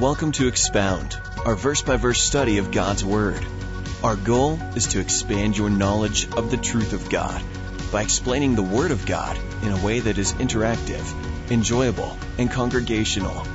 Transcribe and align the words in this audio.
Welcome 0.00 0.32
to 0.32 0.48
Expound, 0.48 1.14
our 1.44 1.54
verse 1.54 1.82
by 1.82 1.98
verse 1.98 2.22
study 2.22 2.56
of 2.56 2.70
God's 2.70 3.04
Word. 3.04 3.44
Our 4.02 4.16
goal 4.16 4.58
is 4.74 4.86
to 4.86 4.98
expand 4.98 5.58
your 5.58 5.68
knowledge 5.68 6.26
of 6.38 6.50
the 6.50 6.56
truth 6.56 6.94
of 6.94 7.10
God 7.10 7.42
by 7.92 8.00
explaining 8.00 8.54
the 8.54 8.62
Word 8.62 8.92
of 8.92 9.04
God 9.04 9.38
in 9.62 9.72
a 9.72 9.84
way 9.84 10.00
that 10.00 10.16
is 10.16 10.32
interactive, 10.32 11.04
enjoyable, 11.50 12.16
and 12.38 12.50
congregational. 12.50 13.46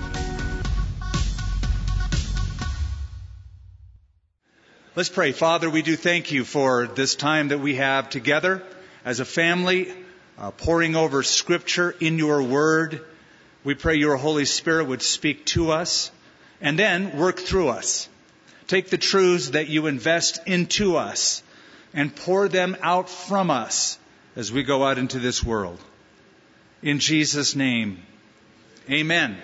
Let's 4.96 5.10
pray. 5.10 5.32
Father, 5.32 5.68
we 5.68 5.82
do 5.82 5.96
thank 5.96 6.32
you 6.32 6.44
for 6.46 6.86
this 6.86 7.16
time 7.16 7.48
that 7.48 7.60
we 7.60 7.78
have 7.78 8.12
together 8.12 8.62
as 9.04 9.20
a 9.20 9.26
family, 9.26 9.92
uh, 10.38 10.52
poring 10.52 10.96
over 10.96 11.24
Scripture 11.24 11.96
in 12.00 12.20
your 12.20 12.44
Word. 12.44 13.04
We 13.64 13.74
pray 13.74 13.96
your 13.96 14.16
Holy 14.16 14.46
Spirit 14.46 14.86
would 14.86 15.02
speak 15.02 15.48
to 15.48 15.72
us 15.72 16.12
and 16.66 16.80
then 16.80 17.16
work 17.16 17.40
through 17.40 17.70
us. 17.70 18.10
Take 18.66 18.90
the 18.90 18.98
truths 18.98 19.52
that 19.52 19.70
you 19.70 19.86
invest 19.86 20.40
into 20.48 20.98
us 20.98 21.44
and 21.94 22.14
pour 22.14 22.48
them 22.48 22.76
out 22.82 23.08
from 23.08 23.52
us 23.52 24.00
as 24.36 24.52
we 24.52 24.64
go 24.64 24.84
out 24.84 24.98
into 24.98 25.20
this 25.20 25.44
world. 25.44 25.80
In 26.82 26.98
Jesus' 26.98 27.56
name, 27.56 28.02
amen. 28.90 29.38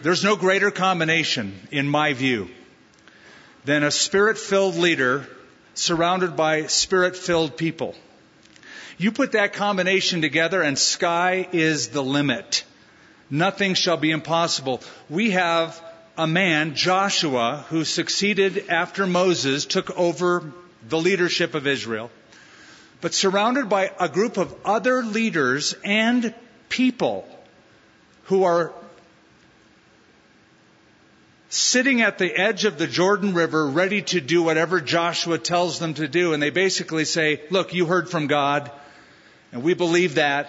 There's 0.00 0.22
no 0.22 0.36
greater 0.36 0.70
combination, 0.70 1.58
in 1.72 1.88
my 1.88 2.12
view, 2.12 2.50
than 3.64 3.82
a 3.82 3.90
spirit 3.90 4.38
filled 4.38 4.76
leader 4.76 5.26
surrounded 5.74 6.36
by 6.36 6.66
spirit 6.66 7.16
filled 7.16 7.56
people. 7.56 7.96
You 8.96 9.10
put 9.10 9.32
that 9.32 9.54
combination 9.54 10.22
together, 10.22 10.62
and 10.62 10.78
sky 10.78 11.48
is 11.50 11.88
the 11.88 12.02
limit. 12.02 12.64
Nothing 13.30 13.74
shall 13.74 13.96
be 13.96 14.10
impossible. 14.10 14.82
We 15.08 15.30
have 15.30 15.80
a 16.18 16.26
man, 16.26 16.74
Joshua, 16.74 17.64
who 17.68 17.84
succeeded 17.84 18.68
after 18.68 19.06
Moses 19.06 19.64
took 19.64 19.96
over 19.96 20.52
the 20.88 20.98
leadership 20.98 21.54
of 21.54 21.66
Israel, 21.66 22.10
but 23.00 23.14
surrounded 23.14 23.68
by 23.68 23.92
a 23.98 24.08
group 24.08 24.36
of 24.36 24.54
other 24.64 25.02
leaders 25.02 25.74
and 25.84 26.34
people 26.68 27.26
who 28.24 28.44
are 28.44 28.72
sitting 31.48 32.00
at 32.00 32.18
the 32.18 32.32
edge 32.36 32.64
of 32.64 32.78
the 32.78 32.86
Jordan 32.86 33.34
River 33.34 33.66
ready 33.66 34.02
to 34.02 34.20
do 34.20 34.42
whatever 34.42 34.80
Joshua 34.80 35.38
tells 35.38 35.78
them 35.78 35.94
to 35.94 36.06
do. 36.06 36.32
And 36.32 36.42
they 36.42 36.50
basically 36.50 37.04
say, 37.04 37.42
look, 37.50 37.74
you 37.74 37.86
heard 37.86 38.08
from 38.08 38.26
God, 38.26 38.70
and 39.52 39.62
we 39.62 39.74
believe 39.74 40.14
that, 40.14 40.48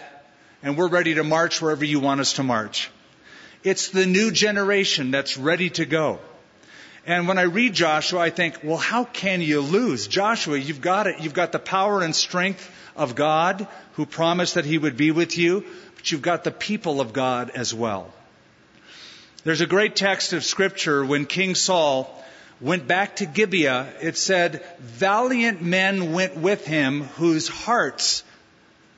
and 0.63 0.77
we're 0.77 0.87
ready 0.87 1.15
to 1.15 1.23
march 1.23 1.61
wherever 1.61 1.85
you 1.85 1.99
want 1.99 2.21
us 2.21 2.33
to 2.33 2.43
march. 2.43 2.89
It's 3.63 3.89
the 3.89 4.05
new 4.05 4.31
generation 4.31 5.11
that's 5.11 5.37
ready 5.37 5.69
to 5.71 5.85
go. 5.85 6.19
And 7.05 7.27
when 7.27 7.37
I 7.37 7.43
read 7.43 7.73
Joshua, 7.73 8.19
I 8.19 8.29
think, 8.29 8.59
well, 8.63 8.77
how 8.77 9.05
can 9.05 9.41
you 9.41 9.61
lose? 9.61 10.07
Joshua, 10.07 10.57
you've 10.57 10.81
got 10.81 11.07
it. 11.07 11.19
You've 11.19 11.33
got 11.33 11.51
the 11.51 11.59
power 11.59 12.01
and 12.01 12.15
strength 12.15 12.69
of 12.95 13.15
God 13.15 13.67
who 13.93 14.05
promised 14.05 14.55
that 14.55 14.65
he 14.65 14.77
would 14.77 14.97
be 14.97 15.11
with 15.11 15.37
you, 15.37 15.65
but 15.95 16.11
you've 16.11 16.21
got 16.21 16.43
the 16.43 16.51
people 16.51 17.01
of 17.01 17.13
God 17.13 17.51
as 17.55 17.73
well. 17.73 18.13
There's 19.43 19.61
a 19.61 19.67
great 19.67 19.95
text 19.95 20.33
of 20.33 20.43
scripture 20.43 21.03
when 21.03 21.25
King 21.25 21.55
Saul 21.55 22.23
went 22.59 22.87
back 22.87 23.15
to 23.15 23.25
Gibeah. 23.25 23.87
It 24.01 24.15
said, 24.15 24.63
valiant 24.79 25.63
men 25.63 26.13
went 26.13 26.37
with 26.37 26.65
him 26.65 27.01
whose 27.01 27.47
hearts 27.47 28.23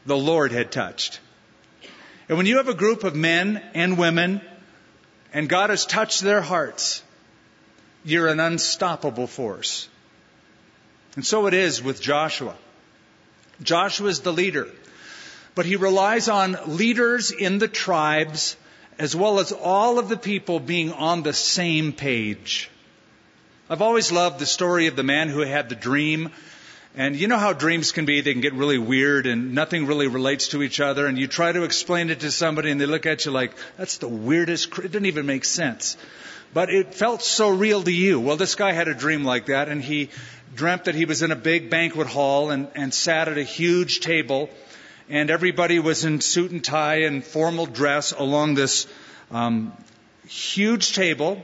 the 0.06 0.18
Lord 0.18 0.52
had 0.52 0.70
touched. 0.70 1.22
And 2.30 2.38
when 2.38 2.48
you 2.48 2.58
have 2.58 2.70
a 2.70 2.74
group 2.74 3.04
of 3.04 3.16
men 3.16 3.62
and 3.74 3.98
women 3.98 4.42
and 5.34 5.50
God 5.50 5.70
has 5.70 5.86
touched 5.86 6.22
their 6.22 6.42
hearts, 6.42 7.04
you're 8.06 8.28
an 8.28 8.40
unstoppable 8.40 9.28
force. 9.28 9.90
And 11.16 11.26
so 11.26 11.48
it 11.48 11.54
is 11.54 11.82
with 11.84 12.02
Joshua. 12.02 12.56
Joshua 13.62 14.10
is 14.10 14.22
the 14.22 14.34
leader, 14.34 14.68
but 15.56 15.66
he 15.66 15.76
relies 15.76 16.28
on 16.28 16.58
leaders 16.66 17.32
in 17.32 17.60
the 17.60 17.68
tribes 17.68 18.58
as 18.98 19.16
well 19.16 19.40
as 19.40 19.52
all 19.52 20.00
of 20.00 20.10
the 20.10 20.18
people 20.18 20.60
being 20.60 20.92
on 20.92 21.24
the 21.24 21.34
same 21.34 21.94
page. 21.94 22.70
I've 23.70 23.82
always 23.82 24.12
loved 24.12 24.40
the 24.40 24.46
story 24.46 24.88
of 24.88 24.96
the 24.96 25.04
man 25.04 25.30
who 25.30 25.40
had 25.40 25.70
the 25.70 25.76
dream. 25.76 26.32
And 26.96 27.16
you 27.16 27.28
know 27.28 27.40
how 27.40 27.54
dreams 27.54 27.92
can 27.92 28.06
be, 28.06 28.22
they 28.22 28.34
can 28.34 28.42
get 28.42 28.54
really 28.54 28.78
weird 28.78 29.26
and 29.26 29.56
nothing 29.56 29.88
really 29.88 30.08
relates 30.08 30.50
to 30.50 30.62
each 30.62 30.80
other. 30.80 31.08
And 31.08 31.18
you 31.18 31.28
try 31.28 31.52
to 31.52 31.64
explain 31.64 32.12
it 32.12 32.20
to 32.20 32.30
somebody 32.30 32.70
and 32.70 32.80
they 32.80 32.86
look 32.86 33.08
at 33.08 33.26
you 33.26 33.32
like, 33.32 33.54
that's 33.78 33.98
the 33.98 34.08
weirdest, 34.08 34.78
it 34.78 34.92
didn't 34.92 35.08
even 35.08 35.26
make 35.26 35.44
sense. 35.44 35.98
But 36.54 36.70
it 36.70 36.94
felt 36.94 37.24
so 37.24 37.50
real 37.50 37.82
to 37.82 37.92
you. 37.92 38.20
Well, 38.20 38.38
this 38.38 38.54
guy 38.54 38.74
had 38.74 38.88
a 38.88 38.94
dream 38.94 39.24
like 39.24 39.48
that 39.48 39.70
and 39.70 39.82
he 39.82 40.10
dreamt 40.56 40.86
that 40.86 40.94
he 40.94 41.06
was 41.06 41.24
in 41.24 41.32
a 41.32 41.36
big 41.36 41.72
banquet 41.72 42.06
hall 42.06 42.52
and, 42.52 42.68
and 42.76 42.94
sat 42.94 43.28
at 43.28 43.40
a 43.40 43.44
huge 43.44 44.02
table 44.02 44.52
and 45.10 45.32
everybody 45.32 45.80
was 45.80 46.06
in 46.06 46.22
suit 46.22 46.52
and 46.52 46.64
tie 46.64 47.02
and 47.02 47.24
formal 47.24 47.66
dress 47.66 48.12
along 48.12 48.54
this 48.54 48.86
um, 49.32 49.74
huge 50.28 50.94
table 50.94 51.44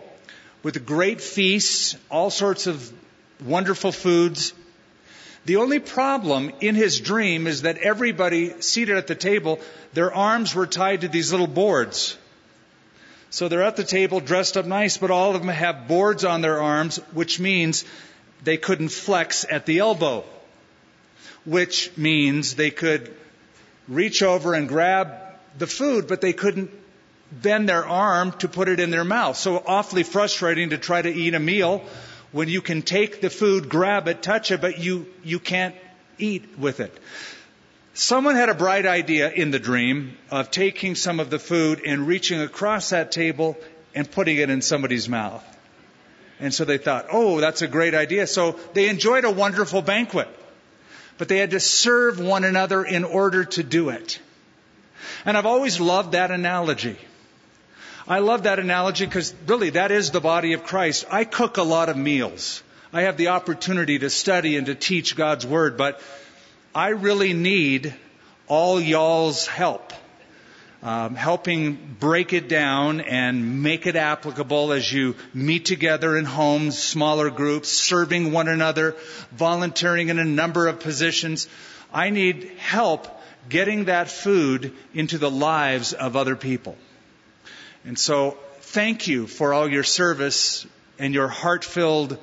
with 0.61 0.85
great 0.85 1.21
feasts, 1.21 1.97
all 2.11 2.29
sorts 2.29 2.67
of 2.67 2.93
wonderful 3.43 3.91
foods. 3.91 4.53
The 5.45 5.55
only 5.55 5.79
problem 5.79 6.51
in 6.59 6.75
his 6.75 6.99
dream 6.99 7.47
is 7.47 7.63
that 7.63 7.77
everybody 7.77 8.61
seated 8.61 8.97
at 8.97 9.07
the 9.07 9.15
table, 9.15 9.59
their 9.93 10.13
arms 10.13 10.53
were 10.53 10.67
tied 10.67 11.01
to 11.01 11.07
these 11.07 11.31
little 11.31 11.47
boards. 11.47 12.17
So 13.31 13.47
they're 13.47 13.63
at 13.63 13.75
the 13.75 13.83
table 13.83 14.19
dressed 14.19 14.57
up 14.57 14.65
nice, 14.65 14.97
but 14.97 15.11
all 15.11 15.35
of 15.35 15.41
them 15.41 15.49
have 15.49 15.87
boards 15.87 16.25
on 16.25 16.41
their 16.41 16.61
arms, 16.61 16.97
which 17.13 17.39
means 17.39 17.85
they 18.43 18.57
couldn't 18.57 18.89
flex 18.89 19.45
at 19.49 19.65
the 19.65 19.79
elbow, 19.79 20.23
which 21.45 21.95
means 21.97 22.55
they 22.55 22.71
could 22.71 23.13
reach 23.87 24.23
over 24.23 24.53
and 24.53 24.67
grab 24.67 25.13
the 25.57 25.67
food, 25.67 26.07
but 26.07 26.21
they 26.21 26.33
couldn't 26.33 26.71
bend 27.31 27.69
their 27.69 27.85
arm 27.85 28.31
to 28.33 28.47
put 28.47 28.67
it 28.67 28.79
in 28.79 28.89
their 28.89 29.03
mouth. 29.03 29.37
So 29.37 29.61
awfully 29.65 30.03
frustrating 30.03 30.71
to 30.71 30.77
try 30.77 31.01
to 31.01 31.13
eat 31.13 31.35
a 31.35 31.39
meal 31.39 31.83
when 32.31 32.47
you 32.47 32.61
can 32.61 32.81
take 32.81 33.21
the 33.21 33.29
food, 33.29 33.69
grab 33.69 34.07
it, 34.07 34.21
touch 34.21 34.51
it, 34.51 34.61
but 34.61 34.79
you, 34.79 35.07
you 35.23 35.39
can't 35.39 35.75
eat 36.17 36.57
with 36.57 36.79
it. 36.79 36.95
Someone 37.93 38.35
had 38.35 38.49
a 38.49 38.53
bright 38.53 38.85
idea 38.85 39.29
in 39.29 39.51
the 39.51 39.59
dream 39.59 40.17
of 40.31 40.51
taking 40.51 40.95
some 40.95 41.19
of 41.19 41.29
the 41.29 41.39
food 41.39 41.81
and 41.85 42.07
reaching 42.07 42.39
across 42.39 42.91
that 42.91 43.11
table 43.11 43.57
and 43.93 44.09
putting 44.09 44.37
it 44.37 44.49
in 44.49 44.61
somebody's 44.61 45.09
mouth. 45.09 45.43
And 46.39 46.53
so 46.53 46.63
they 46.63 46.77
thought, 46.77 47.07
oh, 47.11 47.41
that's 47.41 47.61
a 47.61 47.67
great 47.67 47.93
idea. 47.93 48.25
So 48.27 48.57
they 48.73 48.87
enjoyed 48.87 49.25
a 49.25 49.31
wonderful 49.31 49.81
banquet 49.81 50.29
but 51.19 51.27
they 51.27 51.37
had 51.37 51.51
to 51.51 51.59
serve 51.59 52.17
one 52.17 52.45
another 52.45 52.83
in 52.83 53.03
order 53.03 53.43
to 53.43 53.61
do 53.61 53.89
it. 53.89 54.19
And 55.25 55.37
I've 55.37 55.45
always 55.45 55.79
loved 55.79 56.13
that 56.13 56.31
analogy. 56.31 56.97
I 58.09 58.19
love 58.19 58.43
that 58.43 58.59
analogy 58.59 59.05
because 59.05 59.33
really 59.45 59.69
that 59.71 59.91
is 59.91 60.11
the 60.11 60.19
body 60.19 60.53
of 60.53 60.63
Christ. 60.63 61.05
I 61.11 61.23
cook 61.23 61.57
a 61.57 61.63
lot 61.63 61.89
of 61.89 61.95
meals. 61.95 62.63
I 62.91 63.03
have 63.03 63.17
the 63.17 63.27
opportunity 63.29 63.99
to 63.99 64.09
study 64.09 64.57
and 64.57 64.65
to 64.65 64.75
teach 64.75 65.15
God's 65.15 65.45
Word, 65.45 65.77
but 65.77 66.01
I 66.73 66.89
really 66.89 67.33
need 67.33 67.93
all 68.47 68.81
y'all's 68.81 69.45
help 69.45 69.93
um, 70.81 71.15
helping 71.15 71.95
break 71.99 72.31
it 72.31 72.47
down 72.47 73.01
and 73.01 73.61
make 73.61 73.85
it 73.85 73.95
applicable 73.95 74.71
as 74.71 74.91
you 74.91 75.15
meet 75.33 75.65
together 75.65 76.17
in 76.17 76.25
homes, 76.25 76.77
smaller 76.77 77.29
groups, 77.29 77.69
serving 77.69 78.31
one 78.31 78.47
another, 78.47 78.95
volunteering 79.31 80.09
in 80.09 80.19
a 80.19 80.25
number 80.25 80.67
of 80.67 80.79
positions. 80.79 81.47
I 81.93 82.11
need 82.11 82.51
help 82.57 83.07
getting 83.49 83.85
that 83.85 84.09
food 84.09 84.73
into 84.93 85.17
the 85.17 85.31
lives 85.31 85.93
of 85.93 86.15
other 86.15 86.35
people. 86.35 86.77
And 87.85 87.97
so, 87.97 88.37
thank 88.61 89.07
you 89.07 89.27
for 89.27 89.53
all 89.53 89.69
your 89.69 89.83
service 89.83 90.65
and 90.97 91.13
your 91.13 91.27
heart 91.27 91.63
filled 91.63 92.17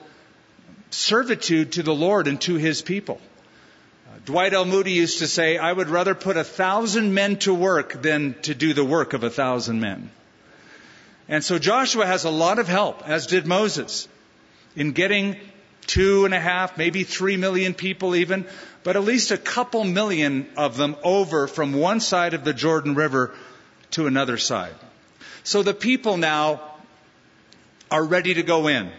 servitude 0.91 1.73
to 1.73 1.82
the 1.82 1.94
Lord 1.94 2.29
and 2.29 2.41
to 2.43 2.55
His 2.55 2.82
people. 2.82 3.20
Uh, 4.06 4.19
Dwight 4.25 4.53
L. 4.53 4.64
Moody 4.64 4.93
used 4.93 5.19
to 5.19 5.26
say, 5.26 5.58
I 5.58 5.73
would 5.73 5.88
rather 5.88 6.14
put 6.14 6.37
a 6.37 6.44
thousand 6.44 7.14
men 7.14 7.37
to 7.38 7.55
work 7.55 8.00
than 8.03 8.35
to 8.43 8.55
do 8.55 8.75
the 8.75 8.85
work 8.85 9.12
of 9.12 9.25
a 9.25 9.31
thousand 9.31 9.81
men. 9.81 10.11
And 11.29 11.43
so 11.43 11.59
Joshua 11.59 12.06
has 12.06 12.25
a 12.25 12.31
lot 12.31 12.59
of 12.59 12.69
help, 12.69 13.09
as 13.09 13.26
did 13.26 13.47
Moses, 13.47 14.06
in 14.76 14.93
getting 14.93 15.37
two 15.87 16.25
and 16.25 16.35
a 16.35 16.41
half, 16.41 16.79
maybe 16.79 17.02
three 17.02 17.37
million 17.37 17.75
people 17.75 18.14
even, 18.14 18.47
but 18.85 18.97
at 18.97 19.05
least 19.05 19.32
a 19.32 19.38
couple 19.38 19.82
million 19.85 20.49
of 20.56 20.76
them 20.76 20.97
over 21.02 21.49
from 21.49 21.73
one 21.73 22.00
side 22.00 22.35
of 22.35 22.44
the 22.44 22.55
Jordan 22.55 22.94
River 22.94 23.35
to 23.93 24.06
another 24.06 24.37
side. 24.37 24.75
So 25.47 25.63
the 25.63 25.75
people 25.75 26.17
now 26.17 26.61
are 27.89 28.03
ready 28.03 28.35
to 28.35 28.43
go 28.43 28.67
in. 28.67 28.91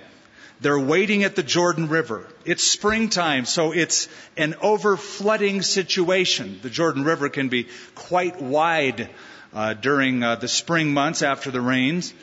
They're 0.62 0.80
waiting 0.80 1.26
at 1.26 1.36
the 1.36 1.44
Jordan 1.44 1.90
River. 1.90 2.26
It's 2.46 2.64
springtime, 2.64 3.44
so 3.44 3.74
it's 3.74 4.08
an 4.38 4.54
overflooding 4.54 5.62
situation. 5.62 6.62
The 6.64 6.70
Jordan 6.70 7.04
River 7.04 7.28
can 7.28 7.50
be 7.50 7.68
quite 7.96 8.42
wide 8.42 9.10
uh, 9.54 9.74
during 9.74 10.24
uh, 10.24 10.38
the 10.38 10.48
spring 10.48 10.94
months 10.94 11.22
after 11.22 11.52
the 11.52 11.60
rains. 11.60 12.14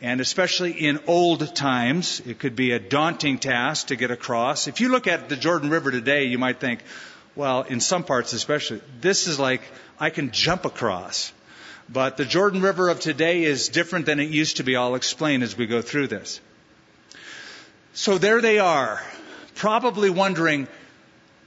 And 0.00 0.22
especially 0.22 0.72
in 0.72 1.00
old 1.06 1.54
times, 1.54 2.22
it 2.24 2.38
could 2.38 2.56
be 2.56 2.72
a 2.72 2.78
daunting 2.78 3.36
task 3.36 3.88
to 3.88 3.96
get 3.96 4.10
across. 4.10 4.66
If 4.66 4.80
you 4.80 4.88
look 4.88 5.06
at 5.06 5.28
the 5.28 5.36
Jordan 5.36 5.68
River 5.68 5.90
today, 5.90 6.24
you 6.24 6.38
might 6.38 6.58
think, 6.58 6.80
well, 7.36 7.60
in 7.60 7.80
some 7.80 8.04
parts 8.04 8.32
especially, 8.32 8.80
this 9.02 9.26
is 9.26 9.38
like 9.38 9.60
I 10.00 10.08
can 10.08 10.30
jump 10.30 10.64
across. 10.64 11.34
But 11.88 12.16
the 12.16 12.24
Jordan 12.24 12.62
River 12.62 12.88
of 12.88 13.00
today 13.00 13.44
is 13.44 13.68
different 13.68 14.06
than 14.06 14.20
it 14.20 14.30
used 14.30 14.56
to 14.56 14.62
be. 14.64 14.76
I'll 14.76 14.94
explain 14.94 15.42
as 15.42 15.56
we 15.56 15.66
go 15.66 15.82
through 15.82 16.08
this. 16.08 16.40
So 17.92 18.18
there 18.18 18.40
they 18.40 18.58
are, 18.58 19.00
probably 19.54 20.10
wondering, 20.10 20.66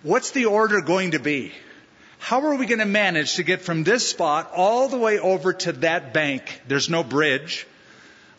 what's 0.03 0.31
the 0.31 0.45
order 0.45 0.81
going 0.81 1.11
to 1.11 1.19
be? 1.19 1.51
How 2.19 2.41
are 2.41 2.55
we 2.55 2.65
going 2.65 2.79
to 2.79 2.85
manage 2.85 3.35
to 3.35 3.43
get 3.43 3.61
from 3.61 3.83
this 3.83 4.07
spot 4.07 4.51
all 4.55 4.87
the 4.87 4.97
way 4.97 5.19
over 5.19 5.53
to 5.53 5.71
that 5.73 6.13
bank? 6.13 6.61
There's 6.67 6.89
no 6.89 7.03
bridge. 7.03 7.67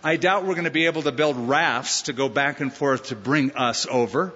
I 0.02 0.16
doubt 0.16 0.44
we're 0.44 0.54
going 0.54 0.64
to 0.64 0.70
be 0.70 0.86
able 0.86 1.02
to 1.02 1.12
build 1.12 1.36
rafts 1.36 2.02
to 2.02 2.12
go 2.12 2.28
back 2.28 2.60
and 2.60 2.72
forth 2.72 3.08
to 3.08 3.16
bring 3.16 3.52
us 3.52 3.86
over. 3.90 4.32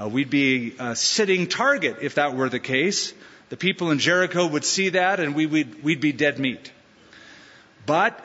Uh, 0.00 0.08
we'd 0.08 0.30
be 0.30 0.74
a 0.78 0.94
sitting 0.94 1.46
target 1.46 1.96
if 2.02 2.14
that 2.14 2.36
were 2.36 2.48
the 2.48 2.60
case. 2.60 3.12
The 3.48 3.56
people 3.56 3.90
in 3.90 3.98
Jericho 3.98 4.46
would 4.46 4.64
see 4.64 4.90
that 4.90 5.18
and 5.18 5.34
we 5.34 5.46
would, 5.46 5.82
we'd 5.82 6.00
be 6.00 6.12
dead 6.12 6.38
meat. 6.38 6.70
But 7.86 8.18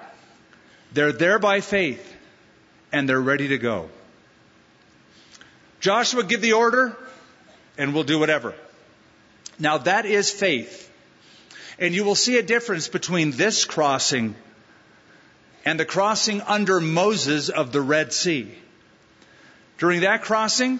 they're 0.94 1.12
there 1.12 1.40
by 1.40 1.62
faith 1.62 2.14
and 2.92 3.10
they're 3.10 3.22
ready 3.22 3.50
to 3.50 3.58
go. 3.58 3.90
Joshua, 5.80 6.24
give 6.24 6.42
the 6.42 6.54
order 6.54 6.98
and 7.78 7.94
we'll 7.94 8.04
do 8.04 8.20
whatever. 8.20 8.54
Now 9.60 9.78
that 9.80 10.06
is 10.06 10.32
faith. 10.32 10.92
And 11.78 11.94
you 11.94 12.04
will 12.06 12.16
see 12.16 12.38
a 12.38 12.44
difference 12.44 12.88
between 12.88 13.32
this 13.32 13.66
crossing 13.66 14.36
and 15.66 15.80
the 15.80 15.86
crossing 15.86 16.42
under 16.42 16.80
Moses 16.80 17.50
of 17.50 17.72
the 17.72 17.82
Red 17.82 18.14
Sea. 18.14 18.52
During 19.78 20.02
that 20.02 20.22
crossing, 20.22 20.80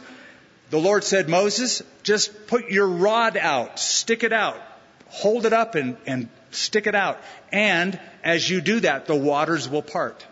the 0.70 0.80
Lord 0.80 1.04
said, 1.04 1.28
Moses, 1.28 1.82
just 2.04 2.48
put 2.48 2.70
your 2.70 2.88
rod 2.88 3.36
out, 3.36 3.80
stick 3.80 4.24
it 4.24 4.32
out, 4.32 4.62
hold 5.08 5.46
it 5.46 5.54
up 5.54 5.76
and, 5.76 5.98
and 6.06 6.30
stick 6.52 6.88
it 6.88 6.96
out. 6.96 7.20
And 7.52 8.00
as 8.26 8.50
you 8.50 8.60
do 8.60 8.80
that, 8.82 9.06
the 9.06 9.16
waters 9.16 9.70
will 9.70 9.84
part. 9.84 10.26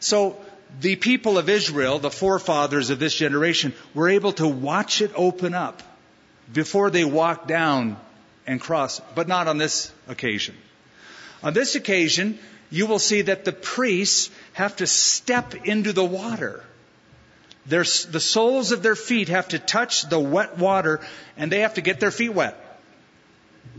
So 0.00 0.38
the 0.80 0.96
people 0.96 1.38
of 1.38 1.48
Israel, 1.48 1.98
the 1.98 2.10
forefathers 2.10 2.90
of 2.90 2.98
this 2.98 3.14
generation, 3.14 3.74
were 3.92 4.08
able 4.08 4.32
to 4.32 4.48
watch 4.48 5.02
it 5.02 5.12
open 5.14 5.54
up 5.54 5.82
before 6.52 6.90
they 6.90 7.04
walked 7.04 7.46
down 7.46 7.98
and 8.46 8.60
crossed, 8.60 9.02
but 9.14 9.28
not 9.28 9.48
on 9.48 9.58
this 9.58 9.92
occasion. 10.08 10.56
On 11.42 11.52
this 11.52 11.74
occasion, 11.74 12.38
you 12.70 12.86
will 12.86 12.98
see 12.98 13.22
that 13.22 13.44
the 13.44 13.52
priests 13.52 14.30
have 14.54 14.76
to 14.76 14.86
step 14.86 15.54
into 15.66 15.92
the 15.92 16.04
water. 16.04 16.64
Their, 17.66 17.82
the 17.82 18.20
soles 18.20 18.72
of 18.72 18.82
their 18.82 18.96
feet 18.96 19.28
have 19.28 19.48
to 19.48 19.58
touch 19.58 20.08
the 20.08 20.18
wet 20.18 20.58
water 20.58 21.00
and 21.36 21.52
they 21.52 21.60
have 21.60 21.74
to 21.74 21.80
get 21.82 22.00
their 22.00 22.10
feet 22.10 22.34
wet 22.34 22.60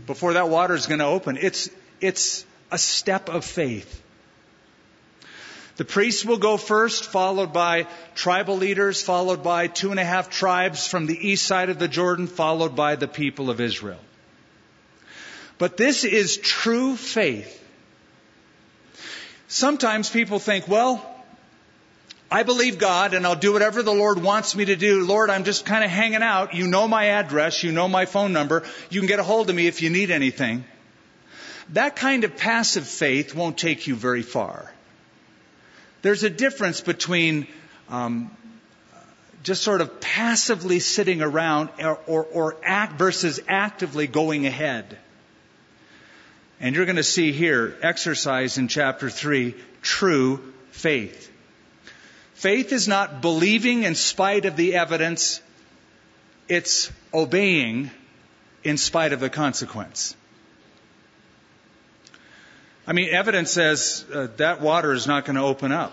before 0.06 0.34
that 0.34 0.48
water 0.48 0.74
is 0.74 0.86
going 0.86 1.00
to 1.00 1.06
open. 1.06 1.36
It's, 1.40 1.70
it's 2.00 2.44
a 2.70 2.78
step 2.78 3.28
of 3.28 3.44
faith. 3.44 4.02
The 5.76 5.84
priests 5.84 6.24
will 6.24 6.38
go 6.38 6.56
first, 6.56 7.04
followed 7.04 7.52
by 7.52 7.86
tribal 8.14 8.56
leaders, 8.56 9.02
followed 9.02 9.42
by 9.42 9.66
two 9.66 9.90
and 9.90 10.00
a 10.00 10.04
half 10.04 10.30
tribes 10.30 10.86
from 10.88 11.06
the 11.06 11.28
east 11.28 11.44
side 11.44 11.68
of 11.68 11.78
the 11.78 11.88
Jordan, 11.88 12.26
followed 12.26 12.74
by 12.74 12.96
the 12.96 13.08
people 13.08 13.50
of 13.50 13.60
Israel. 13.60 14.00
But 15.58 15.76
this 15.76 16.04
is 16.04 16.38
true 16.38 16.96
faith. 16.96 17.62
Sometimes 19.48 20.08
people 20.08 20.38
think, 20.38 20.66
well, 20.66 21.04
I 22.30 22.42
believe 22.42 22.78
God 22.78 23.14
and 23.14 23.26
I'll 23.26 23.36
do 23.36 23.52
whatever 23.52 23.82
the 23.82 23.94
Lord 23.94 24.20
wants 24.20 24.56
me 24.56 24.64
to 24.64 24.76
do. 24.76 25.06
Lord, 25.06 25.30
I'm 25.30 25.44
just 25.44 25.64
kind 25.64 25.84
of 25.84 25.90
hanging 25.90 26.22
out. 26.22 26.54
You 26.54 26.66
know 26.66 26.88
my 26.88 27.06
address. 27.06 27.62
You 27.62 27.70
know 27.70 27.86
my 27.86 28.06
phone 28.06 28.32
number. 28.32 28.64
You 28.90 29.00
can 29.00 29.06
get 29.06 29.20
a 29.20 29.22
hold 29.22 29.48
of 29.48 29.54
me 29.54 29.66
if 29.66 29.82
you 29.82 29.90
need 29.90 30.10
anything. 30.10 30.64
That 31.70 31.96
kind 31.96 32.24
of 32.24 32.36
passive 32.36 32.86
faith 32.86 33.34
won't 33.34 33.58
take 33.58 33.86
you 33.86 33.96
very 33.96 34.22
far. 34.22 34.72
There's 36.02 36.22
a 36.22 36.30
difference 36.30 36.80
between 36.80 37.48
um, 37.88 38.30
just 39.42 39.62
sort 39.62 39.80
of 39.80 40.00
passively 40.00 40.80
sitting 40.80 41.22
around 41.22 41.70
or, 41.80 41.98
or, 42.06 42.24
or 42.24 42.56
act 42.62 42.98
versus 42.98 43.40
actively 43.48 44.06
going 44.06 44.46
ahead. 44.46 44.98
And 46.60 46.74
you're 46.74 46.86
going 46.86 46.96
to 46.96 47.02
see 47.02 47.32
here, 47.32 47.76
exercise 47.82 48.58
in 48.58 48.68
chapter 48.68 49.10
3, 49.10 49.54
true 49.82 50.52
faith. 50.70 51.30
Faith 52.34 52.72
is 52.72 52.88
not 52.88 53.20
believing 53.20 53.82
in 53.82 53.94
spite 53.94 54.46
of 54.46 54.56
the 54.56 54.74
evidence, 54.74 55.40
it's 56.48 56.90
obeying 57.12 57.90
in 58.62 58.76
spite 58.76 59.12
of 59.12 59.20
the 59.20 59.30
consequence. 59.30 60.14
I 62.86 62.92
mean, 62.92 63.12
evidence 63.12 63.50
says 63.50 64.04
uh, 64.12 64.28
that 64.36 64.60
water 64.60 64.92
is 64.92 65.06
not 65.06 65.24
going 65.24 65.36
to 65.36 65.42
open 65.42 65.72
up. 65.72 65.92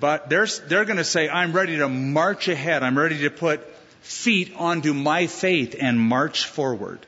But 0.00 0.28
they're, 0.28 0.46
they're 0.46 0.86
going 0.86 0.96
to 0.96 1.04
say, 1.04 1.28
I'm 1.28 1.52
ready 1.52 1.76
to 1.78 1.88
march 1.88 2.48
ahead. 2.48 2.82
I'm 2.82 2.98
ready 2.98 3.18
to 3.20 3.30
put 3.30 3.60
feet 4.00 4.54
onto 4.56 4.94
my 4.94 5.26
faith 5.26 5.76
and 5.78 6.00
march 6.00 6.46
forward. 6.46 7.06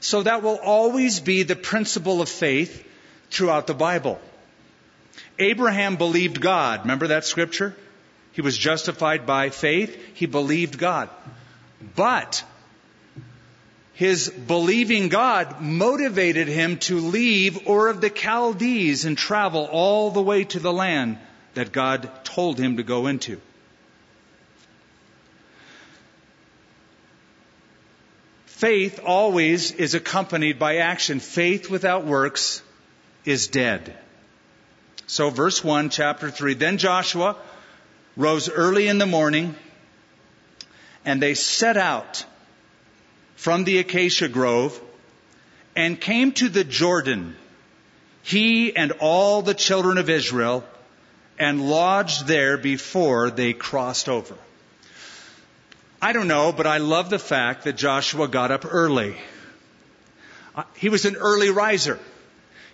So 0.00 0.22
that 0.22 0.42
will 0.42 0.58
always 0.58 1.20
be 1.20 1.42
the 1.42 1.56
principle 1.56 2.22
of 2.22 2.28
faith 2.28 2.86
throughout 3.30 3.66
the 3.66 3.74
Bible. 3.74 4.20
Abraham 5.38 5.96
believed 5.96 6.40
God. 6.40 6.82
Remember 6.82 7.08
that 7.08 7.24
scripture? 7.24 7.74
He 8.32 8.40
was 8.40 8.56
justified 8.56 9.26
by 9.26 9.50
faith. 9.50 9.96
He 10.14 10.26
believed 10.26 10.78
God. 10.78 11.10
But 11.94 12.44
his 13.94 14.28
believing 14.30 15.08
God 15.08 15.60
motivated 15.60 16.48
him 16.48 16.78
to 16.78 16.98
leave 16.98 17.68
Ur 17.68 17.88
of 17.88 18.00
the 18.00 18.10
Chaldees 18.10 19.04
and 19.04 19.18
travel 19.18 19.68
all 19.70 20.10
the 20.10 20.22
way 20.22 20.44
to 20.44 20.58
the 20.58 20.72
land 20.72 21.18
that 21.54 21.72
God 21.72 22.10
told 22.24 22.58
him 22.58 22.78
to 22.78 22.82
go 22.82 23.06
into. 23.06 23.40
Faith 28.46 29.00
always 29.04 29.72
is 29.72 29.94
accompanied 29.94 30.58
by 30.58 30.76
action. 30.76 31.18
Faith 31.18 31.68
without 31.68 32.06
works 32.06 32.62
is 33.24 33.48
dead. 33.48 33.94
So, 35.06 35.30
verse 35.30 35.62
1, 35.62 35.90
chapter 35.90 36.30
3 36.30 36.54
Then 36.54 36.78
Joshua 36.78 37.36
rose 38.16 38.48
early 38.48 38.88
in 38.88 38.98
the 38.98 39.06
morning, 39.06 39.56
and 41.04 41.20
they 41.20 41.34
set 41.34 41.76
out 41.76 42.24
from 43.42 43.64
the 43.64 43.78
acacia 43.78 44.28
grove 44.28 44.80
and 45.74 46.00
came 46.00 46.30
to 46.30 46.48
the 46.48 46.62
Jordan, 46.62 47.34
he 48.22 48.76
and 48.76 48.92
all 49.00 49.42
the 49.42 49.52
children 49.52 49.98
of 49.98 50.08
Israel, 50.08 50.62
and 51.40 51.68
lodged 51.68 52.28
there 52.28 52.56
before 52.56 53.30
they 53.30 53.52
crossed 53.52 54.08
over. 54.08 54.36
I 56.00 56.12
don't 56.12 56.28
know, 56.28 56.52
but 56.52 56.68
I 56.68 56.78
love 56.78 57.10
the 57.10 57.18
fact 57.18 57.64
that 57.64 57.76
Joshua 57.76 58.28
got 58.28 58.52
up 58.52 58.64
early. 58.64 59.16
Uh, 60.54 60.62
he 60.76 60.88
was 60.88 61.04
an 61.04 61.16
early 61.16 61.50
riser. 61.50 61.98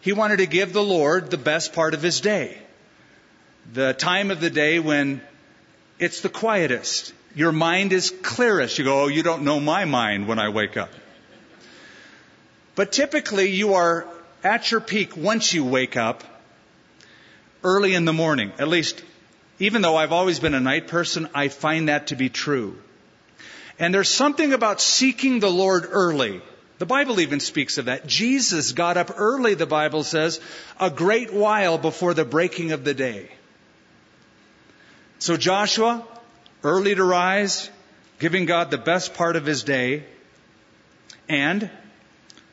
He 0.03 0.13
wanted 0.13 0.37
to 0.37 0.47
give 0.47 0.75
the 0.75 0.83
Lord 0.83 1.31
the 1.31 1.39
best 1.39 1.73
part 1.73 1.95
of 1.95 2.03
his 2.03 2.21
day. 2.21 2.59
The 3.73 3.95
time 3.95 4.31
of 4.31 4.41
the 4.41 4.51
day 4.51 4.81
when 4.81 5.23
it's 5.99 6.21
the 6.21 6.29
quietest. 6.29 7.15
Your 7.39 7.53
mind 7.53 7.93
is 7.93 8.11
clearest. 8.11 8.79
You 8.79 8.85
go, 8.85 9.03
oh, 9.03 9.07
you 9.07 9.23
don't 9.23 9.45
know 9.45 9.61
my 9.61 9.85
mind 9.85 10.27
when 10.27 10.41
I 10.41 10.49
wake 10.49 10.77
up. 10.77 10.91
But 12.75 12.91
typically 12.91 13.51
you 13.51 13.75
are 13.75 14.09
at 14.43 14.73
your 14.73 14.81
peak 14.81 15.17
once 15.17 15.55
you 15.55 15.65
wake 15.65 15.97
up 15.97 16.25
early 17.63 17.95
in 17.95 18.05
the 18.05 18.13
morning. 18.13 18.51
At 18.59 18.67
least, 18.67 19.05
even 19.61 19.83
though 19.83 19.95
I've 19.95 20.11
always 20.11 20.41
been 20.41 20.55
a 20.55 20.59
night 20.59 20.89
person, 20.89 21.29
I 21.33 21.47
find 21.47 21.89
that 21.89 22.09
to 22.09 22.17
be 22.17 22.29
true. 22.29 22.77
And 23.79 23.95
there's 23.95 24.09
something 24.09 24.53
about 24.53 24.81
seeking 24.81 25.39
the 25.39 25.49
Lord 25.49 25.87
early. 25.89 26.41
The 26.79 26.87
Bible 26.87 27.21
even 27.21 27.39
speaks 27.39 27.79
of 27.79 27.85
that. 27.85 28.09
Jesus 28.09 28.73
got 28.73 28.97
up 28.97 29.13
early, 29.17 29.55
the 29.55 29.65
Bible 29.65 30.03
says, 30.03 30.41
a 30.81 30.91
great 30.91 31.33
while 31.33 31.79
before 31.79 32.15
the 32.15 32.25
breaking 32.25 32.73
of 32.73 32.83
the 32.83 32.95
day. 32.95 33.31
So 35.21 35.37
Joshua, 35.37 36.05
early 36.63 36.95
to 36.95 37.05
rise, 37.05 37.71
giving 38.19 38.47
God 38.47 38.71
the 38.71 38.79
best 38.79 39.15
part 39.15 39.37
of 39.37 39.47
his 39.47 39.63
day, 39.63 40.05
and 41.29 41.71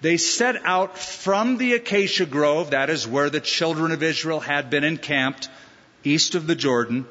they 0.01 0.17
set 0.17 0.63
out 0.65 0.97
from 0.97 1.57
the 1.57 1.73
acacia 1.73 2.25
grove, 2.25 2.71
that 2.71 2.89
is 2.89 3.07
where 3.07 3.29
the 3.29 3.39
children 3.39 3.91
of 3.91 4.03
Israel 4.03 4.39
had 4.39 4.69
been 4.69 4.83
encamped, 4.83 5.49
east 6.03 6.35
of 6.35 6.45
the 6.45 6.55
Jordan, 6.55 7.05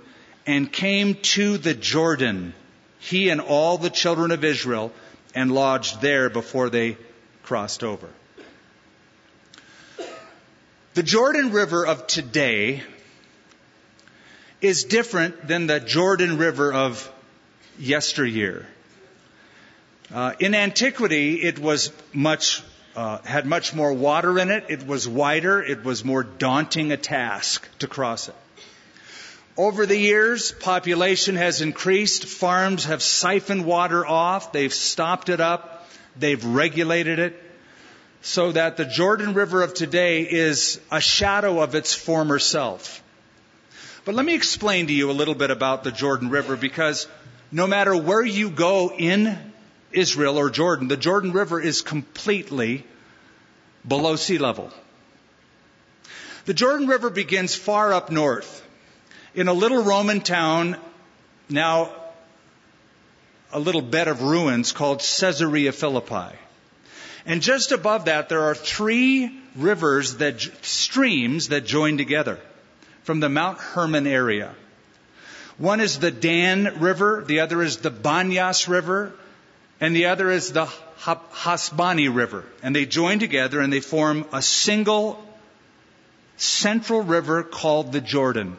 and 0.46 0.70
came 0.70 1.14
to 1.14 1.58
the 1.58 1.74
Jordan, 1.74 2.54
he 2.98 3.30
and 3.30 3.40
all 3.40 3.78
the 3.78 3.90
children 3.90 4.30
of 4.30 4.44
Israel, 4.44 4.92
and 5.34 5.52
lodged 5.52 6.00
there 6.00 6.30
before 6.30 6.70
they 6.70 6.96
crossed 7.42 7.82
over. 7.82 8.08
The 10.94 11.02
Jordan 11.02 11.50
River 11.50 11.84
of 11.84 12.06
today 12.06 12.82
is 14.64 14.84
different 14.84 15.46
than 15.46 15.66
the 15.66 15.78
Jordan 15.78 16.38
River 16.38 16.72
of 16.72 17.12
yesteryear. 17.78 18.66
Uh, 20.12 20.32
in 20.40 20.54
antiquity, 20.54 21.42
it 21.42 21.58
was 21.58 21.92
much 22.12 22.62
uh, 22.96 23.18
had 23.18 23.44
much 23.44 23.74
more 23.74 23.92
water 23.92 24.38
in 24.38 24.50
it. 24.50 24.64
It 24.68 24.86
was 24.86 25.06
wider. 25.06 25.62
It 25.62 25.84
was 25.84 26.04
more 26.04 26.22
daunting 26.22 26.92
a 26.92 26.96
task 26.96 27.68
to 27.80 27.88
cross 27.88 28.28
it. 28.28 28.34
Over 29.56 29.84
the 29.84 29.98
years, 29.98 30.52
population 30.52 31.36
has 31.36 31.60
increased. 31.60 32.24
Farms 32.24 32.86
have 32.86 33.02
siphoned 33.02 33.64
water 33.66 34.06
off. 34.06 34.52
They've 34.52 34.72
stopped 34.72 35.28
it 35.28 35.40
up. 35.40 35.88
They've 36.16 36.44
regulated 36.44 37.18
it 37.18 37.40
so 38.22 38.52
that 38.52 38.78
the 38.78 38.86
Jordan 38.86 39.34
River 39.34 39.62
of 39.62 39.74
today 39.74 40.22
is 40.22 40.80
a 40.90 41.00
shadow 41.00 41.60
of 41.60 41.74
its 41.74 41.94
former 41.94 42.38
self. 42.38 43.03
But 44.04 44.14
let 44.14 44.26
me 44.26 44.34
explain 44.34 44.88
to 44.88 44.92
you 44.92 45.10
a 45.10 45.12
little 45.12 45.34
bit 45.34 45.50
about 45.50 45.82
the 45.82 45.90
Jordan 45.90 46.28
River 46.28 46.56
because 46.56 47.08
no 47.50 47.66
matter 47.66 47.96
where 47.96 48.24
you 48.24 48.50
go 48.50 48.92
in 48.92 49.38
Israel 49.92 50.38
or 50.38 50.50
Jordan, 50.50 50.88
the 50.88 50.96
Jordan 50.98 51.32
River 51.32 51.58
is 51.58 51.80
completely 51.80 52.84
below 53.86 54.16
sea 54.16 54.36
level. 54.36 54.70
The 56.44 56.52
Jordan 56.52 56.86
River 56.86 57.08
begins 57.08 57.54
far 57.54 57.94
up 57.94 58.10
north 58.10 58.62
in 59.34 59.48
a 59.48 59.54
little 59.54 59.82
Roman 59.82 60.20
town, 60.20 60.76
now 61.48 61.90
a 63.52 63.58
little 63.58 63.80
bed 63.80 64.08
of 64.08 64.22
ruins 64.22 64.72
called 64.72 64.98
Caesarea 64.98 65.72
Philippi. 65.72 66.36
And 67.24 67.40
just 67.40 67.72
above 67.72 68.04
that, 68.04 68.28
there 68.28 68.42
are 68.42 68.54
three 68.54 69.40
rivers 69.56 70.18
that, 70.18 70.42
streams 70.60 71.48
that 71.48 71.64
join 71.64 71.96
together 71.96 72.38
from 73.04 73.20
the 73.20 73.28
Mount 73.28 73.58
Hermon 73.58 74.06
area. 74.06 74.54
One 75.56 75.80
is 75.80 75.98
the 75.98 76.10
Dan 76.10 76.80
River, 76.80 77.22
the 77.26 77.40
other 77.40 77.62
is 77.62 77.76
the 77.76 77.90
Banyas 77.90 78.66
River, 78.66 79.12
and 79.80 79.94
the 79.94 80.06
other 80.06 80.30
is 80.30 80.52
the 80.52 80.66
Hasbani 80.98 82.12
River. 82.12 82.44
And 82.62 82.74
they 82.74 82.86
join 82.86 83.18
together 83.18 83.60
and 83.60 83.72
they 83.72 83.80
form 83.80 84.26
a 84.32 84.42
single 84.42 85.22
central 86.36 87.02
river 87.02 87.42
called 87.42 87.92
the 87.92 88.00
Jordan. 88.00 88.56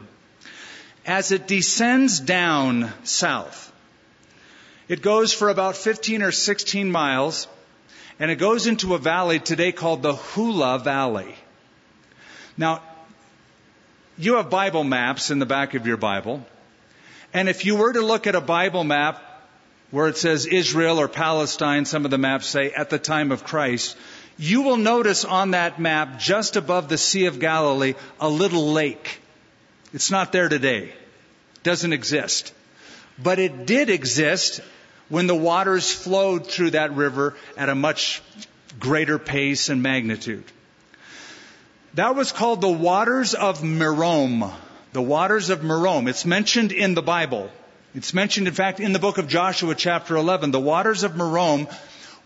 As 1.04 1.32
it 1.32 1.46
descends 1.46 2.20
down 2.20 2.92
south, 3.04 3.72
it 4.88 5.02
goes 5.02 5.32
for 5.32 5.48
about 5.48 5.76
15 5.76 6.22
or 6.22 6.32
16 6.32 6.90
miles 6.90 7.48
and 8.18 8.30
it 8.30 8.36
goes 8.36 8.66
into 8.66 8.94
a 8.94 8.98
valley 8.98 9.40
today 9.40 9.72
called 9.72 10.02
the 10.02 10.14
Hula 10.14 10.78
Valley. 10.78 11.34
Now, 12.56 12.80
you 14.18 14.36
have 14.36 14.50
Bible 14.50 14.84
maps 14.84 15.30
in 15.30 15.38
the 15.38 15.46
back 15.46 15.74
of 15.74 15.86
your 15.86 15.96
Bible. 15.96 16.44
And 17.34 17.48
if 17.48 17.66
you 17.66 17.76
were 17.76 17.92
to 17.92 18.00
look 18.00 18.26
at 18.26 18.34
a 18.34 18.40
Bible 18.40 18.84
map 18.84 19.22
where 19.90 20.08
it 20.08 20.16
says 20.16 20.46
Israel 20.46 20.98
or 20.98 21.08
Palestine, 21.08 21.84
some 21.84 22.04
of 22.04 22.10
the 22.10 22.18
maps 22.18 22.46
say 22.46 22.72
at 22.72 22.90
the 22.90 22.98
time 22.98 23.30
of 23.30 23.44
Christ, 23.44 23.96
you 24.38 24.62
will 24.62 24.76
notice 24.76 25.24
on 25.24 25.52
that 25.52 25.78
map 25.78 26.18
just 26.18 26.56
above 26.56 26.88
the 26.88 26.98
Sea 26.98 27.26
of 27.26 27.40
Galilee 27.40 27.94
a 28.20 28.28
little 28.28 28.72
lake. 28.72 29.20
It's 29.92 30.10
not 30.10 30.32
there 30.32 30.48
today. 30.48 30.84
It 30.84 31.62
doesn't 31.62 31.92
exist. 31.92 32.52
But 33.22 33.38
it 33.38 33.66
did 33.66 33.88
exist 33.88 34.60
when 35.08 35.26
the 35.26 35.34
waters 35.34 35.90
flowed 35.90 36.46
through 36.46 36.70
that 36.70 36.94
river 36.94 37.34
at 37.56 37.68
a 37.68 37.74
much 37.74 38.22
greater 38.78 39.18
pace 39.18 39.68
and 39.68 39.82
magnitude. 39.82 40.44
That 41.96 42.14
was 42.14 42.30
called 42.30 42.60
the 42.60 42.68
waters 42.68 43.32
of 43.32 43.62
Merom. 43.62 44.52
The 44.92 45.00
waters 45.00 45.48
of 45.48 45.60
Merom. 45.60 46.10
It's 46.10 46.26
mentioned 46.26 46.70
in 46.70 46.92
the 46.92 47.00
Bible. 47.00 47.50
It's 47.94 48.12
mentioned, 48.12 48.46
in 48.46 48.52
fact, 48.52 48.80
in 48.80 48.92
the 48.92 48.98
book 48.98 49.16
of 49.16 49.28
Joshua, 49.28 49.74
chapter 49.74 50.14
11. 50.14 50.50
The 50.50 50.60
waters 50.60 51.04
of 51.04 51.12
Merom, 51.12 51.74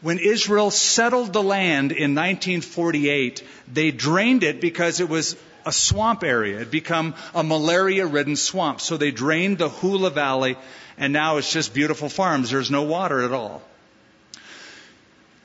when 0.00 0.18
Israel 0.18 0.72
settled 0.72 1.32
the 1.32 1.42
land 1.42 1.92
in 1.92 2.16
1948, 2.16 3.44
they 3.72 3.92
drained 3.92 4.42
it 4.42 4.60
because 4.60 4.98
it 4.98 5.08
was 5.08 5.36
a 5.64 5.70
swamp 5.70 6.24
area. 6.24 6.56
It 6.56 6.58
had 6.58 6.70
become 6.72 7.14
a 7.32 7.44
malaria 7.44 8.08
ridden 8.08 8.34
swamp. 8.34 8.80
So 8.80 8.96
they 8.96 9.12
drained 9.12 9.58
the 9.58 9.68
Hula 9.68 10.10
Valley, 10.10 10.56
and 10.98 11.12
now 11.12 11.36
it's 11.36 11.52
just 11.52 11.74
beautiful 11.74 12.08
farms. 12.08 12.50
There's 12.50 12.72
no 12.72 12.82
water 12.82 13.22
at 13.22 13.30
all. 13.30 13.62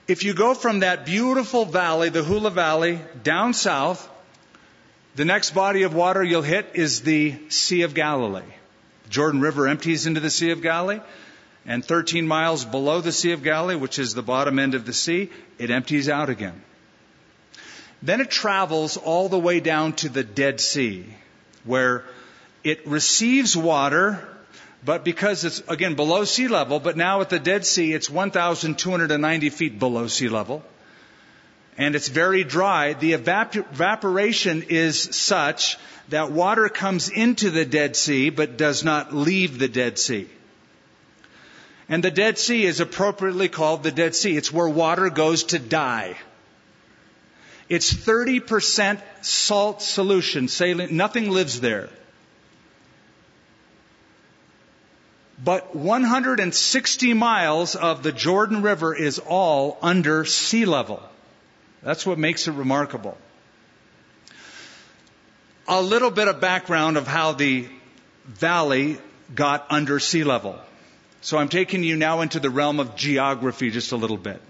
If 0.07 0.23
you 0.23 0.33
go 0.33 0.55
from 0.55 0.79
that 0.79 1.05
beautiful 1.05 1.65
valley, 1.65 2.09
the 2.09 2.23
Hula 2.23 2.49
Valley, 2.49 3.01
down 3.21 3.53
south, 3.53 4.09
the 5.15 5.25
next 5.25 5.51
body 5.51 5.83
of 5.83 5.95
water 5.95 6.23
you'll 6.23 6.41
hit 6.41 6.71
is 6.73 7.01
the 7.01 7.35
Sea 7.49 7.83
of 7.83 7.93
Galilee. 7.93 8.41
Jordan 9.09 9.39
River 9.39 9.67
empties 9.67 10.07
into 10.07 10.19
the 10.19 10.29
Sea 10.29 10.51
of 10.51 10.61
Galilee, 10.61 10.99
and 11.65 11.83
13 11.83 12.27
miles 12.27 12.65
below 12.65 13.01
the 13.01 13.11
Sea 13.11 13.31
of 13.31 13.43
Galilee, 13.43 13.75
which 13.75 13.97
is 13.97 14.13
the 14.13 14.21
bottom 14.21 14.59
end 14.59 14.75
of 14.75 14.85
the 14.85 14.93
sea, 14.93 15.29
it 15.57 15.71
empties 15.71 16.09
out 16.09 16.29
again. 16.29 16.61
Then 18.01 18.19
it 18.21 18.29
travels 18.29 18.97
all 18.97 19.29
the 19.29 19.39
way 19.39 19.59
down 19.61 19.93
to 19.93 20.09
the 20.09 20.23
Dead 20.23 20.59
Sea, 20.59 21.05
where 21.63 22.03
it 22.63 22.85
receives 22.85 23.55
water, 23.55 24.27
but 24.83 25.05
because 25.05 25.45
it's, 25.45 25.63
again, 25.67 25.95
below 25.95 26.25
sea 26.25 26.47
level, 26.47 26.79
but 26.79 26.97
now 26.97 27.21
at 27.21 27.29
the 27.29 27.39
Dead 27.39 27.65
Sea, 27.65 27.93
it's 27.93 28.09
1,290 28.09 29.49
feet 29.49 29.79
below 29.79 30.07
sea 30.07 30.29
level. 30.29 30.63
And 31.77 31.95
it's 31.95 32.07
very 32.07 32.43
dry. 32.43 32.93
The 32.93 33.13
evap- 33.13 33.55
evaporation 33.55 34.63
is 34.69 34.99
such 35.15 35.77
that 36.09 36.31
water 36.31 36.69
comes 36.69 37.09
into 37.09 37.49
the 37.49 37.65
Dead 37.65 37.95
Sea, 37.95 38.29
but 38.29 38.57
does 38.57 38.83
not 38.83 39.13
leave 39.13 39.59
the 39.59 39.67
Dead 39.67 39.99
Sea. 39.99 40.29
And 41.89 42.03
the 42.03 42.11
Dead 42.11 42.37
Sea 42.37 42.65
is 42.65 42.79
appropriately 42.79 43.49
called 43.49 43.83
the 43.83 43.91
Dead 43.91 44.15
Sea. 44.15 44.37
It's 44.37 44.51
where 44.51 44.69
water 44.69 45.09
goes 45.09 45.45
to 45.45 45.59
die. 45.59 46.15
It's 47.67 47.91
30% 47.93 49.01
salt 49.21 49.81
solution, 49.81 50.47
saline, 50.47 50.95
nothing 50.95 51.31
lives 51.31 51.59
there. 51.59 51.89
But 55.43 55.75
160 55.75 57.13
miles 57.13 57.75
of 57.75 58.03
the 58.03 58.11
Jordan 58.11 58.61
River 58.61 58.95
is 58.95 59.19
all 59.19 59.77
under 59.81 60.25
sea 60.25 60.65
level. 60.65 61.03
That's 61.85 62.03
what 62.03 62.17
makes 62.17 62.47
it 62.47 62.53
remarkable. 62.53 63.15
A 65.67 65.79
little 65.79 66.09
bit 66.09 66.27
of 66.27 66.41
background 66.41 66.97
of 66.97 67.05
how 67.05 67.33
the 67.33 67.67
valley 68.25 68.97
got 69.35 69.67
under 69.69 69.99
sea 69.99 70.23
level. 70.23 70.59
So 71.21 71.37
I'm 71.37 71.47
taking 71.47 71.83
you 71.83 71.95
now 71.95 72.21
into 72.21 72.39
the 72.39 72.49
realm 72.49 72.79
of 72.79 72.95
geography 72.95 73.69
just 73.69 73.91
a 73.91 73.97
little 73.97 74.17
bit. 74.17 74.41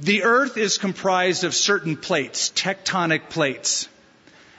The 0.00 0.24
earth 0.24 0.56
is 0.56 0.76
comprised 0.76 1.44
of 1.44 1.54
certain 1.54 1.96
plates, 1.96 2.50
tectonic 2.50 3.30
plates. 3.30 3.88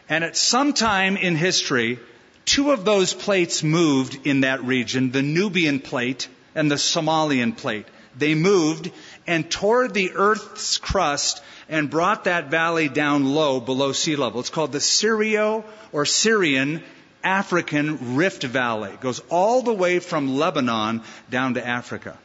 And 0.08 0.24
at 0.24 0.38
some 0.38 0.72
time 0.72 1.18
in 1.18 1.36
history, 1.36 2.00
two 2.46 2.72
of 2.72 2.86
those 2.86 3.14
plates 3.14 3.64
moved 3.64 4.26
in 4.26 4.42
that 4.42 4.64
region, 4.64 5.12
the 5.12 5.22
Nubian 5.22 5.82
plate 5.82 6.30
and 6.56 6.72
the 6.72 6.76
Somalian 6.76 7.58
plate. 7.58 7.86
They 8.18 8.34
moved 8.34 8.92
and 9.30 9.50
tore 9.50 9.88
the 9.88 10.14
earth's 10.16 10.80
crust 10.80 11.44
and 11.70 11.92
brought 11.92 12.24
that 12.24 12.50
valley 12.50 12.90
down 12.90 13.26
low 13.36 13.60
below 13.60 13.92
sea 13.92 14.16
level. 14.16 14.40
It's 14.40 14.50
called 14.50 14.72
the 14.72 14.80
Syrio 14.80 15.64
or 15.92 16.08
Syrian 16.08 16.82
African 17.24 18.16
Rift 18.16 18.42
Valley. 18.42 18.90
It 18.90 19.02
goes 19.02 19.22
all 19.30 19.62
the 19.62 19.74
way 19.74 20.00
from 20.00 20.40
Lebanon 20.40 21.04
down 21.30 21.54
to 21.54 21.66
Africa 21.66 22.18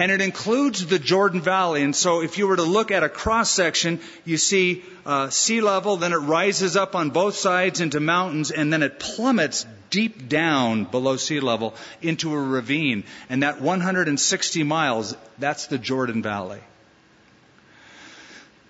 and 0.00 0.10
it 0.10 0.22
includes 0.22 0.86
the 0.86 0.98
Jordan 0.98 1.42
Valley. 1.42 1.82
And 1.82 1.94
so 1.94 2.22
if 2.22 2.38
you 2.38 2.46
were 2.46 2.56
to 2.56 2.62
look 2.62 2.90
at 2.90 3.04
a 3.04 3.08
cross 3.10 3.50
section, 3.50 4.00
you 4.24 4.38
see 4.38 4.82
uh, 5.04 5.28
sea 5.28 5.60
level, 5.60 5.98
then 5.98 6.14
it 6.14 6.16
rises 6.16 6.74
up 6.74 6.94
on 6.94 7.10
both 7.10 7.34
sides 7.34 7.82
into 7.82 8.00
mountains, 8.00 8.50
and 8.50 8.72
then 8.72 8.82
it 8.82 8.98
plummets 8.98 9.66
deep 9.90 10.26
down 10.26 10.84
below 10.84 11.18
sea 11.18 11.40
level 11.40 11.74
into 12.00 12.32
a 12.32 12.40
ravine. 12.40 13.04
And 13.28 13.42
that 13.42 13.60
160 13.60 14.62
miles, 14.62 15.14
that's 15.38 15.66
the 15.66 15.76
Jordan 15.76 16.22
Valley. 16.22 16.60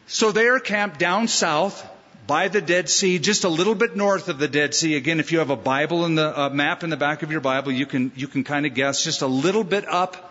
So 0.09 0.33
they 0.33 0.49
are 0.49 0.59
camped 0.59 0.99
down 0.99 1.29
south 1.29 1.89
by 2.27 2.49
the 2.49 2.61
Dead 2.61 2.89
Sea, 2.89 3.21
just 3.21 3.45
a 3.45 3.49
little 3.49 3.77
bit 3.77 3.95
north 3.95 4.29
of 4.29 4.41
the 4.41 4.49
Dead 4.49 4.75
Sea. 4.75 4.97
Again, 4.97 5.21
if 5.21 5.31
you 5.31 5.39
have 5.39 5.51
a 5.51 5.57
Bible 5.57 6.07
in 6.07 6.17
the 6.17 6.51
map 6.53 6.83
in 6.83 6.91
the 6.91 6.97
back 6.97 7.23
of 7.23 7.31
your 7.31 7.41
Bible, 7.41 7.71
you 7.71 7.87
can 7.87 8.11
you 8.17 8.27
can 8.27 8.43
kind 8.43 8.67
of 8.67 8.75
guess 8.75 9.05
just 9.05 9.23
a 9.23 9.29
little 9.29 9.63
bit 9.63 9.87
up 9.87 10.30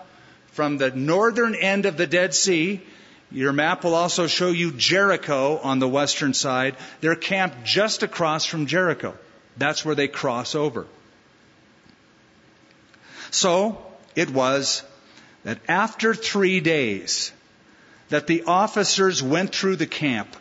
from 0.59 0.77
the 0.77 0.91
northern 0.91 1.55
end 1.55 1.85
of 1.85 1.95
the 1.95 2.05
Dead 2.05 2.35
Sea. 2.35 2.81
Your 3.31 3.53
map 3.53 3.85
will 3.85 3.95
also 3.95 4.27
show 4.27 4.49
you 4.49 4.73
Jericho 4.73 5.57
on 5.57 5.79
the 5.79 5.87
western 5.87 6.33
side. 6.33 6.75
They're 6.99 7.15
camped 7.15 7.63
just 7.63 8.03
across 8.03 8.43
from 8.43 8.65
Jericho. 8.65 9.17
That's 9.55 9.85
where 9.85 9.95
they 9.95 10.09
cross 10.09 10.55
over. 10.55 10.85
So 13.31 13.81
it 14.17 14.31
was 14.31 14.83
that 15.45 15.59
after 15.69 16.13
three 16.13 16.59
days 16.59 17.31
that 18.09 18.27
the 18.27 18.43
officers 18.43 19.23
went 19.23 19.55
through 19.55 19.77
the 19.77 19.87
camp 19.87 20.35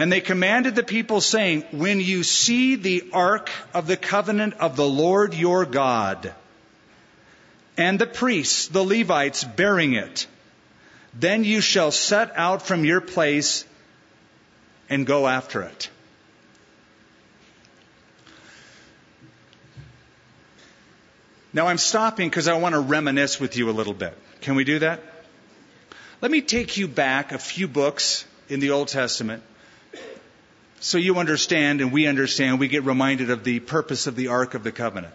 And 0.00 0.10
they 0.10 0.22
commanded 0.22 0.76
the 0.76 0.82
people, 0.82 1.20
saying, 1.20 1.66
When 1.72 2.00
you 2.00 2.22
see 2.22 2.76
the 2.76 3.10
ark 3.12 3.50
of 3.74 3.86
the 3.86 3.98
covenant 3.98 4.54
of 4.54 4.74
the 4.74 4.88
Lord 4.88 5.34
your 5.34 5.66
God, 5.66 6.32
and 7.76 7.98
the 7.98 8.06
priests, 8.06 8.68
the 8.68 8.82
Levites, 8.82 9.44
bearing 9.44 9.92
it, 9.92 10.26
then 11.12 11.44
you 11.44 11.60
shall 11.60 11.92
set 11.92 12.32
out 12.34 12.62
from 12.62 12.86
your 12.86 13.02
place 13.02 13.66
and 14.88 15.06
go 15.06 15.28
after 15.28 15.60
it. 15.60 15.90
Now 21.52 21.66
I'm 21.66 21.76
stopping 21.76 22.30
because 22.30 22.48
I 22.48 22.56
want 22.56 22.74
to 22.74 22.80
reminisce 22.80 23.38
with 23.38 23.54
you 23.54 23.68
a 23.68 23.72
little 23.72 23.92
bit. 23.92 24.16
Can 24.40 24.54
we 24.54 24.64
do 24.64 24.78
that? 24.78 25.02
Let 26.22 26.30
me 26.30 26.40
take 26.40 26.78
you 26.78 26.88
back 26.88 27.32
a 27.32 27.38
few 27.38 27.68
books 27.68 28.24
in 28.48 28.60
the 28.60 28.70
Old 28.70 28.88
Testament 28.88 29.42
so 30.80 30.96
you 30.96 31.18
understand 31.18 31.82
and 31.82 31.92
we 31.92 32.06
understand, 32.06 32.58
we 32.58 32.68
get 32.68 32.84
reminded 32.84 33.30
of 33.30 33.44
the 33.44 33.60
purpose 33.60 34.06
of 34.06 34.16
the 34.16 34.28
Ark 34.28 34.54
of 34.54 34.64
the 34.64 34.72
Covenant. 34.72 35.14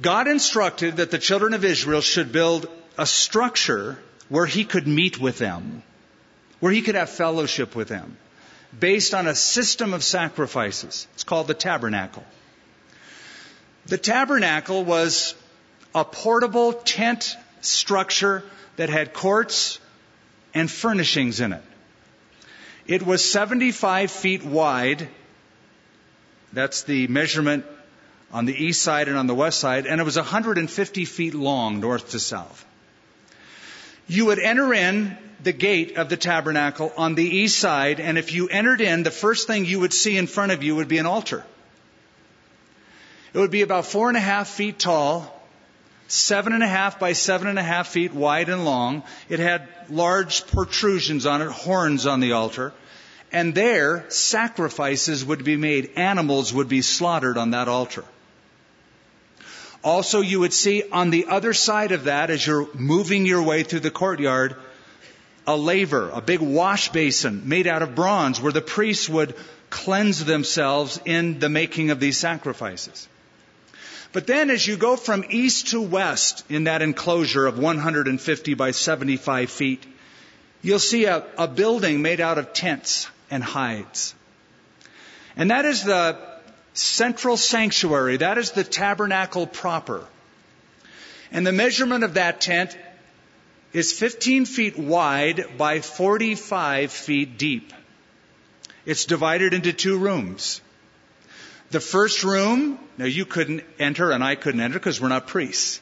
God 0.00 0.28
instructed 0.28 0.98
that 0.98 1.10
the 1.10 1.18
children 1.18 1.54
of 1.54 1.64
Israel 1.64 2.02
should 2.02 2.30
build 2.30 2.68
a 2.98 3.06
structure 3.06 3.98
where 4.28 4.44
He 4.44 4.64
could 4.64 4.86
meet 4.86 5.18
with 5.18 5.38
them, 5.38 5.82
where 6.60 6.70
He 6.70 6.82
could 6.82 6.96
have 6.96 7.08
fellowship 7.08 7.74
with 7.74 7.88
them, 7.88 8.18
based 8.78 9.14
on 9.14 9.26
a 9.26 9.34
system 9.34 9.94
of 9.94 10.04
sacrifices. 10.04 11.08
It's 11.14 11.24
called 11.24 11.46
the 11.46 11.54
tabernacle. 11.54 12.24
The 13.86 13.96
tabernacle 13.96 14.84
was 14.84 15.34
a 15.94 16.04
portable 16.04 16.74
tent 16.74 17.34
structure 17.62 18.44
that 18.76 18.90
had 18.90 19.14
courts 19.14 19.78
and 20.52 20.70
furnishings 20.70 21.40
in 21.40 21.54
it. 21.54 21.62
It 22.86 23.04
was 23.04 23.24
75 23.24 24.10
feet 24.10 24.44
wide. 24.44 25.08
That's 26.52 26.82
the 26.84 27.08
measurement 27.08 27.64
on 28.32 28.44
the 28.44 28.54
east 28.54 28.82
side 28.82 29.08
and 29.08 29.16
on 29.16 29.26
the 29.26 29.34
west 29.34 29.58
side, 29.58 29.86
and 29.86 30.00
it 30.00 30.04
was 30.04 30.16
150 30.16 31.04
feet 31.04 31.34
long 31.34 31.80
north 31.80 32.10
to 32.10 32.20
south. 32.20 32.64
You 34.08 34.26
would 34.26 34.38
enter 34.38 34.72
in 34.72 35.16
the 35.42 35.52
gate 35.52 35.96
of 35.96 36.08
the 36.08 36.16
tabernacle 36.16 36.92
on 36.96 37.14
the 37.14 37.24
east 37.24 37.58
side, 37.58 38.00
and 38.00 38.18
if 38.18 38.32
you 38.32 38.48
entered 38.48 38.80
in, 38.80 39.02
the 39.02 39.10
first 39.10 39.46
thing 39.46 39.64
you 39.64 39.80
would 39.80 39.92
see 39.92 40.16
in 40.16 40.26
front 40.26 40.52
of 40.52 40.62
you 40.62 40.76
would 40.76 40.88
be 40.88 40.98
an 40.98 41.06
altar. 41.06 41.44
It 43.34 43.38
would 43.38 43.50
be 43.50 43.62
about 43.62 43.86
four 43.86 44.08
and 44.08 44.16
a 44.16 44.20
half 44.20 44.48
feet 44.48 44.78
tall, 44.78 45.35
seven 46.08 46.52
and 46.52 46.62
a 46.62 46.68
half 46.68 46.98
by 46.98 47.12
seven 47.12 47.48
and 47.48 47.58
a 47.58 47.62
half 47.62 47.88
feet 47.88 48.12
wide 48.12 48.48
and 48.48 48.64
long. 48.64 49.02
It 49.28 49.38
had 49.38 49.68
large 49.88 50.46
protrusions 50.46 51.26
on 51.26 51.42
it, 51.42 51.50
horns 51.50 52.06
on 52.06 52.20
the 52.20 52.32
altar. 52.32 52.72
And 53.32 53.54
there, 53.54 54.04
sacrifices 54.08 55.24
would 55.24 55.44
be 55.44 55.56
made. 55.56 55.92
Animals 55.96 56.54
would 56.54 56.68
be 56.68 56.82
slaughtered 56.82 57.36
on 57.36 57.50
that 57.50 57.68
altar. 57.68 58.04
Also, 59.82 60.20
you 60.20 60.40
would 60.40 60.52
see 60.52 60.82
on 60.90 61.10
the 61.10 61.26
other 61.26 61.52
side 61.52 61.92
of 61.92 62.04
that, 62.04 62.30
as 62.30 62.44
you're 62.46 62.68
moving 62.74 63.26
your 63.26 63.42
way 63.42 63.62
through 63.62 63.80
the 63.80 63.90
courtyard, 63.90 64.56
a 65.46 65.56
laver, 65.56 66.10
a 66.10 66.20
big 66.20 66.40
wash 66.40 66.90
basin 66.90 67.48
made 67.48 67.66
out 67.66 67.82
of 67.82 67.94
bronze 67.94 68.40
where 68.40 68.52
the 68.52 68.60
priests 68.60 69.08
would 69.08 69.36
cleanse 69.70 70.24
themselves 70.24 71.00
in 71.04 71.38
the 71.38 71.48
making 71.48 71.90
of 71.90 72.00
these 72.00 72.18
sacrifices. 72.18 73.08
But 74.12 74.26
then 74.26 74.50
as 74.50 74.66
you 74.66 74.76
go 74.76 74.96
from 74.96 75.24
east 75.28 75.68
to 75.68 75.80
west 75.80 76.44
in 76.48 76.64
that 76.64 76.82
enclosure 76.82 77.46
of 77.46 77.58
150 77.58 78.54
by 78.54 78.70
75 78.70 79.50
feet, 79.50 79.84
you'll 80.62 80.78
see 80.78 81.04
a, 81.04 81.24
a 81.36 81.48
building 81.48 82.02
made 82.02 82.20
out 82.20 82.38
of 82.38 82.52
tents 82.52 83.08
and 83.30 83.42
hides. 83.42 84.14
And 85.36 85.50
that 85.50 85.64
is 85.64 85.84
the 85.84 86.18
central 86.74 87.36
sanctuary. 87.36 88.18
That 88.18 88.38
is 88.38 88.52
the 88.52 88.64
tabernacle 88.64 89.46
proper. 89.46 90.04
And 91.30 91.46
the 91.46 91.52
measurement 91.52 92.04
of 92.04 92.14
that 92.14 92.40
tent 92.40 92.76
is 93.72 93.92
15 93.92 94.46
feet 94.46 94.78
wide 94.78 95.58
by 95.58 95.80
45 95.80 96.90
feet 96.92 97.36
deep. 97.36 97.72
It's 98.86 99.04
divided 99.04 99.52
into 99.52 99.72
two 99.72 99.98
rooms. 99.98 100.60
The 101.70 101.80
first 101.80 102.22
room, 102.22 102.78
now 102.96 103.06
you 103.06 103.24
couldn't 103.24 103.64
enter 103.78 104.10
and 104.10 104.22
I 104.22 104.36
couldn't 104.36 104.60
enter 104.60 104.78
because 104.78 105.00
we're 105.00 105.08
not 105.08 105.26
priests. 105.26 105.80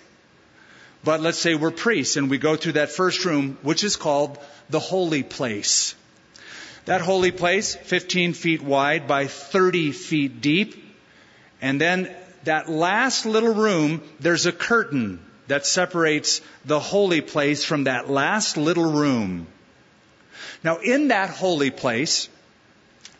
But 1.04 1.20
let's 1.20 1.38
say 1.38 1.54
we're 1.54 1.70
priests 1.70 2.16
and 2.16 2.30
we 2.30 2.38
go 2.38 2.56
through 2.56 2.72
that 2.72 2.90
first 2.90 3.24
room, 3.26 3.58
which 3.62 3.84
is 3.84 3.96
called 3.96 4.38
the 4.70 4.80
holy 4.80 5.22
place. 5.22 5.94
That 6.86 7.02
holy 7.02 7.30
place, 7.30 7.74
15 7.74 8.32
feet 8.32 8.62
wide 8.62 9.06
by 9.06 9.26
30 9.26 9.92
feet 9.92 10.40
deep. 10.40 10.82
And 11.60 11.80
then 11.80 12.14
that 12.44 12.68
last 12.68 13.26
little 13.26 13.54
room, 13.54 14.02
there's 14.20 14.46
a 14.46 14.52
curtain 14.52 15.20
that 15.46 15.66
separates 15.66 16.40
the 16.64 16.80
holy 16.80 17.20
place 17.20 17.64
from 17.64 17.84
that 17.84 18.08
last 18.08 18.56
little 18.56 18.90
room. 18.90 19.46
Now 20.62 20.78
in 20.78 21.08
that 21.08 21.30
holy 21.30 21.70
place, 21.70 22.28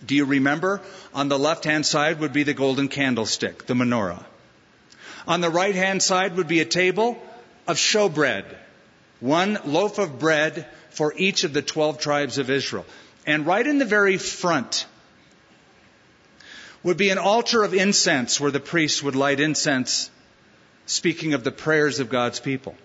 do 0.05 0.14
you 0.14 0.25
remember? 0.25 0.81
On 1.14 1.29
the 1.29 1.38
left 1.38 1.64
hand 1.64 1.87
side 1.87 2.21
would 2.21 2.33
be 2.33 2.43
the 2.43 2.55
golden 2.55 2.88
candlestick, 2.88 3.67
the 3.67 3.75
menorah. 3.75 4.25
On 5.27 5.40
the 5.40 5.51
right 5.51 5.75
hand 5.75 6.03
side 6.03 6.37
would 6.37 6.49
be 6.49 6.61
a 6.61 6.67
table 6.67 7.21
of 7.67 7.77
showbread, 7.77 8.45
one 9.21 9.59
loaf 9.64 9.99
of 9.99 10.19
bread 10.19 10.67
for 10.90 11.14
each 11.17 11.45
of 11.45 11.53
the 11.53 11.62
12 11.62 11.99
tribes 11.99 12.38
of 12.38 12.51
Israel. 12.51 12.85
And 13.27 13.47
right 13.47 13.67
in 13.67 13.79
the 13.79 13.85
very 13.85 14.19
front 14.19 14.87
would 16.83 16.99
be 16.99 17.11
an 17.11 17.19
altar 17.19 17.64
of 17.64 17.73
incense 17.73 18.38
where 18.38 18.51
the 18.51 18.61
priests 18.61 19.03
would 19.03 19.17
light 19.17 19.40
incense, 19.40 20.11
speaking 20.87 21.33
of 21.33 21.43
the 21.43 21.51
prayers 21.51 22.01
of 22.01 22.11
God's 22.11 22.38
people. 22.38 22.77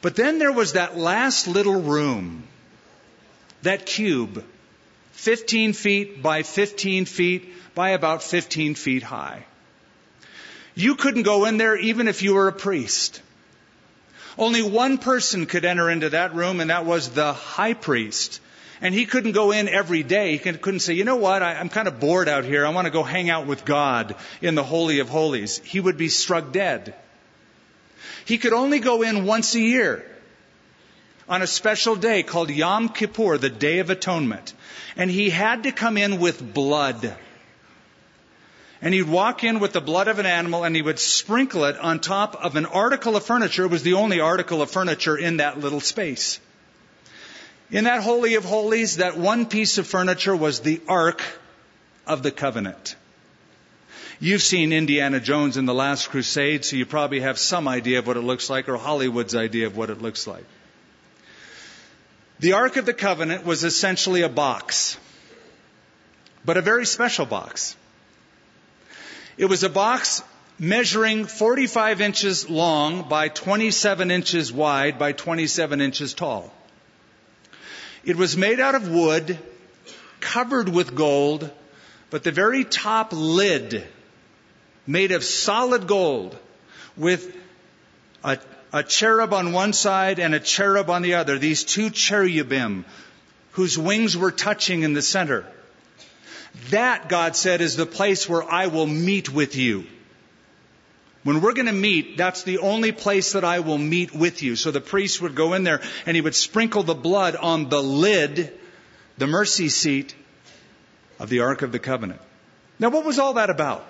But 0.00 0.14
then 0.14 0.38
there 0.38 0.52
was 0.52 0.74
that 0.74 0.96
last 0.96 1.48
little 1.48 1.80
room, 1.80 2.44
that 3.62 3.84
cube, 3.84 4.44
15 5.16 5.72
feet 5.72 6.22
by 6.22 6.42
15 6.42 7.06
feet 7.06 7.74
by 7.74 7.90
about 7.90 8.22
15 8.22 8.74
feet 8.74 9.02
high. 9.02 9.46
You 10.74 10.94
couldn't 10.94 11.22
go 11.22 11.46
in 11.46 11.56
there 11.56 11.74
even 11.76 12.06
if 12.06 12.22
you 12.22 12.34
were 12.34 12.48
a 12.48 12.52
priest. 12.52 13.22
Only 14.36 14.60
one 14.60 14.98
person 14.98 15.46
could 15.46 15.64
enter 15.64 15.88
into 15.88 16.10
that 16.10 16.34
room, 16.34 16.60
and 16.60 16.68
that 16.68 16.84
was 16.84 17.08
the 17.08 17.32
high 17.32 17.72
priest. 17.72 18.40
And 18.82 18.94
he 18.94 19.06
couldn't 19.06 19.32
go 19.32 19.52
in 19.52 19.68
every 19.68 20.02
day. 20.02 20.36
He 20.36 20.38
couldn't 20.38 20.80
say, 20.80 20.92
you 20.92 21.04
know 21.04 21.16
what, 21.16 21.42
I, 21.42 21.54
am 21.54 21.70
kind 21.70 21.88
of 21.88 21.98
bored 21.98 22.28
out 22.28 22.44
here. 22.44 22.66
I 22.66 22.70
want 22.70 22.84
to 22.84 22.92
go 22.92 23.02
hang 23.02 23.30
out 23.30 23.46
with 23.46 23.64
God 23.64 24.16
in 24.42 24.54
the 24.54 24.62
Holy 24.62 24.98
of 24.98 25.08
Holies. 25.08 25.58
He 25.64 25.80
would 25.80 25.96
be 25.96 26.10
struck 26.10 26.52
dead. 26.52 26.94
He 28.26 28.36
could 28.36 28.52
only 28.52 28.80
go 28.80 29.00
in 29.00 29.24
once 29.24 29.54
a 29.54 29.60
year 29.60 30.04
on 31.28 31.42
a 31.42 31.46
special 31.46 31.96
day 31.96 32.22
called 32.22 32.50
Yom 32.50 32.88
Kippur, 32.88 33.38
the 33.38 33.50
Day 33.50 33.80
of 33.80 33.90
Atonement. 33.90 34.54
And 34.96 35.10
he 35.10 35.30
had 35.30 35.64
to 35.64 35.72
come 35.72 35.96
in 35.96 36.20
with 36.20 36.54
blood. 36.54 37.16
And 38.80 38.94
he'd 38.94 39.08
walk 39.08 39.42
in 39.42 39.58
with 39.58 39.72
the 39.72 39.80
blood 39.80 40.08
of 40.08 40.18
an 40.18 40.26
animal 40.26 40.64
and 40.64 40.76
he 40.76 40.82
would 40.82 40.98
sprinkle 40.98 41.64
it 41.64 41.78
on 41.78 41.98
top 41.98 42.36
of 42.44 42.56
an 42.56 42.66
article 42.66 43.16
of 43.16 43.24
furniture. 43.24 43.64
It 43.64 43.70
was 43.70 43.82
the 43.82 43.94
only 43.94 44.20
article 44.20 44.62
of 44.62 44.70
furniture 44.70 45.16
in 45.16 45.38
that 45.38 45.58
little 45.58 45.80
space. 45.80 46.38
In 47.70 47.84
that 47.84 48.02
Holy 48.02 48.36
of 48.36 48.44
Holies, 48.44 48.98
that 48.98 49.16
one 49.16 49.46
piece 49.46 49.78
of 49.78 49.86
furniture 49.86 50.36
was 50.36 50.60
the 50.60 50.80
Ark 50.86 51.22
of 52.06 52.22
the 52.22 52.30
Covenant. 52.30 52.94
You've 54.20 54.42
seen 54.42 54.72
Indiana 54.72 55.18
Jones 55.20 55.56
in 55.56 55.66
The 55.66 55.74
Last 55.74 56.08
Crusade, 56.08 56.64
so 56.64 56.76
you 56.76 56.86
probably 56.86 57.20
have 57.20 57.38
some 57.38 57.66
idea 57.66 57.98
of 57.98 58.06
what 58.06 58.16
it 58.16 58.22
looks 58.22 58.48
like, 58.48 58.68
or 58.68 58.76
Hollywood's 58.76 59.34
idea 59.34 59.66
of 59.66 59.76
what 59.76 59.90
it 59.90 60.00
looks 60.00 60.26
like. 60.26 60.44
The 62.38 62.52
Ark 62.52 62.76
of 62.76 62.84
the 62.84 62.92
Covenant 62.92 63.46
was 63.46 63.64
essentially 63.64 64.22
a 64.22 64.28
box, 64.28 64.98
but 66.44 66.58
a 66.58 66.62
very 66.62 66.84
special 66.84 67.24
box. 67.24 67.74
It 69.38 69.46
was 69.46 69.62
a 69.62 69.70
box 69.70 70.22
measuring 70.58 71.24
45 71.24 72.00
inches 72.00 72.48
long 72.50 73.08
by 73.08 73.28
27 73.28 74.10
inches 74.10 74.52
wide 74.52 74.98
by 74.98 75.12
27 75.12 75.80
inches 75.80 76.12
tall. 76.12 76.52
It 78.04 78.16
was 78.16 78.36
made 78.36 78.60
out 78.60 78.74
of 78.74 78.88
wood, 78.88 79.38
covered 80.20 80.68
with 80.68 80.94
gold, 80.94 81.50
but 82.10 82.22
the 82.22 82.32
very 82.32 82.64
top 82.64 83.12
lid 83.12 83.86
made 84.86 85.10
of 85.10 85.24
solid 85.24 85.86
gold 85.86 86.38
with 86.96 87.34
a 88.22 88.38
a 88.72 88.82
cherub 88.82 89.32
on 89.32 89.52
one 89.52 89.72
side 89.72 90.18
and 90.18 90.34
a 90.34 90.40
cherub 90.40 90.90
on 90.90 91.02
the 91.02 91.14
other, 91.14 91.38
these 91.38 91.64
two 91.64 91.90
cherubim 91.90 92.84
whose 93.52 93.78
wings 93.78 94.16
were 94.16 94.30
touching 94.30 94.82
in 94.82 94.92
the 94.92 95.02
center. 95.02 95.46
That, 96.70 97.08
God 97.08 97.36
said, 97.36 97.60
is 97.60 97.76
the 97.76 97.86
place 97.86 98.28
where 98.28 98.42
I 98.42 98.66
will 98.66 98.86
meet 98.86 99.32
with 99.32 99.56
you. 99.56 99.86
When 101.22 101.40
we're 101.40 101.54
going 101.54 101.66
to 101.66 101.72
meet, 101.72 102.16
that's 102.16 102.44
the 102.44 102.58
only 102.58 102.92
place 102.92 103.32
that 103.32 103.44
I 103.44 103.60
will 103.60 103.78
meet 103.78 104.14
with 104.14 104.42
you. 104.42 104.56
So 104.56 104.70
the 104.70 104.80
priest 104.80 105.20
would 105.22 105.34
go 105.34 105.54
in 105.54 105.64
there 105.64 105.80
and 106.06 106.14
he 106.14 106.20
would 106.20 106.34
sprinkle 106.34 106.82
the 106.82 106.94
blood 106.94 107.34
on 107.34 107.68
the 107.68 107.82
lid, 107.82 108.52
the 109.18 109.26
mercy 109.26 109.68
seat 109.68 110.14
of 111.18 111.28
the 111.28 111.40
Ark 111.40 111.62
of 111.62 111.72
the 111.72 111.78
Covenant. 111.78 112.20
Now, 112.78 112.90
what 112.90 113.04
was 113.04 113.18
all 113.18 113.34
that 113.34 113.50
about? 113.50 113.84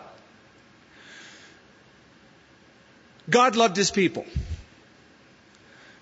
God 3.29 3.57
loved 3.57 3.77
his 3.77 3.91
people. 3.91 4.25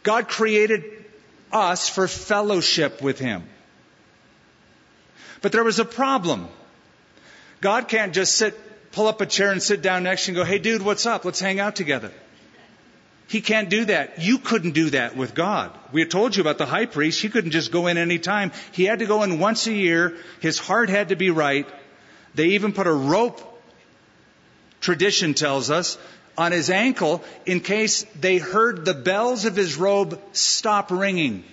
God 0.04 0.28
created 0.28 0.84
us 1.50 1.88
for 1.88 2.06
fellowship 2.06 3.02
with 3.02 3.18
him. 3.18 3.42
But 5.42 5.50
there 5.50 5.64
was 5.64 5.80
a 5.80 5.84
problem. 5.84 6.48
God 7.60 7.88
can't 7.88 8.14
just 8.14 8.36
sit 8.36 8.58
pull 8.94 9.08
up 9.08 9.20
a 9.20 9.26
chair 9.26 9.50
and 9.50 9.62
sit 9.62 9.82
down 9.82 10.04
next 10.04 10.24
to 10.24 10.32
you 10.32 10.38
and 10.38 10.46
go, 10.46 10.50
hey, 10.50 10.58
dude, 10.58 10.82
what's 10.82 11.04
up? 11.04 11.24
Let's 11.24 11.40
hang 11.40 11.58
out 11.58 11.74
together. 11.74 12.12
He 13.26 13.40
can't 13.40 13.68
do 13.68 13.86
that. 13.86 14.20
You 14.20 14.38
couldn't 14.38 14.72
do 14.72 14.90
that 14.90 15.16
with 15.16 15.34
God. 15.34 15.76
We 15.92 16.04
told 16.04 16.36
you 16.36 16.42
about 16.42 16.58
the 16.58 16.66
high 16.66 16.86
priest. 16.86 17.20
He 17.20 17.28
couldn't 17.28 17.50
just 17.50 17.72
go 17.72 17.88
in 17.88 17.98
any 17.98 18.18
time. 18.18 18.52
He 18.72 18.84
had 18.84 19.00
to 19.00 19.06
go 19.06 19.22
in 19.22 19.40
once 19.40 19.66
a 19.66 19.72
year. 19.72 20.16
His 20.40 20.58
heart 20.58 20.90
had 20.90 21.08
to 21.08 21.16
be 21.16 21.30
right. 21.30 21.66
They 22.34 22.48
even 22.50 22.72
put 22.72 22.86
a 22.86 22.92
rope, 22.92 23.40
tradition 24.80 25.34
tells 25.34 25.70
us, 25.70 25.98
on 26.36 26.52
his 26.52 26.70
ankle 26.70 27.22
in 27.46 27.60
case 27.60 28.04
they 28.18 28.38
heard 28.38 28.84
the 28.84 28.94
bells 28.94 29.44
of 29.44 29.56
his 29.56 29.76
robe 29.76 30.20
stop 30.32 30.90
ringing. 30.90 31.44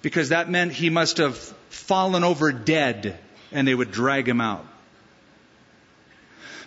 Because 0.00 0.30
that 0.30 0.50
meant 0.50 0.72
he 0.72 0.90
must 0.90 1.18
have 1.18 1.36
fallen 1.68 2.24
over 2.24 2.52
dead 2.52 3.18
and 3.52 3.68
they 3.68 3.74
would 3.74 3.92
drag 3.92 4.28
him 4.28 4.40
out. 4.40 4.66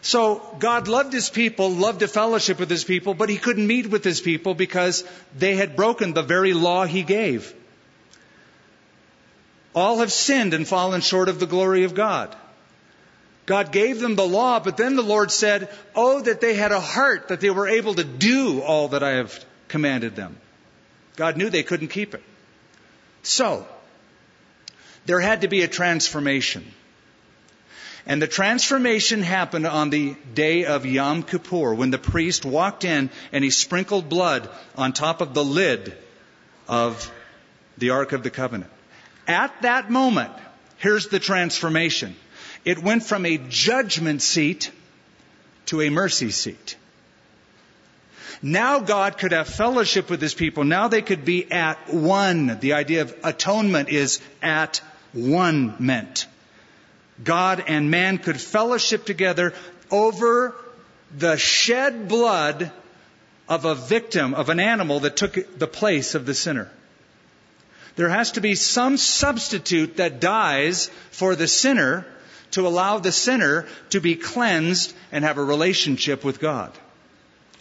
So 0.01 0.39
God 0.59 0.87
loved 0.87 1.13
his 1.13 1.31
people, 1.31 1.71
loved 1.71 2.01
to 2.01 2.07
fellowship 2.07 2.59
with 2.59 2.69
his 2.69 2.83
people, 2.83 3.15
but 3.15 3.27
he 3.27 3.37
couldn't 3.37 3.65
meet 3.65 3.89
with 3.89 4.03
his 4.03 4.21
people 4.21 4.53
because 4.53 5.03
they 5.35 5.55
had 5.55 5.75
broken 5.75 6.13
the 6.13 6.21
very 6.21 6.53
law 6.53 6.85
he 6.85 7.01
gave. 7.01 7.51
All 9.73 9.99
have 9.99 10.11
sinned 10.11 10.53
and 10.53 10.67
fallen 10.67 11.01
short 11.01 11.27
of 11.27 11.39
the 11.39 11.47
glory 11.47 11.85
of 11.85 11.95
God. 11.95 12.35
God 13.45 13.71
gave 13.71 13.99
them 13.99 14.15
the 14.15 14.27
law, 14.27 14.59
but 14.59 14.77
then 14.77 14.95
the 14.95 15.03
Lord 15.03 15.31
said, 15.31 15.69
Oh, 15.93 16.21
that 16.21 16.41
they 16.41 16.55
had 16.55 16.71
a 16.71 16.79
heart, 16.79 17.27
that 17.27 17.41
they 17.41 17.51
were 17.51 17.67
able 17.67 17.93
to 17.93 18.03
do 18.03 18.61
all 18.61 18.89
that 18.89 19.03
I 19.03 19.11
have 19.17 19.43
commanded 19.67 20.15
them. 20.15 20.37
God 21.15 21.37
knew 21.37 21.49
they 21.49 21.63
couldn't 21.63 21.89
keep 21.89 22.15
it. 22.15 22.23
So, 23.21 23.67
there 25.05 25.19
had 25.19 25.41
to 25.41 25.47
be 25.47 25.61
a 25.61 25.67
transformation. 25.67 26.65
And 28.07 28.21
the 28.21 28.27
transformation 28.27 29.21
happened 29.23 29.65
on 29.65 29.89
the 29.89 30.15
day 30.33 30.65
of 30.65 30.85
Yom 30.85 31.23
Kippur 31.23 31.73
when 31.73 31.89
the 31.89 31.97
priest 31.97 32.45
walked 32.45 32.83
in 32.83 33.09
and 33.31 33.43
he 33.43 33.49
sprinkled 33.49 34.09
blood 34.09 34.49
on 34.75 34.93
top 34.93 35.21
of 35.21 35.33
the 35.33 35.43
lid 35.43 35.95
of 36.67 37.11
the 37.77 37.91
Ark 37.91 38.11
of 38.11 38.21
the 38.21 38.29
Covenant. 38.29 38.71
At 39.27 39.63
that 39.63 39.89
moment, 39.89 40.33
here's 40.77 41.07
the 41.07 41.19
transformation. 41.19 42.15
It 42.65 42.79
went 42.79 43.03
from 43.03 43.25
a 43.25 43.37
judgment 43.37 44.23
seat 44.23 44.71
to 45.67 45.81
a 45.81 45.89
mercy 45.89 46.31
seat. 46.31 46.75
Now 48.41 48.79
God 48.79 49.17
could 49.17 49.31
have 49.31 49.47
fellowship 49.47 50.09
with 50.09 50.21
his 50.21 50.33
people. 50.33 50.63
Now 50.63 50.87
they 50.87 51.01
could 51.01 51.25
be 51.25 51.51
at 51.51 51.93
one. 51.93 52.59
The 52.59 52.73
idea 52.73 53.03
of 53.03 53.15
atonement 53.23 53.89
is 53.89 54.19
at 54.41 54.81
one 55.13 55.75
meant. 55.79 56.27
God 57.23 57.63
and 57.67 57.89
man 57.89 58.17
could 58.17 58.39
fellowship 58.39 59.05
together 59.05 59.53
over 59.89 60.53
the 61.15 61.37
shed 61.37 62.07
blood 62.07 62.71
of 63.47 63.65
a 63.65 63.75
victim, 63.75 64.33
of 64.33 64.49
an 64.49 64.59
animal 64.59 65.01
that 65.01 65.15
took 65.15 65.57
the 65.57 65.67
place 65.67 66.15
of 66.15 66.25
the 66.25 66.33
sinner. 66.33 66.69
There 67.95 68.09
has 68.09 68.33
to 68.33 68.41
be 68.41 68.55
some 68.55 68.97
substitute 68.97 69.97
that 69.97 70.19
dies 70.19 70.89
for 71.11 71.35
the 71.35 71.47
sinner 71.47 72.05
to 72.55 72.65
allow 72.65 72.99
the 72.99 73.11
sinner 73.11 73.67
to 73.89 73.99
be 73.99 74.15
cleansed 74.15 74.93
and 75.11 75.25
have 75.25 75.37
a 75.37 75.43
relationship 75.43 76.23
with 76.23 76.39
God. 76.39 76.71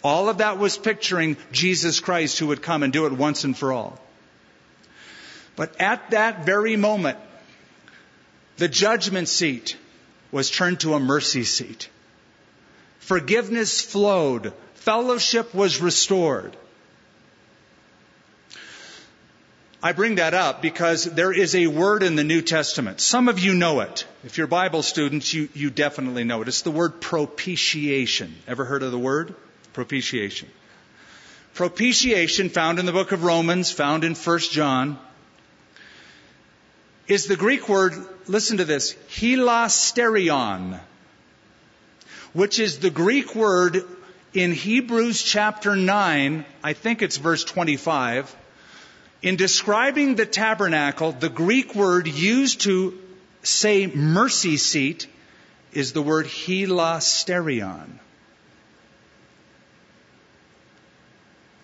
All 0.01 0.29
of 0.29 0.37
that 0.37 0.57
was 0.57 0.77
picturing 0.77 1.35
Jesus 1.51 1.99
Christ 1.99 2.39
who 2.39 2.47
would 2.47 2.61
come 2.61 2.81
and 2.81 2.93
do 2.93 3.05
it 3.05 3.11
once 3.11 3.43
and 3.43 3.57
for 3.57 3.73
all. 3.73 3.99
But 5.57 5.81
at 5.81 6.11
that 6.11 6.45
very 6.45 6.77
moment, 6.77 7.17
the 8.55 8.69
judgment 8.69 9.27
seat 9.27 9.75
was 10.31 10.49
turned 10.49 10.79
to 10.79 10.93
a 10.93 10.99
mercy 10.99 11.43
seat. 11.43 11.89
Forgiveness 12.99 13.81
flowed. 13.81 14.53
Fellowship 14.75 15.53
was 15.53 15.81
restored. 15.81 16.55
I 19.85 19.91
bring 19.91 20.15
that 20.15 20.33
up 20.33 20.63
because 20.63 21.03
there 21.03 21.31
is 21.31 21.53
a 21.53 21.67
word 21.67 22.01
in 22.01 22.15
the 22.15 22.23
New 22.23 22.41
Testament. 22.41 22.99
Some 22.99 23.29
of 23.29 23.37
you 23.37 23.53
know 23.53 23.81
it. 23.81 24.07
If 24.23 24.35
you're 24.35 24.47
Bible 24.47 24.81
students, 24.81 25.31
you, 25.31 25.47
you 25.53 25.69
definitely 25.69 26.23
know 26.23 26.41
it. 26.41 26.47
It's 26.47 26.63
the 26.63 26.71
word 26.71 27.01
propitiation. 27.01 28.33
Ever 28.47 28.65
heard 28.65 28.81
of 28.81 28.91
the 28.91 28.97
word? 28.97 29.35
Propitiation. 29.73 30.49
Propitiation, 31.53 32.49
found 32.49 32.79
in 32.79 32.87
the 32.87 32.93
book 32.93 33.11
of 33.11 33.23
Romans, 33.23 33.69
found 33.69 34.03
in 34.03 34.15
1 34.15 34.39
John, 34.39 34.97
is 37.07 37.27
the 37.27 37.37
Greek 37.37 37.69
word, 37.69 37.93
listen 38.25 38.57
to 38.57 38.65
this, 38.65 38.95
hilasterion, 39.09 40.79
which 42.33 42.57
is 42.57 42.79
the 42.79 42.89
Greek 42.89 43.35
word 43.35 43.83
in 44.33 44.51
Hebrews 44.51 45.21
chapter 45.21 45.75
9, 45.75 46.43
I 46.63 46.73
think 46.73 47.03
it's 47.03 47.17
verse 47.17 47.43
25. 47.43 48.35
In 49.25 49.37
describing 49.37 50.13
the 50.13 50.27
tabernacle, 50.27 51.11
the 51.11 51.29
Greek 51.29 51.73
word 51.73 52.07
used 52.07 52.61
to 52.61 52.95
say 53.41 53.87
mercy 53.87 54.55
seat 54.55 55.07
is 55.73 55.93
the 55.93 56.01
word 56.03 56.27
hilasterion. 56.27 57.97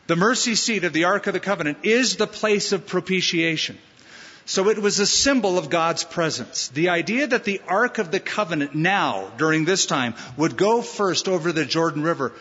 The 0.07 0.15
mercy 0.15 0.55
seat 0.55 0.85
of 0.85 0.91
the 0.91 1.03
Ark 1.03 1.27
of 1.27 1.33
the 1.33 1.39
Covenant 1.39 1.77
is 1.83 2.15
the 2.15 2.25
place 2.25 2.71
of 2.71 2.87
propitiation. 2.87 3.77
So 4.47 4.69
it 4.69 4.79
was 4.79 4.99
a 4.99 5.05
symbol 5.05 5.59
of 5.59 5.69
God's 5.69 6.03
presence. 6.03 6.69
The 6.69 6.89
idea 6.89 7.27
that 7.27 7.43
the 7.43 7.61
Ark 7.67 7.99
of 7.99 8.09
the 8.09 8.19
Covenant 8.19 8.73
now, 8.73 9.31
during 9.37 9.65
this 9.65 9.85
time, 9.85 10.15
would 10.35 10.57
go 10.57 10.81
first 10.81 11.27
over 11.27 11.51
the 11.51 11.65
Jordan 11.65 12.01
River 12.01 12.33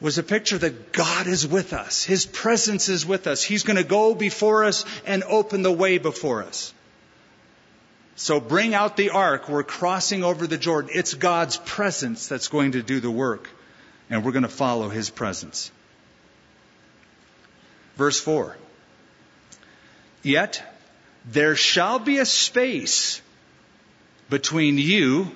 was 0.00 0.16
a 0.16 0.22
picture 0.22 0.56
that 0.56 0.92
God 0.92 1.26
is 1.26 1.46
with 1.46 1.72
us. 1.72 2.04
His 2.04 2.24
presence 2.24 2.88
is 2.88 3.04
with 3.04 3.26
us. 3.26 3.42
He's 3.42 3.64
going 3.64 3.76
to 3.76 3.84
go 3.84 4.14
before 4.14 4.64
us 4.64 4.84
and 5.06 5.22
open 5.24 5.62
the 5.62 5.72
way 5.72 5.98
before 5.98 6.42
us. 6.42 6.72
So 8.16 8.40
bring 8.40 8.74
out 8.74 8.96
the 8.96 9.10
ark. 9.10 9.48
We're 9.48 9.62
crossing 9.62 10.24
over 10.24 10.46
the 10.46 10.58
Jordan. 10.58 10.90
It's 10.94 11.14
God's 11.14 11.58
presence 11.58 12.28
that's 12.28 12.48
going 12.48 12.72
to 12.72 12.82
do 12.82 13.00
the 13.00 13.10
work, 13.10 13.48
and 14.08 14.24
we're 14.24 14.32
going 14.32 14.42
to 14.42 14.48
follow 14.48 14.88
His 14.88 15.10
presence. 15.10 15.70
Verse 17.96 18.20
4. 18.20 18.56
Yet 20.22 20.62
there 21.24 21.56
shall 21.56 21.98
be 21.98 22.18
a 22.18 22.26
space 22.26 23.20
between 24.28 24.78
you 24.78 25.30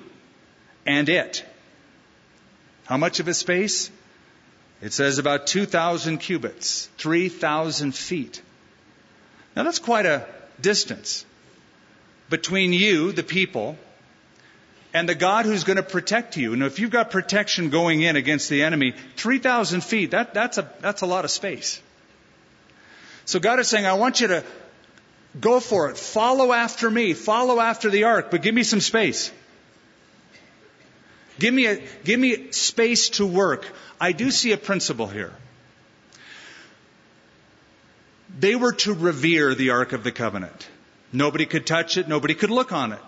and 0.85 1.09
it. 1.09 1.43
How 2.85 2.97
much 2.97 3.19
of 3.19 3.27
a 3.27 3.33
space? 3.33 3.89
It 4.81 4.93
says 4.93 5.17
about 5.17 5.47
2,000 5.47 6.17
cubits, 6.19 6.89
3,000 6.97 7.95
feet. 7.95 8.41
Now 9.55 9.63
that's 9.63 9.79
quite 9.79 10.05
a 10.05 10.27
distance 10.59 11.25
between 12.29 12.73
you, 12.73 13.11
the 13.11 13.23
people, 13.23 13.77
and 14.93 15.07
the 15.07 15.15
God 15.15 15.45
who's 15.45 15.63
going 15.63 15.77
to 15.77 15.83
protect 15.83 16.37
you. 16.37 16.53
And 16.53 16.63
if 16.63 16.79
you've 16.79 16.91
got 16.91 17.11
protection 17.11 17.69
going 17.69 18.01
in 18.01 18.15
against 18.15 18.49
the 18.49 18.63
enemy, 18.63 18.93
3,000 19.17 19.83
feet, 19.83 20.11
that, 20.11 20.33
that's, 20.33 20.57
a, 20.57 20.69
that's 20.81 21.01
a 21.01 21.05
lot 21.05 21.25
of 21.25 21.31
space. 21.31 21.81
So 23.25 23.39
God 23.39 23.59
is 23.59 23.67
saying, 23.67 23.85
I 23.85 23.93
want 23.93 24.21
you 24.21 24.27
to 24.27 24.43
Go 25.39 25.59
for 25.59 25.89
it. 25.89 25.97
Follow 25.97 26.53
after 26.53 26.89
me. 26.89 27.13
Follow 27.13 27.59
after 27.59 27.89
the 27.89 28.05
ark, 28.05 28.31
but 28.31 28.41
give 28.41 28.55
me 28.55 28.63
some 28.63 28.79
space. 28.79 29.31
Give 31.39 31.53
me 31.53 31.67
a, 31.67 31.81
give 32.03 32.19
me 32.19 32.51
space 32.51 33.09
to 33.11 33.25
work. 33.25 33.65
I 33.99 34.11
do 34.11 34.31
see 34.31 34.51
a 34.51 34.57
principle 34.57 35.07
here. 35.07 35.33
They 38.37 38.55
were 38.55 38.73
to 38.73 38.93
revere 38.93 39.55
the 39.55 39.71
Ark 39.71 39.93
of 39.93 40.03
the 40.03 40.11
Covenant. 40.11 40.67
Nobody 41.11 41.45
could 41.45 41.65
touch 41.65 41.97
it. 41.97 42.07
Nobody 42.07 42.35
could 42.35 42.51
look 42.51 42.73
on 42.73 42.93
it. 42.93 42.99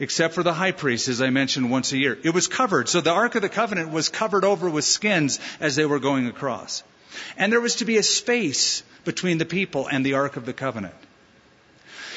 Except 0.00 0.34
for 0.34 0.42
the 0.42 0.52
high 0.52 0.72
priest, 0.72 1.08
as 1.08 1.20
I 1.20 1.30
mentioned 1.30 1.70
once 1.70 1.92
a 1.92 1.98
year. 1.98 2.18
It 2.22 2.30
was 2.30 2.46
covered. 2.46 2.88
So 2.88 3.00
the 3.00 3.12
Ark 3.12 3.34
of 3.34 3.42
the 3.42 3.48
Covenant 3.48 3.90
was 3.90 4.08
covered 4.08 4.44
over 4.44 4.70
with 4.70 4.84
skins 4.84 5.40
as 5.60 5.76
they 5.76 5.84
were 5.84 5.98
going 5.98 6.26
across. 6.26 6.82
And 7.36 7.52
there 7.52 7.60
was 7.60 7.76
to 7.76 7.84
be 7.84 7.96
a 7.96 8.02
space 8.02 8.82
between 9.04 9.38
the 9.38 9.44
people 9.44 9.88
and 9.88 10.04
the 10.04 10.14
Ark 10.14 10.36
of 10.36 10.46
the 10.46 10.52
Covenant. 10.52 10.94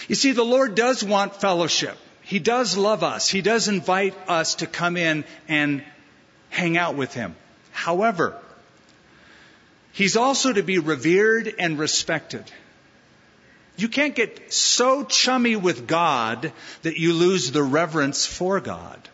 You 0.08 0.16
see, 0.16 0.32
the 0.32 0.44
Lord 0.44 0.76
does 0.76 1.04
want 1.04 1.40
fellowship. 1.40 1.98
He 2.32 2.39
does 2.39 2.78
love 2.78 3.04
us. 3.04 3.28
He 3.28 3.41
does 3.41 3.67
invite 3.67 4.15
us 4.30 4.56
to 4.56 4.65
come 4.65 4.96
in 4.96 5.26
and 5.50 5.84
hang 6.50 6.78
out 6.78 6.96
with 6.96 7.13
Him. 7.13 7.36
However, 7.74 8.38
he's 9.91 10.15
also 10.15 10.54
to 10.54 10.63
be 10.63 10.80
revered 10.80 11.54
and 11.60 11.78
respected. 11.78 12.46
You 13.76 13.89
can't 13.89 14.15
get 14.15 14.54
so 14.54 15.04
chummy 15.04 15.58
with 15.58 15.88
God 15.88 16.54
that 16.84 16.98
you 16.98 17.12
lose 17.12 17.52
the 17.52 17.63
reverence 17.63 18.26
for 18.26 18.62
God. 18.62 19.10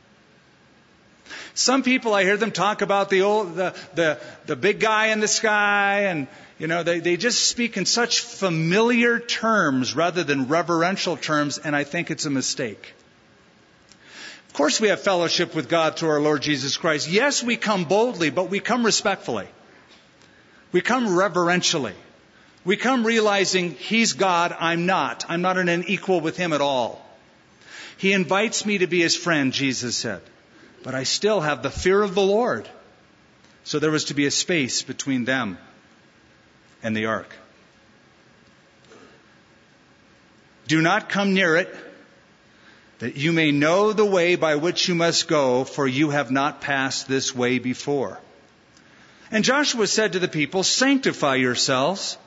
Some 1.55 1.81
people, 1.81 2.13
I 2.13 2.21
hear 2.21 2.37
them 2.37 2.51
talk 2.51 2.83
about 2.83 3.09
the 3.09 3.23
old, 3.23 3.55
the, 3.55 3.73
the, 3.95 4.19
the 4.45 4.55
big 4.55 4.79
guy 4.79 5.07
in 5.07 5.21
the 5.21 5.27
sky 5.27 6.01
and, 6.01 6.27
you 6.59 6.67
know, 6.67 6.83
they, 6.83 6.99
they 6.99 7.17
just 7.17 7.45
speak 7.45 7.77
in 7.77 7.87
such 7.87 8.19
familiar 8.19 9.19
terms 9.19 9.95
rather 9.95 10.23
than 10.23 10.49
reverential 10.49 11.17
terms, 11.17 11.57
and 11.57 11.75
I 11.75 11.83
think 11.83 12.11
it's 12.11 12.27
a 12.27 12.29
mistake. 12.29 12.93
Of 14.57 14.59
course, 14.59 14.81
we 14.81 14.87
have 14.87 15.01
fellowship 15.01 15.53
with 15.53 15.69
God 15.69 15.97
through 15.97 16.09
our 16.09 16.19
Lord 16.19 16.41
Jesus 16.41 16.77
Christ. 16.77 17.07
Yes, 17.07 17.43
we 17.43 17.57
come 17.57 17.83
boldly, 17.83 18.31
but 18.31 18.49
we 18.49 18.59
come 18.59 18.83
respectfully. 18.83 19.47
We 20.71 20.81
come 20.81 21.15
reverentially. 21.15 21.93
We 22.65 22.75
come 22.75 23.05
realizing 23.05 23.75
He's 23.75 24.13
God, 24.13 24.57
I'm 24.59 24.87
not. 24.87 25.25
I'm 25.29 25.43
not 25.43 25.59
an 25.59 25.83
equal 25.85 26.21
with 26.21 26.37
Him 26.37 26.53
at 26.53 26.61
all. 26.61 27.05
He 27.97 28.13
invites 28.13 28.65
me 28.65 28.79
to 28.79 28.87
be 28.87 28.99
His 28.99 29.15
friend, 29.15 29.53
Jesus 29.53 29.95
said. 29.95 30.23
But 30.81 30.95
I 30.95 31.03
still 31.03 31.39
have 31.39 31.61
the 31.61 31.69
fear 31.69 32.01
of 32.01 32.15
the 32.15 32.23
Lord. 32.23 32.67
So 33.63 33.77
there 33.77 33.91
was 33.91 34.05
to 34.05 34.15
be 34.15 34.25
a 34.25 34.31
space 34.31 34.81
between 34.81 35.23
them 35.23 35.59
and 36.81 36.97
the 36.97 37.05
ark. 37.05 37.31
Do 40.65 40.81
not 40.81 41.09
come 41.09 41.35
near 41.35 41.57
it, 41.57 41.75
that 42.99 43.15
you 43.15 43.31
may 43.31 43.51
know 43.51 43.93
the 43.93 44.05
way 44.05 44.35
by 44.35 44.55
which 44.55 44.87
you 44.87 44.95
must 44.95 45.27
go, 45.27 45.63
for 45.63 45.87
you 45.87 46.09
have 46.09 46.31
not 46.31 46.61
passed 46.61 47.07
this 47.07 47.35
way 47.35 47.59
before. 47.59 48.19
And 49.31 49.43
Joshua 49.43 49.87
said 49.87 50.13
to 50.13 50.19
the 50.19 50.27
people, 50.27 50.63
Sanctify 50.63 51.35
yourselves, 51.35 52.17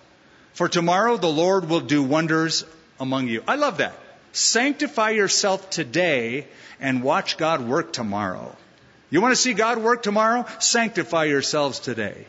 for 0.52 0.68
tomorrow 0.68 1.16
the 1.16 1.28
Lord 1.28 1.68
will 1.68 1.80
do 1.80 2.02
wonders 2.02 2.64
among 2.98 3.28
you. 3.28 3.42
I 3.48 3.56
love 3.56 3.78
that. 3.78 3.94
Sanctify 4.32 5.10
yourself 5.10 5.70
today 5.70 6.46
and 6.78 7.02
watch 7.02 7.36
God 7.36 7.66
work 7.66 7.92
tomorrow. 7.92 8.56
You 9.10 9.20
want 9.20 9.32
to 9.32 9.40
see 9.40 9.54
God 9.54 9.78
work 9.78 10.02
tomorrow? 10.02 10.46
Sanctify 10.60 11.24
yourselves 11.24 11.80
today. 11.80 12.26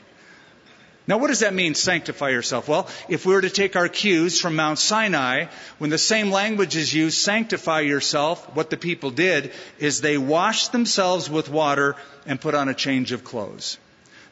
Now, 1.07 1.17
what 1.17 1.27
does 1.27 1.39
that 1.39 1.53
mean, 1.53 1.73
sanctify 1.73 2.29
yourself? 2.29 2.67
Well, 2.67 2.87
if 3.09 3.25
we 3.25 3.33
were 3.33 3.41
to 3.41 3.49
take 3.49 3.75
our 3.75 3.89
cues 3.89 4.39
from 4.39 4.55
Mount 4.55 4.77
Sinai, 4.77 5.45
when 5.79 5.89
the 5.89 5.97
same 5.97 6.31
language 6.31 6.75
is 6.75 6.93
used, 6.93 7.17
sanctify 7.17 7.81
yourself, 7.81 8.55
what 8.55 8.69
the 8.69 8.77
people 8.77 9.09
did 9.09 9.51
is 9.79 10.01
they 10.01 10.17
washed 10.17 10.71
themselves 10.71 11.29
with 11.29 11.49
water 11.49 11.95
and 12.25 12.39
put 12.39 12.53
on 12.53 12.69
a 12.69 12.75
change 12.75 13.11
of 13.11 13.23
clothes. 13.23 13.79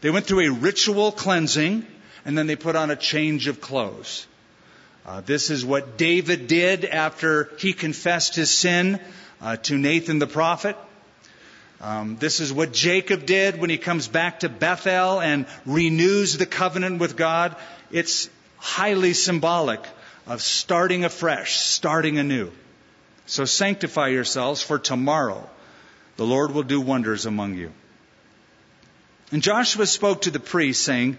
They 0.02 0.12
went 0.12 0.26
through 0.26 0.48
a 0.48 0.54
ritual 0.54 1.12
cleansing 1.12 1.86
and 2.24 2.38
then 2.38 2.48
they 2.48 2.56
put 2.56 2.76
on 2.76 2.92
a 2.92 2.96
change 2.96 3.48
of 3.48 3.60
clothes. 3.60 4.28
Uh, 5.06 5.22
this 5.22 5.50
is 5.50 5.66
what 5.66 5.98
David 5.98 6.48
did 6.48 6.86
after 6.86 7.50
he 7.58 7.74
confessed 7.74 8.36
his 8.36 8.52
sin 8.52 9.00
uh, 9.42 9.58
to 9.58 9.78
Nathan 9.78 10.20
the 10.20 10.28
prophet. 10.28 10.78
Um, 11.82 12.18
this 12.18 12.42
is 12.42 12.52
what 12.52 12.74
Jacob 12.74 13.26
did 13.26 13.60
when 13.60 13.70
he 13.70 13.78
comes 13.78 14.08
back 14.08 14.42
to 14.42 14.50
Bethel 14.50 15.22
and 15.22 15.46
renews 15.66 16.38
the 16.38 16.46
covenant 16.46 17.00
with 17.00 17.16
God. 17.16 17.56
It's 17.90 18.30
highly 18.58 19.14
symbolic 19.14 19.82
of 20.28 20.42
starting 20.42 21.06
afresh, 21.06 21.58
starting 21.58 22.18
anew. 22.18 22.52
So 23.26 23.46
sanctify 23.46 24.10
yourselves 24.10 24.62
for 24.62 24.78
tomorrow. 24.78 25.50
The 26.18 26.26
Lord 26.26 26.52
will 26.52 26.64
do 26.64 26.82
wonders 26.82 27.26
among 27.26 27.56
you. 27.56 27.72
And 29.32 29.42
Joshua 29.42 29.86
spoke 29.86 30.24
to 30.24 30.32
the 30.32 30.40
priests, 30.40 30.84
saying, 30.84 31.18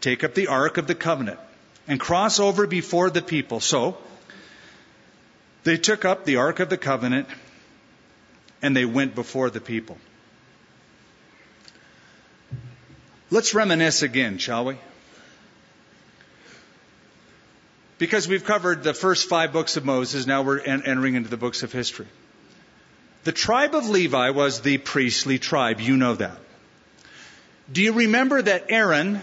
Take 0.00 0.22
up 0.22 0.34
the 0.34 0.48
ark 0.48 0.76
of 0.76 0.86
the 0.86 0.94
covenant 0.94 1.40
and 1.88 1.98
cross 1.98 2.38
over 2.38 2.66
before 2.66 3.10
the 3.10 3.22
people. 3.22 3.60
So 3.60 3.96
they 5.64 5.78
took 5.78 6.04
up 6.04 6.24
the 6.24 6.36
ark 6.36 6.60
of 6.60 6.68
the 6.68 6.76
covenant 6.76 7.28
and 8.66 8.76
they 8.76 8.84
went 8.84 9.14
before 9.14 9.48
the 9.48 9.60
people. 9.60 9.96
Let's 13.30 13.54
reminisce 13.54 14.02
again, 14.02 14.38
shall 14.38 14.64
we? 14.64 14.76
Because 17.98 18.26
we've 18.26 18.42
covered 18.42 18.82
the 18.82 18.92
first 18.92 19.28
five 19.28 19.52
books 19.52 19.76
of 19.76 19.84
Moses, 19.84 20.26
now 20.26 20.42
we're 20.42 20.58
entering 20.58 21.14
into 21.14 21.30
the 21.30 21.36
books 21.36 21.62
of 21.62 21.70
history. 21.70 22.08
The 23.22 23.30
tribe 23.30 23.76
of 23.76 23.88
Levi 23.88 24.30
was 24.30 24.62
the 24.62 24.78
priestly 24.78 25.38
tribe. 25.38 25.80
You 25.80 25.96
know 25.96 26.16
that. 26.16 26.36
Do 27.72 27.82
you 27.82 27.92
remember 27.92 28.42
that 28.42 28.66
Aaron 28.68 29.20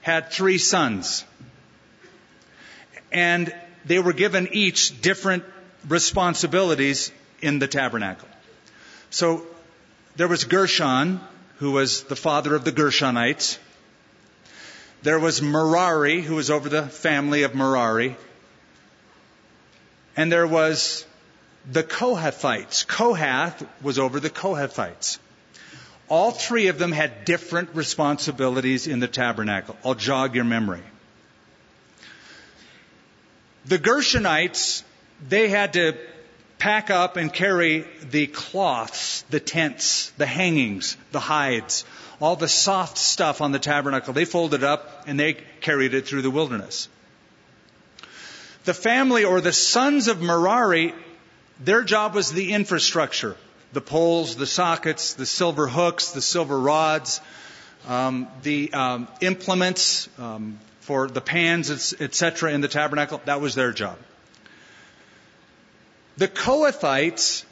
had 0.00 0.32
three 0.32 0.58
sons? 0.58 1.24
And 3.12 3.54
they 3.84 4.00
were 4.00 4.12
given 4.12 4.48
each 4.50 5.00
different 5.00 5.44
responsibilities 5.88 7.12
in 7.40 7.60
the 7.60 7.68
tabernacle. 7.68 8.26
So 9.10 9.44
there 10.16 10.28
was 10.28 10.44
Gershon, 10.44 11.20
who 11.58 11.72
was 11.72 12.04
the 12.04 12.16
father 12.16 12.54
of 12.54 12.64
the 12.64 12.72
Gershonites. 12.72 13.58
There 15.02 15.18
was 15.18 15.42
Merari, 15.42 16.20
who 16.22 16.36
was 16.36 16.50
over 16.50 16.68
the 16.68 16.82
family 16.82 17.42
of 17.42 17.54
Merari. 17.54 18.16
And 20.16 20.30
there 20.30 20.46
was 20.46 21.04
the 21.70 21.82
Kohathites. 21.82 22.86
Kohath 22.86 23.66
was 23.82 23.98
over 23.98 24.20
the 24.20 24.30
Kohathites. 24.30 25.18
All 26.08 26.30
three 26.30 26.68
of 26.68 26.78
them 26.78 26.92
had 26.92 27.24
different 27.24 27.70
responsibilities 27.74 28.86
in 28.86 29.00
the 29.00 29.08
tabernacle. 29.08 29.76
I'll 29.84 29.94
jog 29.94 30.34
your 30.34 30.44
memory. 30.44 30.82
The 33.66 33.78
Gershonites, 33.78 34.82
they 35.28 35.48
had 35.48 35.74
to 35.74 35.96
pack 36.60 36.90
up 36.90 37.16
and 37.16 37.32
carry 37.32 37.86
the 38.10 38.28
cloths, 38.28 39.22
the 39.30 39.40
tents, 39.40 40.10
the 40.18 40.26
hangings, 40.26 40.96
the 41.10 41.18
hides, 41.18 41.84
all 42.20 42.36
the 42.36 42.48
soft 42.48 42.98
stuff 42.98 43.40
on 43.40 43.50
the 43.50 43.58
tabernacle. 43.58 44.12
They 44.12 44.26
folded 44.26 44.62
up 44.62 45.04
and 45.08 45.18
they 45.18 45.38
carried 45.60 45.94
it 45.94 46.06
through 46.06 46.22
the 46.22 46.30
wilderness. 46.30 46.88
The 48.64 48.74
family 48.74 49.24
or 49.24 49.40
the 49.40 49.54
sons 49.54 50.06
of 50.06 50.20
Merari, 50.20 50.94
their 51.58 51.82
job 51.82 52.14
was 52.14 52.30
the 52.30 52.52
infrastructure 52.52 53.36
the 53.72 53.80
poles, 53.80 54.34
the 54.34 54.46
sockets, 54.46 55.14
the 55.14 55.24
silver 55.24 55.68
hooks, 55.68 56.10
the 56.10 56.20
silver 56.20 56.58
rods, 56.58 57.20
um, 57.86 58.26
the 58.42 58.72
um, 58.72 59.06
implements 59.20 60.08
um, 60.18 60.58
for 60.80 61.06
the 61.06 61.20
pans, 61.20 61.94
etc., 62.00 62.52
in 62.52 62.62
the 62.62 62.68
tabernacle. 62.68 63.20
That 63.26 63.40
was 63.40 63.54
their 63.54 63.72
job. 63.72 63.96
The 66.20 66.28
Kohathites, 66.28 67.44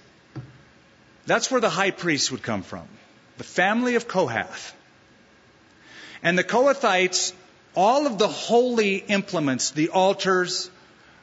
that's 1.25 1.51
where 1.51 1.59
the 1.63 1.71
high 1.71 1.91
priest 1.91 2.31
would 2.33 2.43
come 2.43 2.63
from. 2.63 2.87
The 3.39 3.45
family 3.45 3.95
of 3.95 4.07
Kohath. 4.07 4.75
And 6.23 6.37
the 6.37 6.45
Kohathites, 6.45 7.33
all 7.75 8.07
of 8.07 8.19
the 8.19 8.29
holy 8.29 8.97
implements, 8.97 9.71
the 9.71 9.89
altars, 9.89 10.71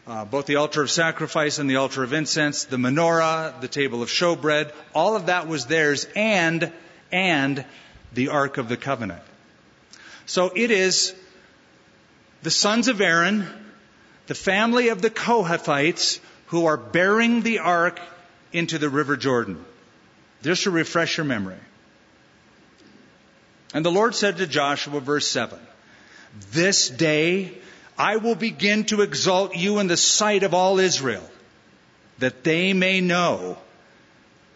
uh, 0.08 0.26
both 0.26 0.48
the 0.48 0.56
altar 0.56 0.82
of 0.82 0.90
sacrifice 0.90 1.60
and 1.60 1.70
the 1.70 1.76
altar 1.76 2.02
of 2.02 2.14
incense, 2.14 2.64
the 2.64 2.78
menorah, 2.78 3.62
the 3.62 3.68
table 3.68 4.02
of 4.02 4.10
showbread, 4.10 4.72
all 4.96 5.16
of 5.16 5.28
that 5.28 5.48
was 5.48 5.68
theirs, 5.68 6.08
and 6.16 6.74
and 7.12 7.64
the 8.12 8.30
ark 8.30 8.58
of 8.58 8.70
the 8.70 8.78
covenant. 8.78 9.22
So 10.26 10.52
it 10.56 10.72
is 10.72 11.14
the 12.42 12.50
sons 12.50 12.88
of 12.88 13.02
Aaron, 13.02 13.48
the 14.26 14.34
family 14.34 14.88
of 14.88 15.04
the 15.04 15.12
Kohathites, 15.12 16.20
who 16.48 16.66
are 16.66 16.78
bearing 16.78 17.42
the 17.42 17.60
ark 17.60 18.00
into 18.54 18.78
the 18.78 18.90
river 18.90 19.18
Jordan. 19.18 19.64
Just 20.44 20.64
to 20.64 20.72
refresh 20.72 21.18
your 21.18 21.26
memory. 21.26 21.58
And 23.74 23.84
the 23.84 23.92
Lord 23.92 24.16
said 24.16 24.38
to 24.38 24.48
Joshua, 24.48 25.00
verse 25.00 25.28
7, 25.28 25.60
This 26.52 26.90
day 26.90 27.52
I 27.98 28.18
will 28.18 28.36
begin 28.36 28.86
to 28.86 29.02
exalt 29.02 29.56
you 29.56 29.80
in 29.80 29.88
the 29.88 29.98
sight 29.98 30.44
of 30.44 30.54
all 30.54 30.80
Israel, 30.80 31.28
that 32.20 32.44
they 32.44 32.74
may 32.74 33.02
know, 33.02 33.58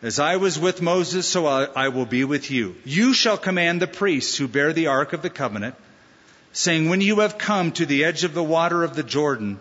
as 0.01 0.19
I 0.19 0.37
was 0.37 0.57
with 0.57 0.81
Moses, 0.81 1.27
so 1.27 1.47
I 1.47 1.89
will 1.89 2.05
be 2.05 2.23
with 2.23 2.49
you. 2.49 2.75
You 2.85 3.13
shall 3.13 3.37
command 3.37 3.81
the 3.81 3.87
priests 3.87 4.37
who 4.37 4.47
bear 4.47 4.71
the 4.71 4.87
ark 4.87 5.11
of 5.11 5.21
the 5.21 5.29
covenant, 5.29 5.75
saying, 6.53 6.87
When 6.87 7.01
you 7.01 7.19
have 7.19 7.37
come 7.37 7.71
to 7.73 7.85
the 7.85 8.05
edge 8.05 8.23
of 8.23 8.33
the 8.33 8.43
water 8.43 8.83
of 8.83 8.95
the 8.95 9.03
Jordan, 9.03 9.59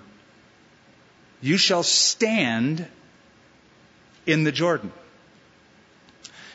you 1.40 1.56
shall 1.56 1.82
stand 1.82 2.86
in 4.26 4.44
the 4.44 4.52
Jordan. 4.52 4.92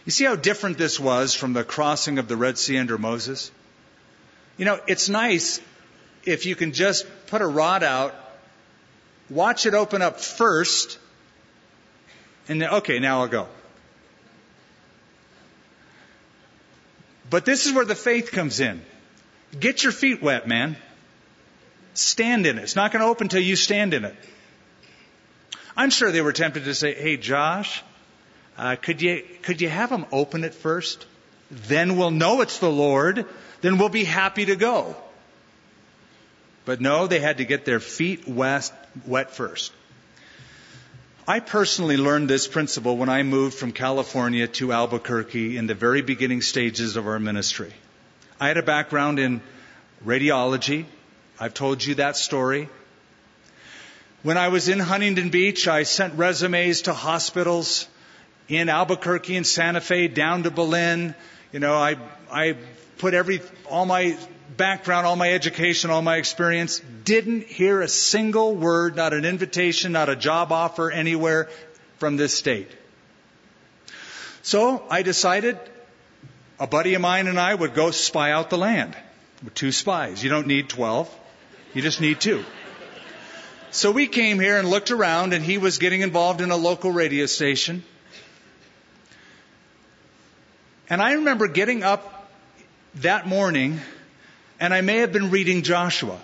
You 0.05 0.11
see 0.11 0.25
how 0.25 0.35
different 0.35 0.77
this 0.77 0.99
was 0.99 1.33
from 1.33 1.53
the 1.53 1.63
crossing 1.63 2.19
of 2.19 2.27
the 2.27 2.35
Red 2.35 2.57
Sea 2.57 2.77
under 2.77 2.97
Moses? 2.97 3.51
You 4.57 4.65
know, 4.65 4.79
it's 4.87 5.09
nice 5.09 5.61
if 6.25 6.45
you 6.45 6.55
can 6.55 6.73
just 6.73 7.05
put 7.27 7.41
a 7.41 7.47
rod 7.47 7.83
out, 7.83 8.13
watch 9.29 9.65
it 9.65 9.73
open 9.73 10.01
up 10.01 10.19
first, 10.19 10.99
and 12.49 12.61
then, 12.61 12.69
okay, 12.69 12.99
now 12.99 13.21
I'll 13.21 13.27
go. 13.27 13.47
But 17.29 17.45
this 17.45 17.65
is 17.65 17.73
where 17.73 17.85
the 17.85 17.95
faith 17.95 18.31
comes 18.31 18.59
in. 18.59 18.81
Get 19.59 19.83
your 19.83 19.91
feet 19.91 20.21
wet, 20.21 20.47
man. 20.47 20.75
Stand 21.93 22.45
in 22.45 22.57
it. 22.57 22.63
It's 22.63 22.75
not 22.75 22.91
going 22.91 23.01
to 23.01 23.07
open 23.07 23.25
until 23.25 23.41
you 23.41 23.55
stand 23.55 23.93
in 23.93 24.05
it. 24.05 24.15
I'm 25.75 25.89
sure 25.89 26.11
they 26.11 26.21
were 26.21 26.33
tempted 26.33 26.65
to 26.65 26.75
say, 26.75 26.93
"Hey, 26.93 27.17
Josh, 27.17 27.83
uh, 28.57 28.75
could 28.75 29.01
you 29.01 29.23
could 29.41 29.61
you 29.61 29.69
have 29.69 29.89
them 29.89 30.05
open 30.11 30.43
it 30.43 30.53
first? 30.53 31.05
Then 31.49 31.97
we'll 31.97 32.11
know 32.11 32.41
it's 32.41 32.59
the 32.59 32.71
Lord. 32.71 33.25
Then 33.61 33.77
we'll 33.77 33.89
be 33.89 34.03
happy 34.03 34.45
to 34.45 34.55
go." 34.55 34.95
But 36.65 36.79
no, 36.79 37.07
they 37.07 37.19
had 37.19 37.37
to 37.37 37.45
get 37.45 37.65
their 37.65 37.79
feet 37.79 38.27
wet, 38.27 38.71
wet 39.05 39.35
first. 39.35 39.73
I 41.27 41.39
personally 41.39 41.97
learned 41.97 42.29
this 42.29 42.47
principle 42.47 42.97
when 42.97 43.09
I 43.09 43.23
moved 43.23 43.57
from 43.57 43.71
California 43.71 44.47
to 44.47 44.73
Albuquerque 44.73 45.57
in 45.57 45.67
the 45.67 45.73
very 45.73 46.01
beginning 46.01 46.41
stages 46.41 46.97
of 46.97 47.07
our 47.07 47.19
ministry. 47.19 47.71
I 48.39 48.49
had 48.49 48.57
a 48.57 48.63
background 48.63 49.19
in 49.19 49.41
radiology. 50.05 50.85
I've 51.39 51.53
told 51.53 51.83
you 51.83 51.95
that 51.95 52.17
story. 52.17 52.69
When 54.23 54.37
I 54.37 54.47
was 54.47 54.69
in 54.69 54.79
Huntington 54.79 55.31
Beach, 55.31 55.67
I 55.67 55.83
sent 55.83 56.13
resumes 56.13 56.83
to 56.83 56.93
hospitals 56.93 57.89
in 58.47 58.69
Albuquerque 58.69 59.35
and 59.35 59.45
Santa 59.45 59.81
Fe, 59.81 60.07
down 60.07 60.43
to 60.43 60.51
Belen. 60.51 61.13
You 61.51 61.59
know, 61.59 61.75
I, 61.75 61.97
I 62.31 62.55
put 62.99 63.13
every, 63.13 63.41
all 63.69 63.85
my 63.85 64.17
background, 64.55 65.05
all 65.05 65.17
my 65.17 65.33
education, 65.33 65.89
all 65.89 66.01
my 66.01 66.15
experience, 66.15 66.81
didn't 67.03 67.47
hear 67.47 67.81
a 67.81 67.89
single 67.89 68.55
word, 68.55 68.95
not 68.95 69.11
an 69.11 69.25
invitation, 69.25 69.91
not 69.91 70.07
a 70.07 70.15
job 70.15 70.53
offer 70.53 70.89
anywhere 70.89 71.49
from 71.97 72.15
this 72.15 72.33
state. 72.33 72.71
So 74.41 74.85
I 74.89 75.01
decided 75.01 75.59
a 76.61 76.67
buddy 76.67 76.93
of 76.93 77.01
mine 77.01 77.27
and 77.27 77.37
I 77.37 77.53
would 77.53 77.73
go 77.73 77.91
spy 77.91 78.31
out 78.31 78.49
the 78.49 78.57
land 78.57 78.95
with 79.43 79.53
two 79.53 79.73
spies. 79.73 80.23
You 80.23 80.29
don't 80.29 80.47
need 80.47 80.69
12. 80.69 81.13
You 81.73 81.81
just 81.81 81.99
need 81.99 82.21
two. 82.21 82.45
So 83.73 83.89
we 83.89 84.05
came 84.05 84.39
here 84.39 84.59
and 84.59 84.69
looked 84.69 84.91
around 84.91 85.33
and 85.33 85.43
he 85.43 85.57
was 85.57 85.79
getting 85.79 86.01
involved 86.01 86.41
in 86.41 86.51
a 86.51 86.55
local 86.55 86.91
radio 86.91 87.25
station. 87.25 87.83
And 90.91 91.01
I 91.01 91.13
remember 91.13 91.47
getting 91.47 91.81
up 91.81 92.29
that 92.97 93.25
morning 93.25 93.81
and 94.59 94.75
I 94.75 94.81
may 94.81 94.97
have 94.97 95.11
been 95.11 95.31
reading 95.31 95.63
Joshua. 95.63 96.19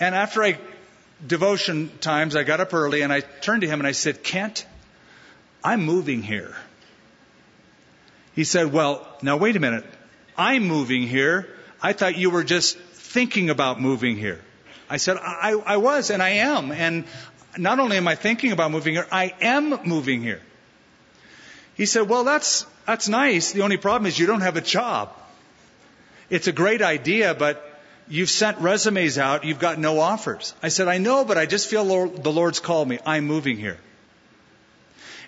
And 0.00 0.14
after 0.14 0.42
I 0.42 0.58
devotion 1.26 1.90
times, 2.00 2.36
I 2.36 2.42
got 2.42 2.60
up 2.60 2.72
early 2.72 3.02
and 3.02 3.12
I 3.12 3.20
turned 3.20 3.60
to 3.60 3.68
him 3.68 3.78
and 3.78 3.86
I 3.86 3.92
said, 3.92 4.22
Kent, 4.22 4.64
I'm 5.62 5.84
moving 5.84 6.22
here. 6.22 6.56
He 8.34 8.44
said, 8.44 8.72
Well, 8.72 9.06
now 9.20 9.36
wait 9.36 9.56
a 9.56 9.60
minute. 9.60 9.84
I'm 10.38 10.66
moving 10.66 11.02
here. 11.02 11.54
I 11.82 11.92
thought 11.92 12.16
you 12.16 12.30
were 12.30 12.44
just 12.44 12.78
thinking 12.78 13.50
about 13.50 13.78
moving 13.78 14.16
here. 14.16 14.40
I 14.92 14.98
said, 14.98 15.16
I, 15.16 15.52
I 15.64 15.78
was 15.78 16.10
and 16.10 16.22
I 16.22 16.28
am. 16.52 16.70
And 16.70 17.06
not 17.56 17.80
only 17.80 17.96
am 17.96 18.06
I 18.06 18.14
thinking 18.14 18.52
about 18.52 18.70
moving 18.70 18.92
here, 18.92 19.06
I 19.10 19.34
am 19.40 19.70
moving 19.86 20.20
here. 20.20 20.42
He 21.74 21.86
said, 21.86 22.10
Well, 22.10 22.24
that's, 22.24 22.66
that's 22.86 23.08
nice. 23.08 23.52
The 23.52 23.62
only 23.62 23.78
problem 23.78 24.06
is 24.06 24.18
you 24.18 24.26
don't 24.26 24.42
have 24.42 24.58
a 24.58 24.60
job. 24.60 25.10
It's 26.28 26.46
a 26.46 26.52
great 26.52 26.82
idea, 26.82 27.34
but 27.34 27.66
you've 28.06 28.28
sent 28.28 28.58
resumes 28.58 29.16
out. 29.16 29.44
You've 29.44 29.58
got 29.58 29.78
no 29.78 29.98
offers. 29.98 30.54
I 30.62 30.68
said, 30.68 30.88
I 30.88 30.98
know, 30.98 31.24
but 31.24 31.38
I 31.38 31.46
just 31.46 31.70
feel 31.70 32.08
the 32.08 32.30
Lord's 32.30 32.60
called 32.60 32.86
me. 32.86 32.98
I'm 33.06 33.24
moving 33.24 33.56
here. 33.56 33.78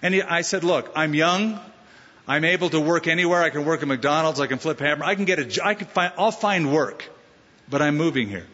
And 0.02 0.14
I 0.28 0.42
said, 0.42 0.62
Look, 0.62 0.92
I'm 0.94 1.14
young. 1.14 1.58
I'm 2.28 2.44
able 2.44 2.68
to 2.68 2.80
work 2.80 3.06
anywhere. 3.06 3.42
I 3.42 3.48
can 3.48 3.64
work 3.64 3.80
at 3.80 3.88
McDonald's. 3.88 4.40
I 4.40 4.46
can 4.46 4.58
flip 4.58 4.78
hammer. 4.78 5.06
I 5.06 5.14
can 5.14 5.24
get 5.24 5.38
a. 5.38 5.64
I 5.64 5.72
can 5.72 5.86
find. 5.86 6.12
I'll 6.18 6.32
find 6.32 6.70
work, 6.70 7.08
but 7.70 7.80
I'm 7.80 7.96
moving 7.96 8.28
here. 8.28 8.46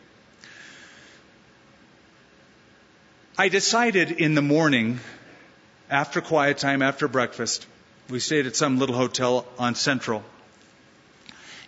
I 3.40 3.48
decided 3.48 4.10
in 4.10 4.34
the 4.34 4.42
morning, 4.42 5.00
after 5.88 6.20
quiet 6.20 6.58
time, 6.58 6.82
after 6.82 7.08
breakfast, 7.08 7.66
we 8.10 8.20
stayed 8.20 8.44
at 8.44 8.54
some 8.54 8.78
little 8.78 8.94
hotel 8.94 9.46
on 9.58 9.74
Central. 9.74 10.22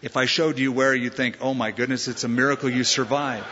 If 0.03 0.19
I 0.19 0.27
showed 0.27 0.59
you 0.59 0.71
where, 0.71 0.95
you'd 0.95 1.15
think, 1.15 1.39
oh 1.41 1.55
my 1.55 1.71
goodness, 1.71 2.09
it's 2.09 2.25
a 2.25 2.29
miracle 2.29 2.69
you 2.69 2.85
survived. 2.85 3.47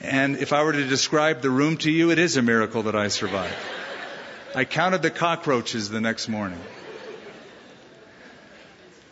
And 0.00 0.36
if 0.36 0.52
I 0.52 0.62
were 0.62 0.72
to 0.72 0.86
describe 0.86 1.42
the 1.42 1.50
room 1.50 1.78
to 1.78 1.90
you, 1.90 2.12
it 2.12 2.20
is 2.20 2.36
a 2.36 2.42
miracle 2.42 2.84
that 2.84 2.94
I 2.94 3.08
survived. 3.08 3.56
I 4.54 4.64
counted 4.64 5.02
the 5.02 5.10
cockroaches 5.10 5.90
the 5.90 6.00
next 6.00 6.28
morning. 6.28 6.60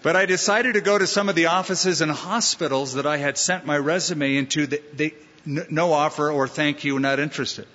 But 0.07 0.15
I 0.15 0.25
decided 0.25 0.75
to 0.75 0.81
go 0.81 0.97
to 0.97 1.05
some 1.05 1.29
of 1.29 1.35
the 1.35 1.47
offices 1.47 2.01
and 2.01 2.13
hospitals 2.13 2.95
that 2.95 3.07
I 3.07 3.17
had 3.17 3.37
sent 3.37 3.67
my 3.67 3.77
resume 3.77 4.37
into. 4.37 4.65
That 4.65 4.97
they, 4.97 5.15
no 5.45 5.93
offer 5.93 6.31
or 6.31 6.47
thank 6.47 6.85
you, 6.85 7.01
not 7.01 7.19
interested. 7.19 7.67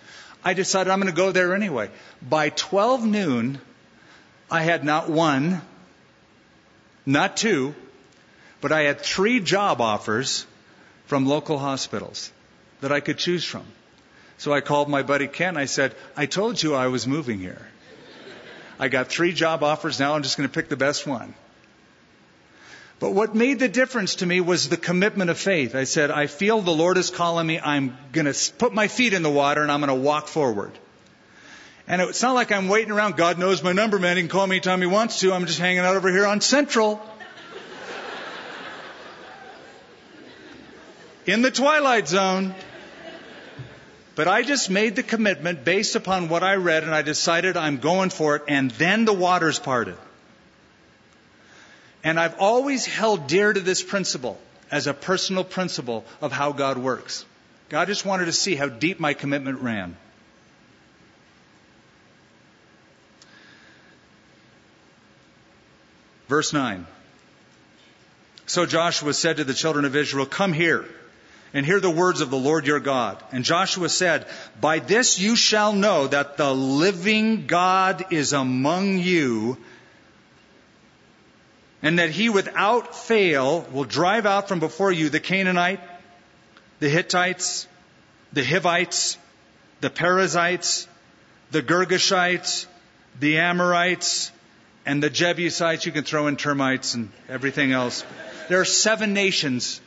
I 0.42 0.54
decided 0.54 0.90
I'm 0.92 1.02
going 1.02 1.14
to 1.14 1.18
go 1.18 1.34
there 1.34 1.54
anyway. 1.54 1.90
By 2.22 2.48
12 2.48 3.06
noon, 3.06 3.60
I 4.50 4.62
had 4.62 4.86
not 4.86 5.10
one, 5.10 5.62
not 7.06 7.36
two, 7.36 7.76
but 8.62 8.72
I 8.72 8.84
had 8.84 9.02
three 9.02 9.42
job 9.42 9.82
offers 9.82 10.46
from 11.08 11.26
local 11.26 11.60
hospitals 11.60 12.32
that 12.80 12.94
I 12.94 13.02
could 13.02 13.18
choose 13.18 13.44
from. 13.44 13.66
So 14.38 14.54
I 14.54 14.62
called 14.62 14.88
my 14.88 15.04
buddy 15.04 15.28
Ken. 15.28 15.58
I 15.58 15.66
said, 15.66 15.96
I 16.16 16.28
told 16.28 16.64
you 16.64 16.76
I 16.76 16.88
was 16.88 17.06
moving 17.06 17.40
here. 17.40 17.68
I 18.80 18.88
got 18.88 19.10
three 19.10 19.34
job 19.34 19.64
offers. 19.64 20.00
Now 20.00 20.16
I'm 20.16 20.24
just 20.24 20.38
going 20.38 20.48
to 20.48 20.54
pick 20.54 20.70
the 20.70 20.78
best 20.78 21.06
one. 21.06 21.34
But 23.02 23.14
what 23.14 23.34
made 23.34 23.58
the 23.58 23.68
difference 23.68 24.16
to 24.18 24.28
me 24.28 24.42
was 24.42 24.70
the 24.70 24.78
commitment 24.78 25.32
of 25.32 25.40
faith. 25.40 25.74
I 25.74 25.86
said, 25.86 26.12
I 26.12 26.28
feel 26.28 26.62
the 26.62 26.70
Lord 26.70 27.00
is 27.00 27.10
calling 27.10 27.48
me. 27.48 27.60
I'm 27.60 27.98
going 28.12 28.32
to 28.32 28.52
put 28.60 28.76
my 28.76 28.88
feet 28.88 29.14
in 29.14 29.24
the 29.24 29.30
water 29.30 29.64
and 29.64 29.72
I'm 29.72 29.80
going 29.80 29.88
to 29.88 29.96
walk 29.96 30.28
forward. 30.28 30.78
And 31.88 32.00
it's 32.00 32.22
not 32.22 32.36
like 32.36 32.52
I'm 32.52 32.68
waiting 32.68 32.92
around. 32.92 33.18
God 33.18 33.40
knows 33.40 33.64
my 33.64 33.72
number, 33.72 33.98
man. 33.98 34.18
He 34.18 34.22
can 34.22 34.30
call 34.30 34.46
me 34.46 34.58
anytime 34.58 34.82
he 34.82 34.88
wants 34.88 35.22
to. 35.22 35.34
I'm 35.34 35.48
just 35.48 35.58
hanging 35.58 35.80
out 35.80 35.96
over 35.96 36.12
here 36.12 36.28
on 36.28 36.42
Central. 36.42 37.02
in 41.26 41.42
the 41.42 41.50
twilight 41.50 42.08
zone. 42.08 42.54
But 44.14 44.28
I 44.28 44.44
just 44.44 44.70
made 44.70 44.96
the 44.96 45.02
commitment 45.02 45.66
based 45.66 45.96
upon 45.96 46.30
what 46.30 46.44
I 46.44 46.54
read 46.54 46.84
and 46.84 46.94
I 46.94 47.02
decided 47.02 47.58
I'm 47.58 47.78
going 47.78 48.12
for 48.12 48.36
it 48.36 48.44
and 48.48 48.70
then 48.70 49.06
the 49.06 49.14
waters 49.14 49.58
parted. 49.58 49.98
And 52.04 52.20
I've 52.20 52.40
always 52.40 52.86
held 52.86 53.28
dear 53.28 53.54
to 53.54 53.60
this 53.60 53.84
principle 53.84 54.40
as 54.72 54.88
a 54.88 54.94
personal 54.94 55.44
principle 55.44 56.06
of 56.22 56.32
how 56.32 56.52
God 56.52 56.78
works. 56.78 57.26
God 57.70 57.88
just 57.88 58.06
wanted 58.06 58.26
to 58.26 58.34
see 58.34 58.56
how 58.56 58.68
deep 58.68 59.00
my 59.00 59.14
commitment 59.14 59.60
ran. 59.60 59.96
Verse 66.28 66.54
9. 66.54 66.88
So 68.46 68.66
Joshua 68.66 69.14
said 69.14 69.38
to 69.38 69.44
the 69.44 69.54
children 69.54 69.86
of 69.86 69.96
Israel, 69.96 70.26
Come 70.26 70.54
here 70.54 70.86
and 71.54 71.66
hear 71.66 71.80
the 71.80 71.90
words 71.90 72.22
of 72.22 72.30
the 72.30 72.38
Lord 72.38 72.66
your 72.66 72.80
God. 72.80 73.22
And 73.32 73.44
Joshua 73.44 73.90
said, 73.90 74.26
By 74.60 74.80
this 74.80 75.20
you 75.20 75.36
shall 75.36 75.74
know 75.74 76.08
that 76.08 76.38
the 76.38 76.54
living 76.54 77.48
God 77.48 78.06
is 78.12 78.34
among 78.34 79.00
you, 79.00 79.58
and 81.82 82.00
that 82.00 82.12
he 82.12 82.30
without 82.30 82.96
fail 82.96 83.62
will 83.72 83.84
drive 83.84 84.26
out 84.26 84.48
from 84.48 84.60
before 84.60 84.92
you 84.92 85.10
the 85.10 85.20
Canaanite, 85.20 85.80
the 86.80 86.90
Hittites, 86.90 87.68
the 88.34 88.44
Hivites, 88.44 89.18
the 89.82 89.90
Perizzites, 89.90 90.88
the 91.52 91.62
Girgashites, 91.62 92.66
the 93.20 93.40
Amorites, 93.40 94.32
and 94.86 95.02
the 95.02 95.10
Jebusites, 95.10 95.86
you 95.86 95.92
can 95.92 96.04
throw 96.04 96.28
in 96.28 96.38
termites 96.38 96.96
and 96.96 97.10
everything 97.30 97.72
else. 97.72 98.04
There 98.50 98.60
are 98.60 98.66
seven 98.66 99.14
nations 99.14 99.80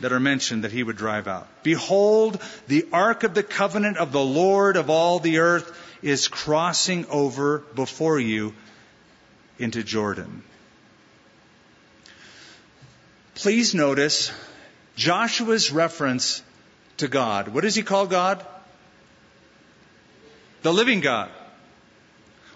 that 0.00 0.12
are 0.12 0.20
mentioned 0.20 0.64
that 0.64 0.72
he 0.72 0.82
would 0.82 0.96
drive 0.96 1.28
out. 1.28 1.48
Behold, 1.62 2.42
the 2.66 2.86
ark 2.92 3.22
of 3.22 3.34
the 3.34 3.42
covenant 3.42 3.96
of 3.96 4.12
the 4.12 4.24
Lord 4.24 4.76
of 4.76 4.90
all 4.90 5.18
the 5.18 5.38
earth 5.38 5.78
is 6.02 6.28
crossing 6.28 7.06
over 7.06 7.58
before 7.58 8.18
you 8.18 8.54
into 9.58 9.82
Jordan. 9.82 10.42
Please 13.34 13.74
notice 13.74 14.30
Joshua's 14.96 15.72
reference 15.72 16.42
to 16.98 17.08
God. 17.08 17.48
What 17.48 17.62
does 17.62 17.74
he 17.74 17.82
call 17.82 18.06
God? 18.06 18.44
The 20.62 20.72
living 20.72 21.00
God. 21.00 21.30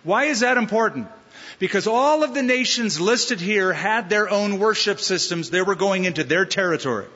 Why 0.04 0.24
is 0.24 0.40
that 0.40 0.56
important? 0.56 1.08
Because 1.58 1.86
all 1.86 2.22
of 2.22 2.32
the 2.32 2.42
nations 2.42 3.00
listed 3.00 3.40
here 3.40 3.72
had 3.72 4.08
their 4.08 4.30
own 4.30 4.58
worship 4.58 5.00
systems. 5.00 5.50
They 5.50 5.62
were 5.62 5.74
going 5.74 6.04
into 6.04 6.22
their 6.22 6.46
territory. 6.46 7.06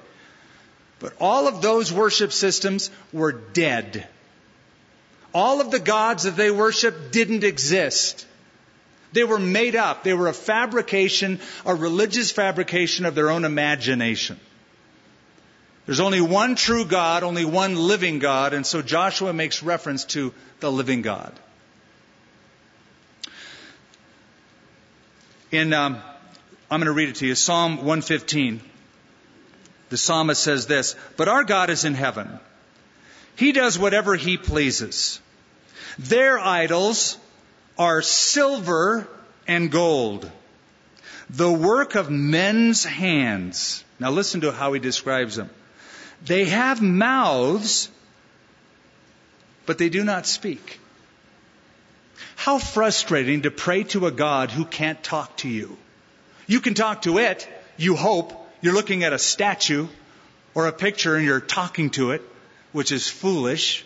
But 0.99 1.15
all 1.21 1.47
of 1.47 1.63
those 1.63 1.93
worship 1.93 2.33
systems 2.33 2.91
were 3.13 3.33
dead. 3.33 4.07
All 5.33 5.61
of 5.61 5.71
the 5.71 5.79
gods 5.79 6.25
that 6.25 6.37
they 6.37 6.51
worshiped 6.51 7.13
didn't 7.13 7.45
exist. 7.45 8.27
They 9.13 9.25
were 9.25 9.39
made 9.39 9.77
up. 9.77 10.05
They 10.05 10.15
were 10.15 10.29
a 10.29 10.33
fabrication, 10.33 11.41
a 11.67 11.75
religious 11.75 12.31
fabrication 12.31 13.05
of 13.05 13.15
their 13.15 13.31
own 13.31 13.45
imagination. 13.45 14.41
There's 15.87 16.01
only 16.01 16.21
one 16.21 16.55
true 16.55 16.85
God, 16.85 17.23
only 17.23 17.45
one 17.45 17.75
living 17.75 18.19
God, 18.19 18.53
and 18.55 18.65
so 18.65 18.83
Joshua 18.83 19.33
makes 19.33 19.63
reference 19.63 20.05
to 20.07 20.33
the 20.61 20.71
living 20.71 21.03
God. 21.03 21.33
In, 25.51 25.73
um, 25.73 26.01
I'm 26.71 26.81
going 26.81 26.87
to 26.87 26.93
read 26.93 27.11
it 27.11 27.17
to 27.17 27.27
you, 27.27 27.35
Psalm 27.35 27.79
115. 27.79 28.61
The 29.91 29.97
psalmist 29.99 30.43
says 30.43 30.67
this, 30.67 30.97
But 31.19 31.29
our 31.29 31.45
God 31.45 31.69
is 31.69 31.85
in 31.85 31.95
heaven. 31.95 32.41
He 33.37 33.53
does 33.53 33.79
whatever 33.79 34.15
he 34.15 34.39
pleases. 34.39 35.21
Their 35.99 36.39
idols 36.39 37.19
are 37.79 38.03
silver 38.03 39.09
and 39.47 39.71
gold, 39.71 40.31
the 41.31 41.51
work 41.51 41.95
of 41.95 42.11
men's 42.11 42.85
hands. 42.85 43.85
Now 43.99 44.11
listen 44.11 44.43
to 44.43 44.53
how 44.53 44.73
he 44.73 44.81
describes 44.81 45.37
them. 45.37 45.51
They 46.25 46.45
have 46.47 46.83
mouths, 46.83 47.89
but 49.67 49.79
they 49.79 49.89
do 49.89 50.05
not 50.05 50.27
speak. 50.27 50.81
How 52.37 52.59
frustrating 52.59 53.43
to 53.43 53.51
pray 53.51 53.85
to 53.85 54.07
a 54.07 54.11
God 54.11 54.51
who 54.51 54.65
can't 54.65 55.03
talk 55.03 55.37
to 55.39 55.49
you. 55.49 55.77
You 56.47 56.61
can 56.61 56.75
talk 56.75 57.03
to 57.03 57.19
it, 57.19 57.49
you 57.77 57.97
hope. 57.97 58.39
You're 58.61 58.75
looking 58.75 59.05
at 59.05 59.13
a 59.13 59.19
statue 59.19 59.89
or 60.55 60.67
a 60.67 60.73
picture 60.73 61.17
and 61.17 61.25
you're 61.25 61.41
talking 61.41 61.91
to 61.91 62.13
it, 62.13 62.23
which 62.73 62.93
is 62.93 63.09
foolish, 63.09 63.85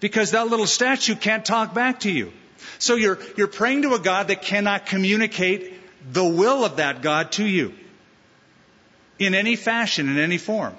because 0.00 0.32
that 0.32 0.48
little 0.48 0.66
statue 0.66 1.14
can't 1.14 1.44
talk 1.44 1.74
back 1.74 2.00
to 2.00 2.10
you. 2.10 2.32
So 2.78 2.96
you're, 2.96 3.18
you're 3.36 3.48
praying 3.48 3.82
to 3.82 3.94
a 3.94 3.98
God 3.98 4.28
that 4.28 4.42
cannot 4.42 4.86
communicate 4.86 5.74
the 6.12 6.24
will 6.24 6.64
of 6.64 6.76
that 6.76 7.02
God 7.02 7.32
to 7.32 7.44
you 7.44 7.74
in 9.18 9.34
any 9.34 9.56
fashion, 9.56 10.08
in 10.08 10.18
any 10.18 10.38
form. 10.38 10.74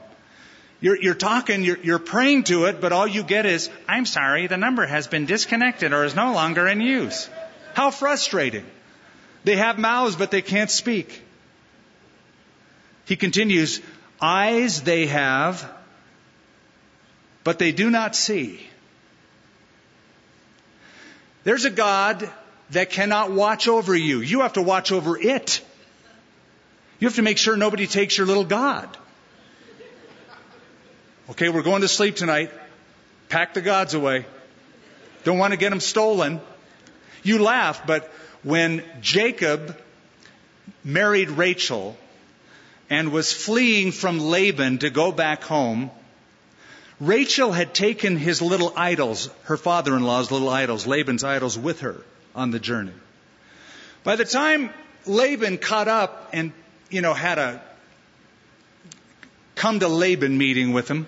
You're, 0.80 1.00
you're 1.00 1.14
talking, 1.14 1.64
you're, 1.64 1.78
you're 1.78 2.00
praying 2.00 2.46
to 2.46 2.66
it, 2.66 2.82
but 2.82 2.92
all 2.92 3.06
you 3.06 3.22
get 3.22 3.46
is, 3.46 3.70
I'm 3.88 4.08
sorry, 4.08 4.48
the 4.48 4.58
number 4.58 4.86
has 4.86 5.06
been 5.06 5.28
disconnected 5.28 5.94
or 5.94 6.04
is 6.06 6.16
no 6.16 6.34
longer 6.34 6.68
in 6.68 6.82
use. 6.82 7.30
How 7.76 7.92
frustrating. 7.92 8.66
They 9.44 9.58
have 9.58 9.78
mouths, 9.78 10.16
but 10.16 10.32
they 10.32 10.42
can't 10.42 10.72
speak. 10.72 11.22
He 13.06 13.16
continues, 13.16 13.80
eyes 14.20 14.82
they 14.82 15.06
have, 15.06 15.72
but 17.44 17.60
they 17.60 17.72
do 17.72 17.90
not 17.92 18.16
see. 18.16 18.68
There's 21.44 21.66
a 21.66 21.70
God 21.70 22.30
that 22.72 22.90
cannot 22.90 23.32
watch 23.32 23.68
over 23.68 23.96
you. 23.96 24.22
You 24.22 24.42
have 24.42 24.54
to 24.54 24.62
watch 24.62 24.92
over 24.92 25.18
it. 25.20 25.62
You 27.00 27.08
have 27.08 27.16
to 27.16 27.22
make 27.22 27.38
sure 27.38 27.58
nobody 27.58 27.88
takes 27.88 28.18
your 28.18 28.28
little 28.28 28.46
God. 28.46 28.96
Okay, 31.32 31.50
we're 31.50 31.64
going 31.64 31.82
to 31.82 31.88
sleep 31.88 32.16
tonight. 32.16 32.52
Pack 33.30 33.54
the 33.54 33.62
gods 33.62 33.94
away. 33.94 34.26
Don't 35.24 35.38
want 35.38 35.52
to 35.52 35.58
get 35.58 35.70
them 35.70 35.80
stolen. 35.80 36.42
You 37.24 37.42
laugh, 37.42 37.88
but 37.88 38.12
when 38.44 38.84
Jacob 39.02 39.80
married 40.84 41.30
Rachel 41.30 41.98
and 42.90 43.12
was 43.12 43.32
fleeing 43.32 43.92
from 43.92 44.20
Laban 44.20 44.80
to 44.80 44.90
go 44.90 45.12
back 45.12 45.44
home, 45.44 45.92
Rachel 47.02 47.52
had 47.52 47.74
taken 47.74 48.16
his 48.16 48.44
little 48.44 48.72
idols, 48.78 49.32
her 49.46 49.58
father 49.58 49.96
in 49.96 50.04
law's 50.04 50.30
little 50.30 50.50
idols, 50.50 50.86
Laban's 50.86 51.24
idols, 51.24 51.58
with 51.58 51.80
her 51.80 51.96
on 52.36 52.52
the 52.52 52.60
journey. 52.60 52.94
By 54.04 54.16
the 54.16 54.24
time 54.24 54.70
Laban 55.08 55.58
caught 55.58 55.88
up 55.88 56.30
and, 56.32 56.54
you 56.92 57.02
know, 57.02 57.16
had 57.16 57.40
a 57.40 57.60
come 59.56 59.80
to 59.80 59.88
Laban 59.88 60.38
meeting 60.38 60.74
with 60.74 60.88
him, 60.88 61.08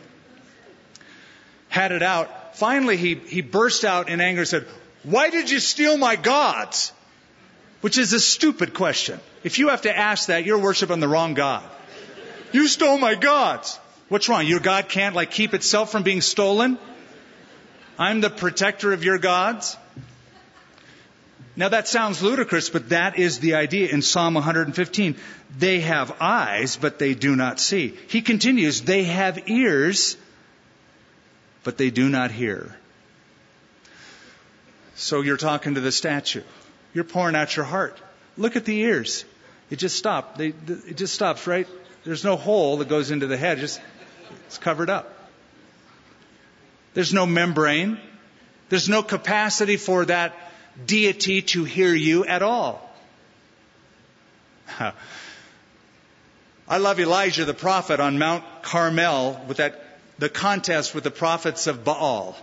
had 1.70 1.92
it 1.92 2.02
out. 2.02 2.58
Finally, 2.58 2.98
he, 2.98 3.14
he 3.14 3.42
burst 3.42 3.86
out 3.86 4.10
in 4.10 4.20
anger 4.20 4.42
and 4.42 4.48
said, 4.48 4.66
Why 5.04 5.30
did 5.30 5.52
you 5.52 5.60
steal 5.60 5.96
my 5.96 6.16
gods? 6.16 6.92
Which 7.82 8.00
is 8.00 8.14
a 8.14 8.20
stupid 8.20 8.74
question. 8.74 9.20
If 9.44 9.60
you 9.60 9.70
have 9.70 9.84
to 9.84 9.96
ask 9.96 10.28
that, 10.28 10.44
you're 10.44 10.58
worshiping 10.58 11.02
the 11.02 11.08
wrong 11.08 11.36
God. 11.36 11.64
You 12.52 12.68
stole 12.68 12.98
my 12.98 13.14
gods. 13.14 13.80
What's 14.10 14.30
wrong? 14.30 14.46
Your 14.46 14.60
God 14.60 14.90
can't 14.90 15.16
like 15.16 15.32
keep 15.32 15.54
itself 15.54 15.92
from 15.92 16.04
being 16.04 16.22
stolen? 16.22 16.78
I'm 17.98 18.22
the 18.22 18.30
protector 18.30 18.94
of 18.94 19.04
your 19.04 19.18
gods? 19.18 19.78
Now 21.56 21.70
that 21.70 21.88
sounds 21.88 22.22
ludicrous, 22.22 22.70
but 22.70 22.90
that 22.90 23.20
is 23.20 23.40
the 23.40 23.56
idea 23.56 23.90
in 23.90 24.02
Psalm 24.02 24.34
115. 24.34 25.16
They 25.58 25.82
have 25.82 26.16
eyes, 26.20 26.78
but 26.78 26.98
they 26.98 27.14
do 27.14 27.36
not 27.36 27.60
see. 27.60 27.98
He 28.08 28.22
continues, 28.22 28.82
they 28.82 29.04
have 29.04 29.48
ears, 29.48 30.18
but 31.64 31.78
they 31.78 31.92
do 31.92 32.10
not 32.10 32.32
hear. 32.32 32.76
So 34.96 35.22
you're 35.22 35.38
talking 35.38 35.76
to 35.76 35.82
the 35.82 35.92
statue. 35.92 36.44
You're 36.94 37.04
pouring 37.04 37.36
out 37.36 37.56
your 37.56 37.66
heart. 37.66 38.00
Look 38.36 38.56
at 38.56 38.66
the 38.66 38.80
ears. 38.80 39.26
It 39.70 39.78
just 39.78 39.96
stopped. 39.96 40.38
They, 40.38 40.54
it 40.68 40.98
just 40.98 41.14
stops, 41.14 41.46
right? 41.46 41.68
There's 42.04 42.24
no 42.24 42.36
hole 42.36 42.78
that 42.78 42.90
goes 42.90 43.12
into 43.12 43.28
the 43.28 43.38
head. 43.38 43.60
Just 43.60 43.80
it's 44.48 44.58
covered 44.58 44.90
up. 44.90 45.10
There's 46.94 47.14
no 47.14 47.26
membrane. 47.26 48.00
There's 48.70 48.90
no 48.90 49.04
capacity 49.04 49.78
for 49.78 50.06
that 50.06 50.36
deity 50.86 51.42
to 51.42 51.64
hear 51.64 51.94
you 51.94 52.26
at 52.26 52.42
all. 52.42 52.82
I 56.68 56.78
love 56.78 57.00
Elijah 57.00 57.46
the 57.46 57.54
prophet 57.54 58.00
on 58.00 58.18
Mount 58.18 58.44
Carmel 58.62 59.40
with 59.48 59.58
that 59.58 59.80
the 60.20 60.30
contest 60.30 60.96
with 60.96 61.04
the 61.04 61.12
prophets 61.12 61.68
of 61.68 61.84
Baal. 61.84 62.38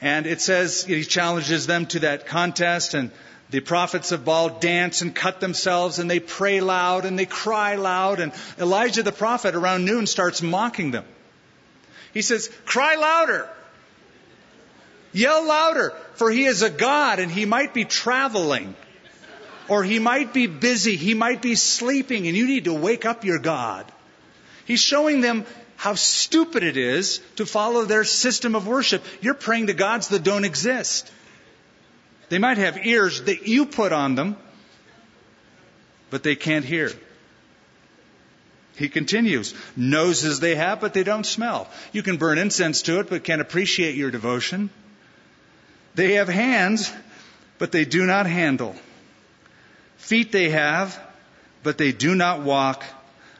And 0.00 0.26
it 0.26 0.40
says 0.40 0.84
he 0.84 1.04
challenges 1.04 1.66
them 1.66 1.86
to 1.86 2.00
that 2.00 2.26
contest 2.26 2.94
and 2.94 3.10
the 3.50 3.60
prophets 3.60 4.12
of 4.12 4.24
Baal 4.24 4.50
dance 4.50 5.00
and 5.00 5.14
cut 5.14 5.40
themselves 5.40 5.98
and 5.98 6.10
they 6.10 6.20
pray 6.20 6.60
loud 6.60 7.04
and 7.04 7.18
they 7.18 7.26
cry 7.26 7.76
loud 7.76 8.20
and 8.20 8.32
Elijah 8.58 9.02
the 9.02 9.12
prophet 9.12 9.54
around 9.54 9.84
noon 9.84 10.06
starts 10.06 10.42
mocking 10.42 10.90
them. 10.90 11.04
He 12.12 12.22
says, 12.22 12.50
cry 12.64 12.96
louder. 12.96 13.48
Yell 15.12 15.46
louder, 15.46 15.94
for 16.14 16.30
he 16.30 16.44
is 16.44 16.62
a 16.62 16.70
God 16.70 17.18
and 17.18 17.30
he 17.30 17.46
might 17.46 17.72
be 17.72 17.84
traveling. 17.84 18.74
Or 19.68 19.82
he 19.82 19.98
might 19.98 20.32
be 20.32 20.46
busy, 20.46 20.96
he 20.96 21.12
might 21.12 21.42
be 21.42 21.54
sleeping, 21.54 22.26
and 22.26 22.34
you 22.34 22.46
need 22.46 22.64
to 22.64 22.72
wake 22.72 23.04
up 23.04 23.24
your 23.24 23.38
God. 23.38 23.84
He's 24.64 24.80
showing 24.80 25.20
them 25.20 25.44
how 25.76 25.94
stupid 25.94 26.62
it 26.62 26.76
is 26.78 27.20
to 27.36 27.44
follow 27.44 27.84
their 27.84 28.04
system 28.04 28.54
of 28.54 28.66
worship. 28.66 29.04
You're 29.20 29.34
praying 29.34 29.66
to 29.66 29.74
gods 29.74 30.08
that 30.08 30.22
don't 30.22 30.46
exist. 30.46 31.12
They 32.28 32.38
might 32.38 32.58
have 32.58 32.86
ears 32.86 33.22
that 33.22 33.46
you 33.46 33.66
put 33.66 33.92
on 33.92 34.14
them, 34.14 34.36
but 36.10 36.22
they 36.22 36.36
can't 36.36 36.64
hear. 36.64 36.90
He 38.76 38.88
continues, 38.88 39.54
noses 39.76 40.38
they 40.38 40.54
have, 40.54 40.80
but 40.80 40.94
they 40.94 41.02
don't 41.02 41.24
smell. 41.24 41.68
You 41.92 42.02
can 42.02 42.16
burn 42.16 42.38
incense 42.38 42.82
to 42.82 43.00
it, 43.00 43.10
but 43.10 43.24
can't 43.24 43.40
appreciate 43.40 43.96
your 43.96 44.10
devotion. 44.10 44.70
They 45.94 46.14
have 46.14 46.28
hands, 46.28 46.92
but 47.58 47.72
they 47.72 47.84
do 47.84 48.06
not 48.06 48.26
handle. 48.26 48.76
Feet 49.96 50.30
they 50.30 50.50
have, 50.50 50.98
but 51.64 51.76
they 51.76 51.90
do 51.90 52.14
not 52.14 52.42
walk 52.42 52.84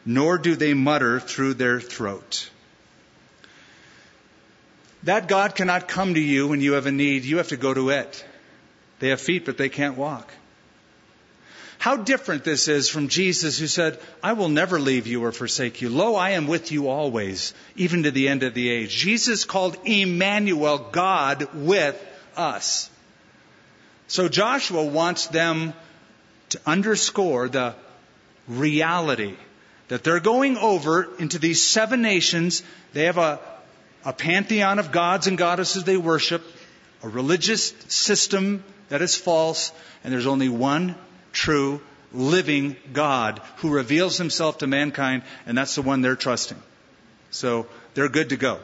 nor 0.09 0.39
do 0.39 0.57
they 0.57 0.73
mutter 0.73 1.21
through 1.21 1.53
their 1.53 1.79
throat. 1.81 2.51
That 5.03 5.29
God 5.29 5.55
cannot 5.55 5.87
come 5.87 6.15
to 6.15 6.21
you 6.21 6.49
when 6.49 6.63
you 6.63 6.73
have 6.73 6.87
a 6.87 6.93
need. 6.93 7.25
You 7.25 7.37
have 7.37 7.49
to 7.49 7.59
go 7.59 7.75
to 7.75 7.91
it. 7.91 8.25
They 8.99 9.09
have 9.09 9.21
feet, 9.21 9.45
but 9.45 9.59
they 9.59 9.69
can't 9.69 9.97
walk. 9.97 10.31
How 11.79 11.97
different 11.97 12.43
this 12.43 12.67
is 12.67 12.89
from 12.89 13.07
Jesus 13.07 13.59
who 13.59 13.69
said, 13.69 14.01
I 14.21 14.33
will 14.33 14.49
never 14.49 14.81
leave 14.81 15.07
you 15.07 15.25
or 15.25 15.31
forsake 15.31 15.81
you. 15.81 15.89
Lo, 15.89 16.17
I 16.17 16.31
am 16.31 16.49
with 16.49 16.73
you 16.73 16.89
always, 16.89 17.55
even 17.77 18.03
to 18.03 18.11
the 18.11 18.29
end 18.29 18.43
of 18.43 18.53
the 18.53 18.69
age. 18.69 18.91
Jesus 18.91 19.45
called 19.45 19.79
Emmanuel 19.85 20.79
God 20.91 21.49
with 21.55 21.97
us. 22.37 22.91
So 24.09 24.29
Joshua 24.29 24.85
wants 24.85 25.29
them 25.29 25.73
to 26.49 26.61
underscore 26.67 27.49
the 27.49 27.77
reality 28.49 29.37
that 29.87 30.03
they're 30.03 30.21
going 30.21 30.57
over 30.57 31.09
into 31.19 31.39
these 31.39 31.65
seven 31.65 32.03
nations. 32.03 32.65
They 32.93 33.05
have 33.05 33.19
a, 33.19 33.39
a 34.05 34.13
pantheon 34.13 34.81
of 34.81 34.91
gods 34.91 35.29
and 35.29 35.39
goddesses 35.39 35.85
they 35.85 35.97
worship, 35.97 36.43
a 37.05 37.09
religious 37.09 37.73
system 37.87 38.65
that 38.89 39.03
is 39.03 39.17
false, 39.17 39.73
and 40.03 40.13
there's 40.13 40.27
only 40.27 40.49
one 40.49 40.95
true 41.33 41.81
living 42.13 42.77
God 42.93 43.41
who 43.57 43.71
reveals 43.71 44.17
himself 44.17 44.59
to 44.59 44.67
mankind, 44.67 45.23
and 45.47 45.57
that's 45.57 45.75
the 45.75 45.83
one 45.83 46.01
they're 46.01 46.17
trusting. 46.17 46.61
So 47.31 47.67
they're 47.95 48.09
good 48.09 48.31
to 48.31 48.37
go. 48.37 48.61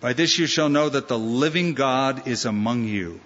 By 0.00 0.12
this 0.12 0.38
you 0.38 0.46
shall 0.46 0.68
know 0.68 0.88
that 0.90 1.08
the 1.08 1.18
living 1.18 1.72
God 1.72 2.28
is 2.28 2.44
among 2.44 2.84
you, 2.84 3.20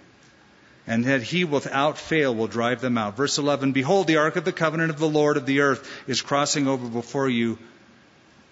and 0.86 1.04
that 1.06 1.22
he 1.22 1.44
without 1.44 1.98
fail 1.98 2.32
will 2.34 2.46
drive 2.46 2.80
them 2.80 2.96
out. 2.96 3.16
Verse 3.16 3.36
11 3.38 3.72
Behold, 3.72 4.06
the 4.06 4.18
ark 4.18 4.36
of 4.36 4.44
the 4.44 4.52
covenant 4.52 4.90
of 4.90 4.98
the 4.98 5.08
Lord 5.08 5.36
of 5.36 5.44
the 5.44 5.60
earth 5.60 5.88
is 6.06 6.22
crossing 6.22 6.68
over 6.68 6.86
before 6.86 7.28
you 7.28 7.58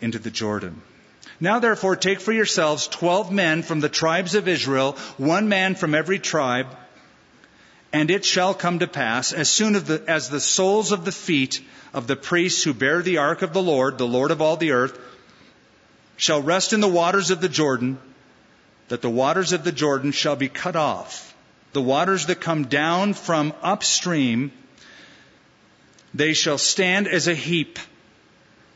into 0.00 0.18
the 0.18 0.30
Jordan. 0.30 0.82
Now 1.38 1.58
therefore 1.58 1.96
take 1.96 2.20
for 2.20 2.32
yourselves 2.32 2.88
twelve 2.88 3.30
men 3.30 3.62
from 3.62 3.80
the 3.80 3.88
tribes 3.88 4.34
of 4.34 4.48
Israel, 4.48 4.92
one 5.18 5.48
man 5.48 5.74
from 5.74 5.94
every 5.94 6.18
tribe, 6.18 6.68
and 7.92 8.10
it 8.10 8.24
shall 8.24 8.54
come 8.54 8.78
to 8.80 8.86
pass, 8.86 9.32
as 9.32 9.48
soon 9.48 9.74
as 9.74 10.28
the, 10.28 10.40
soles 10.40 10.92
of 10.92 11.04
the 11.04 11.12
feet 11.12 11.60
of 11.92 12.06
the 12.06 12.16
priests 12.16 12.62
who 12.62 12.74
bear 12.74 13.02
the 13.02 13.18
ark 13.18 13.42
of 13.42 13.52
the 13.52 13.62
Lord, 13.62 13.98
the 13.98 14.06
Lord 14.06 14.30
of 14.30 14.42
all 14.42 14.56
the 14.56 14.72
earth, 14.72 14.98
shall 16.16 16.42
rest 16.42 16.72
in 16.72 16.80
the 16.80 16.88
waters 16.88 17.30
of 17.30 17.40
the 17.40 17.48
Jordan, 17.48 17.98
that 18.88 19.02
the 19.02 19.10
waters 19.10 19.52
of 19.52 19.64
the 19.64 19.72
Jordan 19.72 20.12
shall 20.12 20.36
be 20.36 20.48
cut 20.48 20.76
off. 20.76 21.34
The 21.72 21.82
waters 21.82 22.26
that 22.26 22.40
come 22.40 22.66
down 22.66 23.14
from 23.14 23.52
upstream, 23.62 24.52
they 26.14 26.32
shall 26.32 26.58
stand 26.58 27.08
as 27.08 27.28
a 27.28 27.34
heap. 27.34 27.78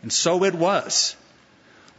And 0.02 0.12
so 0.12 0.44
it 0.44 0.54
was. 0.54 1.16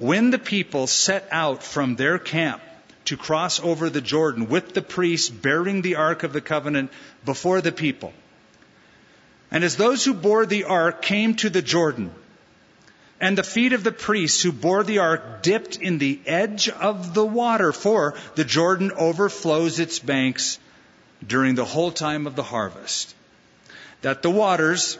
When 0.01 0.31
the 0.31 0.39
people 0.39 0.87
set 0.87 1.27
out 1.29 1.61
from 1.61 1.95
their 1.95 2.17
camp 2.17 2.63
to 3.05 3.17
cross 3.17 3.59
over 3.59 3.87
the 3.87 4.01
Jordan 4.01 4.49
with 4.49 4.73
the 4.73 4.81
priests 4.81 5.29
bearing 5.29 5.83
the 5.83 5.97
Ark 5.97 6.23
of 6.23 6.33
the 6.33 6.41
Covenant 6.41 6.91
before 7.23 7.61
the 7.61 7.71
people, 7.71 8.11
and 9.51 9.63
as 9.63 9.75
those 9.75 10.03
who 10.03 10.15
bore 10.15 10.47
the 10.47 10.63
Ark 10.63 11.03
came 11.03 11.35
to 11.35 11.51
the 11.51 11.61
Jordan, 11.61 12.09
and 13.19 13.37
the 13.37 13.43
feet 13.43 13.73
of 13.73 13.83
the 13.83 13.91
priests 13.91 14.41
who 14.41 14.51
bore 14.51 14.83
the 14.83 14.97
ark 14.97 15.43
dipped 15.43 15.75
in 15.75 15.99
the 15.99 16.19
edge 16.25 16.67
of 16.67 17.13
the 17.13 17.23
water, 17.23 17.71
for 17.71 18.15
the 18.33 18.43
Jordan 18.43 18.91
overflows 18.93 19.79
its 19.79 19.99
banks 19.99 20.57
during 21.27 21.53
the 21.53 21.63
whole 21.63 21.91
time 21.91 22.25
of 22.25 22.35
the 22.35 22.41
harvest. 22.41 23.13
That 24.01 24.23
the 24.23 24.31
waters, 24.31 24.97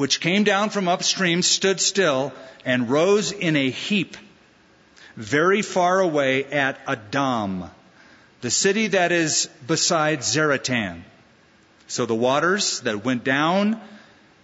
which 0.00 0.18
came 0.18 0.44
down 0.44 0.70
from 0.70 0.88
upstream, 0.88 1.42
stood 1.42 1.78
still 1.78 2.32
and 2.64 2.88
rose 2.88 3.32
in 3.32 3.54
a 3.54 3.68
heap 3.68 4.16
very 5.14 5.60
far 5.60 6.00
away 6.00 6.42
at 6.44 6.80
Adam, 6.86 7.70
the 8.40 8.50
city 8.50 8.86
that 8.86 9.12
is 9.12 9.50
beside 9.66 10.20
Zaretan. 10.20 11.02
So 11.86 12.06
the 12.06 12.14
waters 12.14 12.80
that 12.80 13.04
went 13.04 13.24
down 13.24 13.78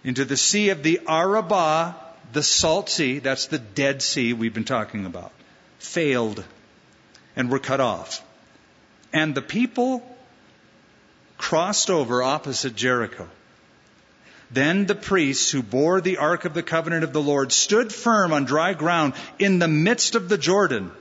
into 0.03 0.25
the 0.25 0.37
sea 0.37 0.69
of 0.69 0.83
the 0.83 1.01
Arabah 1.07 1.95
the 2.33 2.43
salt 2.43 2.87
sea, 2.87 3.17
that's 3.17 3.47
the 3.47 3.57
Dead 3.57 4.03
Sea 4.03 4.33
we've 4.33 4.53
been 4.53 4.63
talking 4.63 5.07
about, 5.07 5.31
failed 5.79 6.43
and 7.35 7.49
were 7.49 7.57
cut 7.57 7.79
off. 7.79 8.23
And 9.11 9.33
the 9.33 9.41
people 9.41 10.03
crossed 11.39 11.89
over 11.89 12.21
opposite 12.21 12.75
Jericho. 12.75 13.27
Then 14.49 14.85
the 14.85 14.95
priests 14.95 15.51
who 15.51 15.61
bore 15.61 15.99
the 15.99 16.17
Ark 16.17 16.45
of 16.45 16.53
the 16.53 16.63
Covenant 16.63 17.03
of 17.03 17.13
the 17.13 17.21
Lord 17.21 17.51
stood 17.51 17.93
firm 17.93 18.31
on 18.31 18.45
dry 18.45 18.73
ground 18.73 19.13
in 19.39 19.59
the 19.59 19.67
midst 19.67 20.15
of 20.15 20.29
the 20.29 20.37
Jordan. 20.37 20.91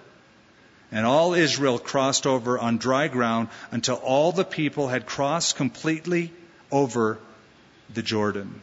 And 0.91 1.07
all 1.07 1.35
Israel 1.35 1.79
crossed 1.79 2.27
over 2.27 2.59
on 2.59 2.79
dry 2.79 3.09
ground 3.09 3.49
until 3.71 3.97
all 3.97 4.33
the 4.33 4.45
people 4.45 4.89
had 4.89 5.07
crossed 5.07 5.57
completely 5.57 6.33
over 6.71 7.19
the 7.93 8.03
Jordan. 8.03 8.63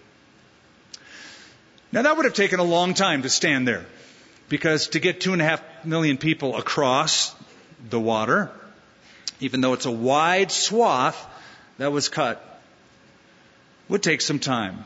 Now 1.92 2.02
that 2.02 2.18
would 2.18 2.26
have 2.26 2.34
taken 2.34 2.60
a 2.60 2.64
long 2.64 2.94
time 2.94 3.22
to 3.22 3.30
stand 3.30 3.68
there 3.68 3.86
because 4.50 4.90
to 4.90 5.00
get 5.00 5.22
two 5.22 5.34
and 5.34 5.42
a 5.42 5.46
half 5.46 5.62
million 5.86 6.18
people 6.18 6.58
across 6.58 7.36
the 7.90 8.00
water, 8.00 8.52
even 9.40 9.62
though 9.62 9.74
it's 9.74 9.86
a 9.86 9.92
wide 9.92 10.52
swath 10.52 11.28
that 11.78 11.92
was 11.92 12.10
cut, 12.10 12.53
would 13.90 14.04
take 14.04 14.22
some 14.22 14.40
time. 14.40 14.86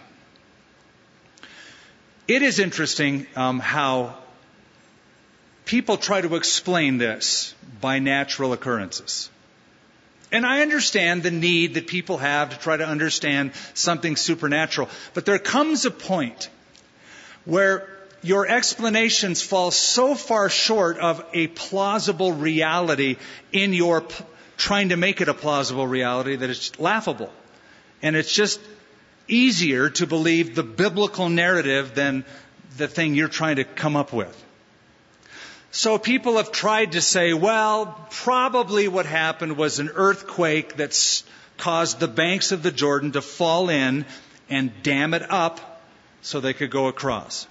It 2.27 2.41
is 2.41 2.59
interesting 2.59 3.25
um, 3.35 3.59
how 3.59 4.17
people 5.65 5.97
try 5.97 6.21
to 6.21 6.35
explain 6.35 6.97
this 6.97 7.53
by 7.79 7.99
natural 7.99 8.53
occurrences. 8.53 9.29
And 10.31 10.45
I 10.45 10.61
understand 10.61 11.23
the 11.23 11.31
need 11.31 11.75
that 11.75 11.87
people 11.87 12.17
have 12.17 12.49
to 12.49 12.59
try 12.59 12.75
to 12.75 12.85
understand 12.85 13.51
something 13.73 14.17
supernatural. 14.17 14.89
But 15.13 15.25
there 15.25 15.39
comes 15.39 15.85
a 15.85 15.91
point 15.91 16.49
where 17.45 17.87
your 18.23 18.45
explanations 18.45 19.41
fall 19.41 19.71
so 19.71 20.15
far 20.15 20.49
short 20.49 20.97
of 20.97 21.23
a 21.33 21.47
plausible 21.47 22.33
reality 22.33 23.15
in 23.53 23.73
your 23.73 24.01
p- 24.01 24.25
trying 24.57 24.89
to 24.89 24.97
make 24.97 25.21
it 25.21 25.29
a 25.29 25.33
plausible 25.33 25.87
reality 25.87 26.35
that 26.35 26.49
it's 26.49 26.77
laughable. 26.77 27.31
And 28.01 28.15
it's 28.15 28.33
just 28.33 28.59
easier 29.27 29.89
to 29.89 30.07
believe 30.07 30.55
the 30.55 30.63
biblical 30.63 31.29
narrative 31.29 31.95
than 31.95 32.25
the 32.77 32.87
thing 32.87 33.15
you're 33.15 33.27
trying 33.27 33.57
to 33.57 33.63
come 33.63 33.95
up 33.95 34.13
with. 34.13 34.43
So 35.71 35.97
people 35.97 36.37
have 36.37 36.51
tried 36.51 36.93
to 36.93 37.01
say, 37.01 37.33
well, 37.33 38.07
probably 38.09 38.87
what 38.87 39.05
happened 39.05 39.57
was 39.57 39.79
an 39.79 39.89
earthquake 39.93 40.77
that 40.77 41.23
caused 41.57 41.99
the 41.99 42.07
banks 42.07 42.51
of 42.51 42.63
the 42.63 42.71
Jordan 42.71 43.11
to 43.13 43.21
fall 43.21 43.69
in 43.69 44.05
and 44.49 44.71
dam 44.81 45.13
it 45.13 45.29
up 45.29 45.81
so 46.21 46.39
they 46.39 46.53
could 46.53 46.71
go 46.71 46.87
across. 46.87 47.47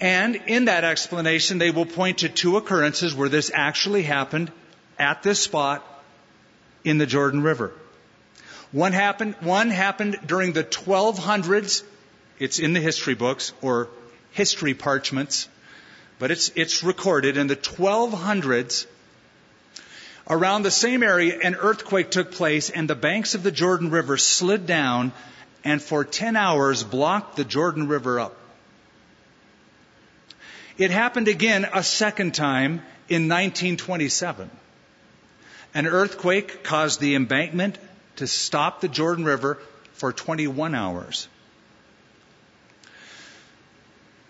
And 0.00 0.36
in 0.46 0.66
that 0.66 0.84
explanation, 0.84 1.58
they 1.58 1.70
will 1.70 1.86
point 1.86 2.18
to 2.18 2.28
two 2.28 2.56
occurrences 2.56 3.14
where 3.14 3.28
this 3.28 3.50
actually 3.52 4.02
happened 4.02 4.52
at 4.98 5.22
this 5.22 5.40
spot 5.40 5.84
in 6.84 6.98
the 6.98 7.06
Jordan 7.06 7.42
River. 7.42 7.72
One 8.72 8.92
happened, 8.92 9.34
one 9.40 9.70
happened 9.70 10.18
during 10.26 10.52
the 10.52 10.64
1200s. 10.64 11.82
It's 12.38 12.58
in 12.58 12.74
the 12.74 12.80
history 12.80 13.14
books 13.14 13.52
or 13.62 13.88
history 14.32 14.74
parchments, 14.74 15.48
but 16.18 16.30
it's, 16.30 16.52
it's 16.54 16.82
recorded 16.84 17.36
in 17.36 17.46
the 17.46 17.56
1200s. 17.56 18.86
Around 20.28 20.62
the 20.62 20.70
same 20.70 21.02
area, 21.02 21.38
an 21.42 21.54
earthquake 21.54 22.10
took 22.10 22.32
place 22.32 22.68
and 22.68 22.88
the 22.88 22.94
banks 22.94 23.34
of 23.34 23.42
the 23.42 23.50
Jordan 23.50 23.90
River 23.90 24.18
slid 24.18 24.66
down 24.66 25.12
and 25.64 25.82
for 25.82 26.04
10 26.04 26.36
hours 26.36 26.84
blocked 26.84 27.36
the 27.36 27.44
Jordan 27.44 27.88
River 27.88 28.20
up. 28.20 28.36
It 30.76 30.90
happened 30.90 31.28
again 31.28 31.66
a 31.72 31.82
second 31.82 32.34
time 32.34 32.82
in 33.08 33.28
1927. 33.28 34.50
An 35.74 35.86
earthquake 35.86 36.62
caused 36.62 37.00
the 37.00 37.14
embankment 37.14 37.78
to 38.18 38.26
stop 38.26 38.80
the 38.80 38.88
Jordan 38.88 39.24
River 39.24 39.58
for 39.94 40.12
21 40.12 40.74
hours. 40.74 41.28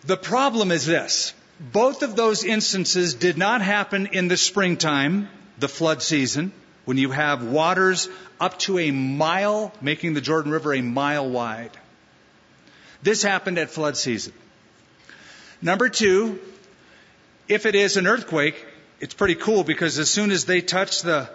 The 0.05 0.17
problem 0.17 0.71
is 0.71 0.87
this. 0.87 1.35
Both 1.61 2.03
of 2.03 2.17
those 2.17 2.45
instances 2.45 3.15
did 3.15 3.37
not 3.37 3.61
happen 3.61 4.07
in 4.13 4.29
the 4.29 4.37
springtime, 4.37 5.29
the 5.59 5.69
flood 5.69 6.03
season 6.03 6.53
when 6.89 6.97
you 6.97 7.11
have 7.11 7.45
waters 7.45 8.09
up 8.41 8.59
to 8.61 8.79
a 8.79 8.91
mile, 8.91 9.73
making 9.83 10.15
the 10.15 10.23
Jordan 10.23 10.51
River 10.51 10.73
a 10.73 10.81
mile 10.81 11.29
wide. 11.29 11.77
This 13.03 13.23
happened 13.23 13.59
at 13.59 13.69
flood 13.69 13.97
season. 13.97 14.33
Number 15.61 15.91
two, 15.91 16.41
if 17.47 17.67
it 17.67 17.75
is 17.75 17.99
an 17.99 18.07
earthquake, 18.07 18.65
it's 19.01 19.13
pretty 19.13 19.35
cool 19.35 19.65
because 19.65 19.99
as 19.99 20.09
soon 20.09 20.31
as 20.31 20.47
they 20.47 20.63
touch 20.63 21.03
the 21.03 21.29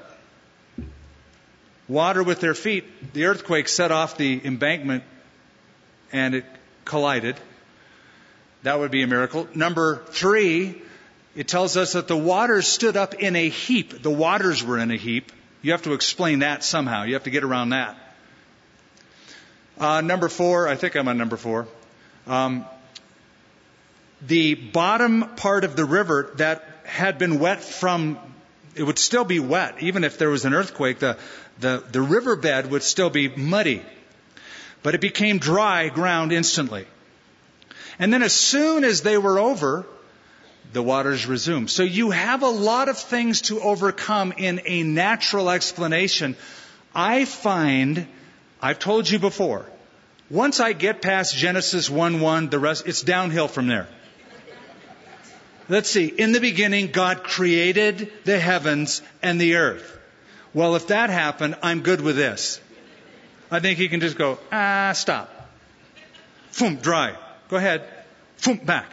water 1.93 2.23
with 2.23 2.39
their 2.39 2.55
feet, 2.55 3.13
the 3.13 3.25
earthquake 3.25 3.67
set 3.67 3.91
off 3.91 4.17
the 4.17 4.41
embankment 4.43 5.03
and 6.11 6.33
it 6.33 6.45
collided. 6.85 7.37
That 8.63 8.79
would 8.79 8.91
be 8.91 9.03
a 9.03 9.07
miracle. 9.07 9.47
Number 9.53 10.03
three, 10.07 10.81
it 11.35 11.47
tells 11.47 11.77
us 11.77 11.93
that 11.93 12.07
the 12.07 12.17
waters 12.17 12.67
stood 12.67 12.97
up 12.97 13.13
in 13.13 13.35
a 13.35 13.47
heap. 13.47 14.01
The 14.01 14.09
waters 14.09 14.63
were 14.63 14.79
in 14.79 14.89
a 14.89 14.97
heap. 14.97 15.31
You 15.61 15.71
have 15.71 15.83
to 15.83 15.93
explain 15.93 16.39
that 16.39 16.63
somehow. 16.63 17.03
You 17.03 17.13
have 17.13 17.23
to 17.23 17.29
get 17.29 17.43
around 17.43 17.69
that. 17.69 17.97
Uh, 19.77 20.01
number 20.01 20.29
four, 20.29 20.67
I 20.67 20.75
think 20.75 20.95
I'm 20.95 21.07
on 21.07 21.17
number 21.17 21.37
four. 21.37 21.67
Um, 22.27 22.65
the 24.21 24.55
bottom 24.55 25.35
part 25.35 25.63
of 25.63 25.75
the 25.75 25.85
river 25.85 26.31
that 26.37 26.63
had 26.85 27.17
been 27.17 27.39
wet 27.39 27.63
from, 27.63 28.17
it 28.75 28.83
would 28.83 28.99
still 28.99 29.25
be 29.25 29.39
wet, 29.39 29.75
even 29.81 30.03
if 30.03 30.17
there 30.17 30.29
was 30.29 30.45
an 30.45 30.53
earthquake, 30.53 30.99
the, 30.99 31.17
the, 31.59 31.83
the 31.91 32.01
riverbed 32.01 32.69
would 32.71 32.83
still 32.83 33.09
be 33.09 33.29
muddy. 33.29 33.81
But 34.81 34.95
it 34.95 35.01
became 35.01 35.37
dry 35.37 35.89
ground 35.89 36.31
instantly. 36.31 36.85
And 37.99 38.11
then 38.11 38.23
as 38.23 38.33
soon 38.33 38.83
as 38.83 39.01
they 39.01 39.17
were 39.17 39.39
over, 39.39 39.85
the 40.73 40.81
waters 40.81 41.25
resume. 41.25 41.67
So 41.67 41.83
you 41.83 42.11
have 42.11 42.41
a 42.41 42.49
lot 42.49 42.89
of 42.89 42.97
things 42.97 43.41
to 43.43 43.61
overcome 43.61 44.33
in 44.35 44.61
a 44.65 44.83
natural 44.83 45.49
explanation. 45.49 46.35
I 46.95 47.25
find, 47.25 48.07
I've 48.61 48.79
told 48.79 49.09
you 49.09 49.19
before, 49.19 49.65
once 50.29 50.59
I 50.59 50.73
get 50.73 51.01
past 51.01 51.35
Genesis 51.35 51.89
1 51.89 52.19
1, 52.19 52.49
the 52.49 52.59
rest, 52.59 52.87
it's 52.87 53.03
downhill 53.03 53.47
from 53.47 53.67
there. 53.67 53.87
Let's 55.69 55.89
see. 55.89 56.07
In 56.07 56.31
the 56.31 56.39
beginning, 56.39 56.87
God 56.87 57.23
created 57.23 58.11
the 58.25 58.39
heavens 58.39 59.01
and 59.21 59.39
the 59.39 59.55
earth. 59.55 59.99
Well, 60.53 60.75
if 60.75 60.87
that 60.87 61.09
happened, 61.09 61.55
I'm 61.63 61.81
good 61.81 62.01
with 62.01 62.15
this. 62.15 62.59
I 63.49 63.59
think 63.59 63.77
he 63.77 63.87
can 63.87 63.99
just 63.99 64.17
go, 64.17 64.39
ah, 64.51 64.91
stop. 64.93 65.29
Foom, 66.51 66.81
dry. 66.81 67.15
Go 67.49 67.57
ahead. 67.57 67.87
Foom, 68.39 68.65
back. 68.65 68.91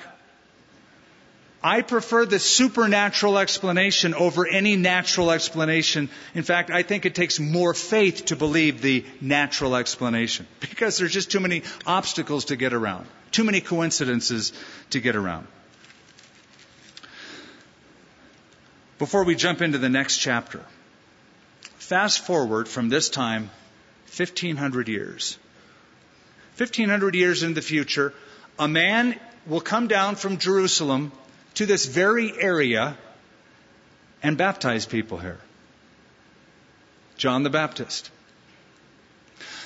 I 1.62 1.82
prefer 1.82 2.24
the 2.24 2.38
supernatural 2.38 3.38
explanation 3.38 4.14
over 4.14 4.46
any 4.46 4.76
natural 4.76 5.30
explanation. 5.30 6.08
In 6.34 6.42
fact, 6.42 6.70
I 6.70 6.82
think 6.82 7.04
it 7.04 7.14
takes 7.14 7.38
more 7.38 7.74
faith 7.74 8.26
to 8.26 8.36
believe 8.36 8.80
the 8.80 9.04
natural 9.20 9.76
explanation 9.76 10.46
because 10.60 10.96
there's 10.96 11.12
just 11.12 11.30
too 11.30 11.40
many 11.40 11.62
obstacles 11.86 12.46
to 12.46 12.56
get 12.56 12.72
around, 12.72 13.06
too 13.30 13.44
many 13.44 13.60
coincidences 13.60 14.54
to 14.90 15.00
get 15.00 15.16
around. 15.16 15.46
Before 19.00 19.24
we 19.24 19.34
jump 19.34 19.62
into 19.62 19.78
the 19.78 19.88
next 19.88 20.18
chapter, 20.18 20.60
fast 21.78 22.20
forward 22.20 22.68
from 22.68 22.90
this 22.90 23.08
time 23.08 23.44
1500 24.14 24.88
years. 24.88 25.38
1500 26.58 27.14
years 27.14 27.42
in 27.42 27.54
the 27.54 27.62
future, 27.62 28.12
a 28.58 28.68
man 28.68 29.18
will 29.46 29.62
come 29.62 29.88
down 29.88 30.16
from 30.16 30.36
Jerusalem 30.36 31.12
to 31.54 31.64
this 31.64 31.86
very 31.86 32.38
area 32.38 32.98
and 34.22 34.36
baptize 34.36 34.84
people 34.84 35.16
here. 35.16 35.38
John 37.16 37.42
the 37.42 37.48
Baptist. 37.48 38.10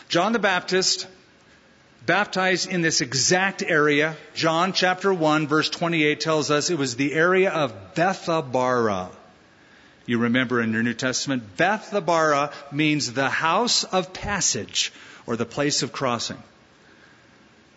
John 0.09 0.32
the 0.32 0.39
Baptist 0.39 1.09
baptized 2.07 2.70
in 2.70 2.82
this 2.82 3.01
exact 3.01 3.64
area. 3.64 4.16
John 4.37 4.72
chapter 4.72 5.12
1 5.12 5.49
verse 5.49 5.70
28 5.70 6.20
tells 6.20 6.53
us 6.53 6.70
it 6.70 6.78
was 6.78 6.95
the 6.95 7.12
area 7.12 7.51
of 7.51 7.97
Bethabara. 7.97 9.11
You 10.07 10.18
remember 10.18 10.61
in 10.61 10.72
your 10.72 10.82
New 10.82 10.94
Testament, 10.94 11.57
Bethabara 11.57 12.52
means 12.70 13.12
the 13.12 13.30
house 13.30 13.84
of 13.84 14.12
passage 14.12 14.92
or 15.26 15.36
the 15.36 15.46
place 15.46 15.82
of 15.82 15.92
crossing. 15.92 16.42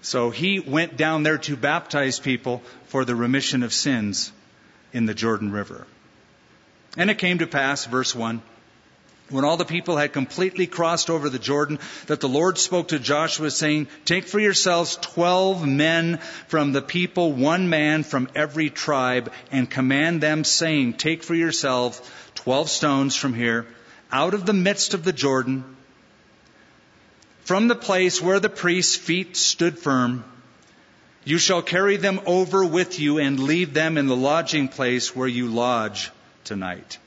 So 0.01 0.29
he 0.29 0.59
went 0.59 0.97
down 0.97 1.23
there 1.23 1.37
to 1.39 1.55
baptize 1.55 2.19
people 2.19 2.61
for 2.87 3.05
the 3.05 3.15
remission 3.15 3.63
of 3.63 3.73
sins 3.73 4.31
in 4.93 5.05
the 5.05 5.13
Jordan 5.13 5.51
River. 5.51 5.87
And 6.97 7.09
it 7.09 7.17
came 7.17 7.39
to 7.39 7.47
pass, 7.47 7.85
verse 7.85 8.15
1, 8.15 8.41
when 9.29 9.43
all 9.43 9.57
the 9.57 9.65
people 9.65 9.97
had 9.97 10.13
completely 10.13 10.67
crossed 10.67 11.09
over 11.09 11.29
the 11.29 11.39
Jordan, 11.39 11.79
that 12.05 12.21
the 12.21 12.29
Lord 12.29 12.57
spoke 12.57 12.89
to 12.89 12.99
Joshua, 12.99 13.51
saying, 13.51 13.87
Take 14.05 14.25
for 14.25 14.39
yourselves 14.39 14.97
twelve 15.01 15.67
men 15.67 16.17
from 16.47 16.71
the 16.71 16.81
people, 16.81 17.33
one 17.33 17.69
man 17.69 18.03
from 18.03 18.29
every 18.35 18.69
tribe, 18.69 19.31
and 19.51 19.69
command 19.69 20.21
them, 20.21 20.43
saying, 20.43 20.93
Take 20.93 21.23
for 21.23 21.35
yourselves 21.35 22.01
twelve 22.35 22.69
stones 22.69 23.15
from 23.15 23.33
here, 23.33 23.65
out 24.11 24.33
of 24.33 24.45
the 24.45 24.53
midst 24.53 24.93
of 24.93 25.03
the 25.03 25.13
Jordan, 25.13 25.75
from 27.41 27.67
the 27.67 27.75
place 27.75 28.21
where 28.21 28.39
the 28.39 28.49
priest's 28.49 28.95
feet 28.95 29.37
stood 29.37 29.79
firm, 29.79 30.23
you 31.23 31.37
shall 31.37 31.61
carry 31.61 31.97
them 31.97 32.21
over 32.25 32.65
with 32.65 32.99
you 32.99 33.19
and 33.19 33.39
leave 33.39 33.73
them 33.73 33.97
in 33.97 34.07
the 34.07 34.15
lodging 34.15 34.69
place 34.69 35.15
where 35.15 35.27
you 35.27 35.47
lodge 35.47 36.11
tonight. 36.45 36.97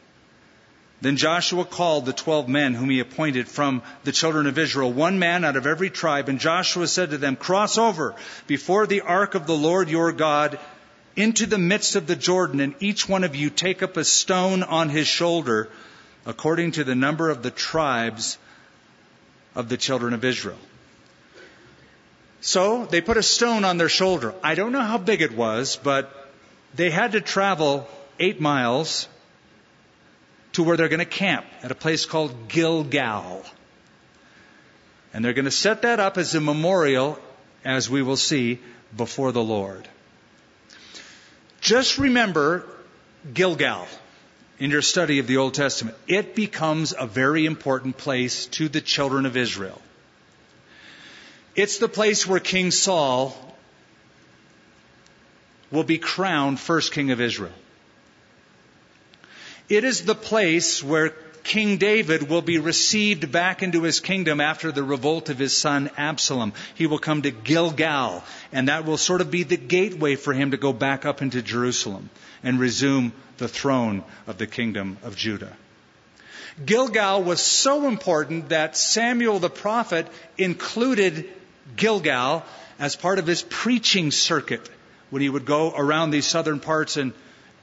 Then 1.01 1.17
Joshua 1.17 1.65
called 1.65 2.05
the 2.05 2.13
twelve 2.13 2.49
men 2.49 2.75
whom 2.75 2.91
he 2.91 3.01
appointed 3.01 3.49
from 3.49 3.83
the 4.05 4.13
children 4.13 4.47
of 4.47 4.59
Israel, 4.59 4.93
one 4.93 5.19
man 5.19 5.45
out 5.45 5.57
of 5.57 5.67
every 5.67 5.89
tribe, 5.89 6.29
and 6.29 6.39
Joshua 6.39 6.87
said 6.87 7.11
to 7.11 7.19
them, 7.19 7.37
Cross 7.37 7.79
over 7.79 8.15
before 8.47 8.87
the 8.87 9.01
ark 9.01 9.35
of 9.35 9.47
the 9.47 9.57
Lord 9.57 9.89
your 9.89 10.13
God 10.13 10.59
into 11.17 11.47
the 11.47 11.59
midst 11.59 11.97
of 11.97 12.07
the 12.07 12.17
Jordan, 12.17 12.61
and 12.61 12.75
each 12.81 13.09
one 13.09 13.25
of 13.25 13.35
you 13.35 13.49
take 13.49 13.83
up 13.83 13.97
a 13.97 14.05
stone 14.05 14.63
on 14.63 14.91
his 14.91 15.07
shoulder, 15.07 15.71
according 16.27 16.73
to 16.73 16.85
the 16.85 16.95
number 16.95 17.31
of 17.31 17.43
the 17.43 17.51
tribes 17.51 18.37
of 19.55 19.69
the 19.71 19.79
children 19.79 20.13
of 20.13 20.25
Israel. 20.25 20.59
So 22.43 22.87
they 22.87 23.01
put 23.01 23.17
a 23.17 23.23
stone 23.23 23.65
on 23.65 23.79
their 23.79 23.89
shoulder. 23.89 24.35
I 24.43 24.55
don't 24.55 24.73
know 24.73 24.83
how 24.83 24.99
big 24.99 25.23
it 25.23 25.37
was, 25.37 25.77
but 25.77 26.31
they 26.75 26.91
had 26.91 27.13
to 27.13 27.21
travel 27.21 27.89
eight 28.19 28.41
miles 28.41 29.09
to 30.53 30.63
where 30.63 30.77
they're 30.77 30.89
going 30.89 30.99
to 30.99 31.05
camp 31.05 31.47
at 31.63 31.71
a 31.71 31.75
place 31.75 32.07
called 32.07 32.49
Gilgal. 32.49 33.45
And 35.13 35.25
they're 35.25 35.33
going 35.33 35.45
to 35.45 35.51
set 35.51 35.83
that 35.83 36.01
up 36.01 36.19
as 36.19 36.35
a 36.35 36.41
memorial, 36.41 37.19
as 37.65 37.91
we 37.91 38.03
will 38.03 38.17
see, 38.17 38.61
before 38.97 39.33
the 39.33 39.43
Lord. 39.43 39.89
Just 41.61 41.99
remember 41.99 42.65
Gilgal 43.33 43.87
in 44.59 44.71
your 44.71 44.83
study 44.83 45.19
of 45.19 45.27
the 45.27 45.39
Old 45.39 45.55
Testament, 45.55 45.97
it 46.07 46.35
becomes 46.35 46.95
a 46.97 47.07
very 47.07 47.47
important 47.47 47.97
place 47.97 48.47
to 48.47 48.69
the 48.69 48.81
children 48.81 49.25
of 49.27 49.37
Israel. 49.37 49.81
It's 51.57 51.79
the 51.79 51.89
place 51.89 52.27
where 52.27 52.41
King 52.41 52.71
Saul 52.71 53.35
will 55.71 55.85
be 55.85 55.99
crowned 55.99 56.61
first 56.61 56.93
king 56.93 57.11
of 57.11 57.21
Israel. 57.21 57.53
It 59.71 59.85
is 59.85 60.03
the 60.03 60.17
place 60.17 60.83
where 60.83 61.11
King 61.45 61.79
David 61.79 62.29
will 62.29 62.43
be 62.43 62.59
received 62.59 63.31
back 63.31 63.63
into 63.63 63.85
his 63.85 64.01
kingdom 64.01 64.41
after 64.41 64.73
the 64.73 64.83
revolt 64.83 65.31
of 65.31 65.39
his 65.39 65.57
son 65.57 65.91
Absalom. 65.97 66.53
He 66.75 66.89
will 66.89 66.99
come 66.99 67.23
to 67.23 67.31
Gilgal, 67.31 68.25
and 68.53 68.69
that 68.69 68.85
will 68.85 68.99
sort 68.99 69.21
of 69.21 69.31
be 69.31 69.45
the 69.45 69.57
gateway 69.57 70.17
for 70.17 70.33
him 70.33 70.51
to 70.51 70.57
go 70.57 70.73
back 70.73 71.07
up 71.07 71.23
into 71.23 71.41
Jerusalem 71.41 72.11
and 72.43 72.59
resume 72.59 73.13
the 73.39 73.47
throne 73.47 74.03
of 74.27 74.39
the 74.39 74.49
kingdom 74.49 74.99
of 75.05 75.17
Judah. 75.17 75.57
Gilgal 76.67 77.23
was 77.23 77.41
so 77.41 77.87
important 77.87 78.49
that 78.49 78.77
Samuel 78.77 79.39
the 79.39 79.49
prophet 79.49 80.09
included 80.37 81.31
Gilgal 81.77 82.45
as 82.81 82.97
part 82.97 83.21
of 83.21 83.27
his 83.27 83.43
preaching 83.43 84.11
circuit 84.11 84.69
when 85.11 85.23
he 85.23 85.29
would 85.29 85.45
go 85.45 85.73
around 85.75 86.11
these 86.11 86.27
southern 86.27 86.59
parts 86.59 86.97
and, 86.97 87.13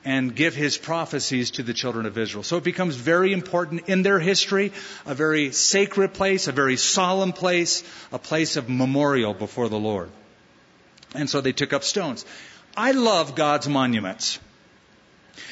and 0.08 0.34
give 0.34 0.56
his 0.56 0.78
prophecies 0.78 1.52
to 1.52 1.64
the 1.64 1.74
children 1.74 2.06
of 2.06 2.18
Israel. 2.18 2.42
So 2.42 2.56
it 2.56 2.64
becomes 2.64 2.96
very 2.96 3.34
important 3.34 3.90
in 3.90 4.04
their 4.04 4.20
history, 4.20 4.72
a 5.06 5.14
very 5.14 5.52
sacred 5.52 6.14
place, 6.14 6.48
a 6.48 6.54
very 6.54 6.78
solemn 6.78 7.34
place, 7.34 7.84
a 8.14 8.18
place 8.18 8.56
of 8.56 8.70
memorial 8.70 9.34
before 9.34 9.68
the 9.68 9.78
Lord. 9.78 10.10
And 11.14 11.30
so 11.30 11.42
they 11.42 11.52
took 11.52 11.74
up 11.74 11.84
stones. 11.84 12.26
I 12.78 12.94
love 12.94 13.36
God's 13.36 13.68
monuments. 13.68 14.40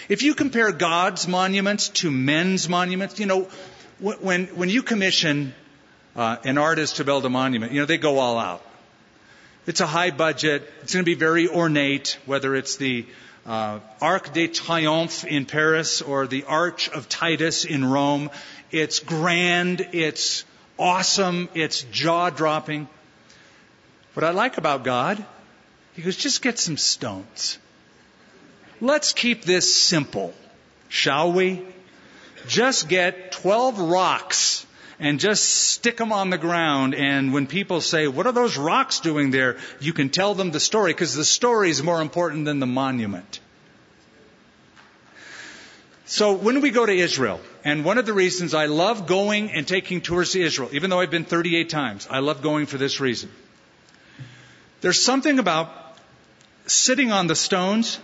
If 0.07 0.23
you 0.23 0.33
compare 0.33 0.71
God's 0.71 1.27
monuments 1.27 1.89
to 1.99 2.09
men's 2.09 2.69
monuments, 2.69 3.19
you 3.19 3.25
know, 3.25 3.49
when, 3.99 4.45
when 4.55 4.69
you 4.69 4.83
commission 4.83 5.53
uh, 6.15 6.37
an 6.45 6.57
artist 6.57 6.95
to 6.95 7.03
build 7.03 7.25
a 7.25 7.29
monument, 7.29 7.73
you 7.73 7.81
know, 7.81 7.85
they 7.85 7.97
go 7.97 8.19
all 8.19 8.39
out. 8.39 8.65
It's 9.67 9.81
a 9.81 9.87
high 9.87 10.11
budget. 10.11 10.71
It's 10.81 10.93
going 10.93 11.03
to 11.03 11.11
be 11.11 11.19
very 11.19 11.49
ornate, 11.49 12.17
whether 12.25 12.55
it's 12.55 12.77
the 12.77 13.05
uh, 13.45 13.79
Arc 14.01 14.33
de 14.33 14.47
Triomphe 14.47 15.25
in 15.25 15.45
Paris 15.45 16.01
or 16.01 16.27
the 16.27 16.45
Arch 16.45 16.89
of 16.89 17.07
Titus 17.07 17.65
in 17.65 17.85
Rome. 17.85 18.29
It's 18.71 18.99
grand. 18.99 19.87
It's 19.91 20.43
awesome. 20.79 21.49
It's 21.53 21.83
jaw 21.91 22.29
dropping. 22.29 22.87
What 24.13 24.23
I 24.23 24.31
like 24.31 24.57
about 24.57 24.83
God, 24.83 25.23
he 25.93 26.01
goes, 26.01 26.15
just 26.15 26.41
get 26.41 26.57
some 26.57 26.77
stones. 26.77 27.57
Let's 28.81 29.13
keep 29.13 29.43
this 29.43 29.73
simple, 29.73 30.33
shall 30.89 31.31
we? 31.31 31.65
Just 32.47 32.89
get 32.89 33.31
12 33.31 33.79
rocks 33.79 34.64
and 34.99 35.19
just 35.19 35.43
stick 35.43 35.97
them 35.97 36.11
on 36.11 36.29
the 36.29 36.37
ground. 36.37 36.95
And 36.95 37.33
when 37.33 37.47
people 37.47 37.81
say, 37.81 38.07
What 38.07 38.25
are 38.25 38.31
those 38.31 38.57
rocks 38.57 38.99
doing 38.99 39.31
there? 39.31 39.57
you 39.79 39.93
can 39.93 40.09
tell 40.09 40.33
them 40.33 40.51
the 40.51 40.59
story 40.59 40.93
because 40.93 41.15
the 41.15 41.25
story 41.25 41.69
is 41.69 41.81
more 41.83 42.01
important 42.01 42.45
than 42.45 42.59
the 42.59 42.65
monument. 42.65 43.39
So 46.05 46.33
when 46.33 46.61
we 46.61 46.69
go 46.69 46.85
to 46.85 46.93
Israel, 46.93 47.41
and 47.63 47.83
one 47.83 47.97
of 47.97 48.05
the 48.05 48.13
reasons 48.13 48.53
I 48.53 48.67
love 48.67 49.07
going 49.07 49.51
and 49.51 49.67
taking 49.67 50.01
tours 50.01 50.33
to 50.33 50.41
Israel, 50.41 50.69
even 50.71 50.91
though 50.91 50.99
I've 50.99 51.09
been 51.09 51.25
38 51.25 51.69
times, 51.69 52.07
I 52.09 52.19
love 52.19 52.43
going 52.43 52.67
for 52.67 52.77
this 52.77 52.99
reason. 52.99 53.31
There's 54.81 55.01
something 55.01 55.39
about 55.39 55.71
sitting 56.67 57.11
on 57.11 57.25
the 57.25 57.35
stones 57.35 57.99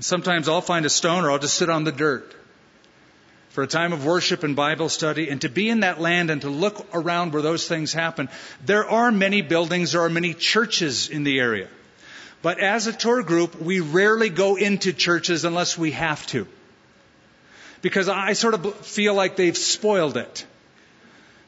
Sometimes 0.00 0.48
I'll 0.48 0.60
find 0.60 0.86
a 0.86 0.90
stone 0.90 1.24
or 1.24 1.30
I'll 1.30 1.38
just 1.38 1.54
sit 1.54 1.70
on 1.70 1.84
the 1.84 1.92
dirt 1.92 2.34
for 3.50 3.62
a 3.62 3.66
time 3.66 3.92
of 3.92 4.04
worship 4.04 4.44
and 4.44 4.54
Bible 4.54 4.88
study 4.88 5.28
and 5.28 5.40
to 5.40 5.48
be 5.48 5.68
in 5.68 5.80
that 5.80 6.00
land 6.00 6.30
and 6.30 6.42
to 6.42 6.50
look 6.50 6.86
around 6.92 7.32
where 7.32 7.42
those 7.42 7.66
things 7.66 7.92
happen. 7.92 8.28
There 8.64 8.88
are 8.88 9.10
many 9.10 9.42
buildings, 9.42 9.92
there 9.92 10.02
are 10.02 10.10
many 10.10 10.34
churches 10.34 11.08
in 11.08 11.24
the 11.24 11.40
area. 11.40 11.68
But 12.40 12.60
as 12.60 12.86
a 12.86 12.92
tour 12.92 13.22
group, 13.22 13.60
we 13.60 13.80
rarely 13.80 14.28
go 14.28 14.56
into 14.56 14.92
churches 14.92 15.44
unless 15.44 15.76
we 15.76 15.92
have 15.92 16.26
to. 16.28 16.46
Because 17.82 18.08
I 18.08 18.32
sort 18.34 18.54
of 18.54 18.74
feel 18.76 19.14
like 19.14 19.36
they've 19.36 19.56
spoiled 19.56 20.16
it. 20.16 20.46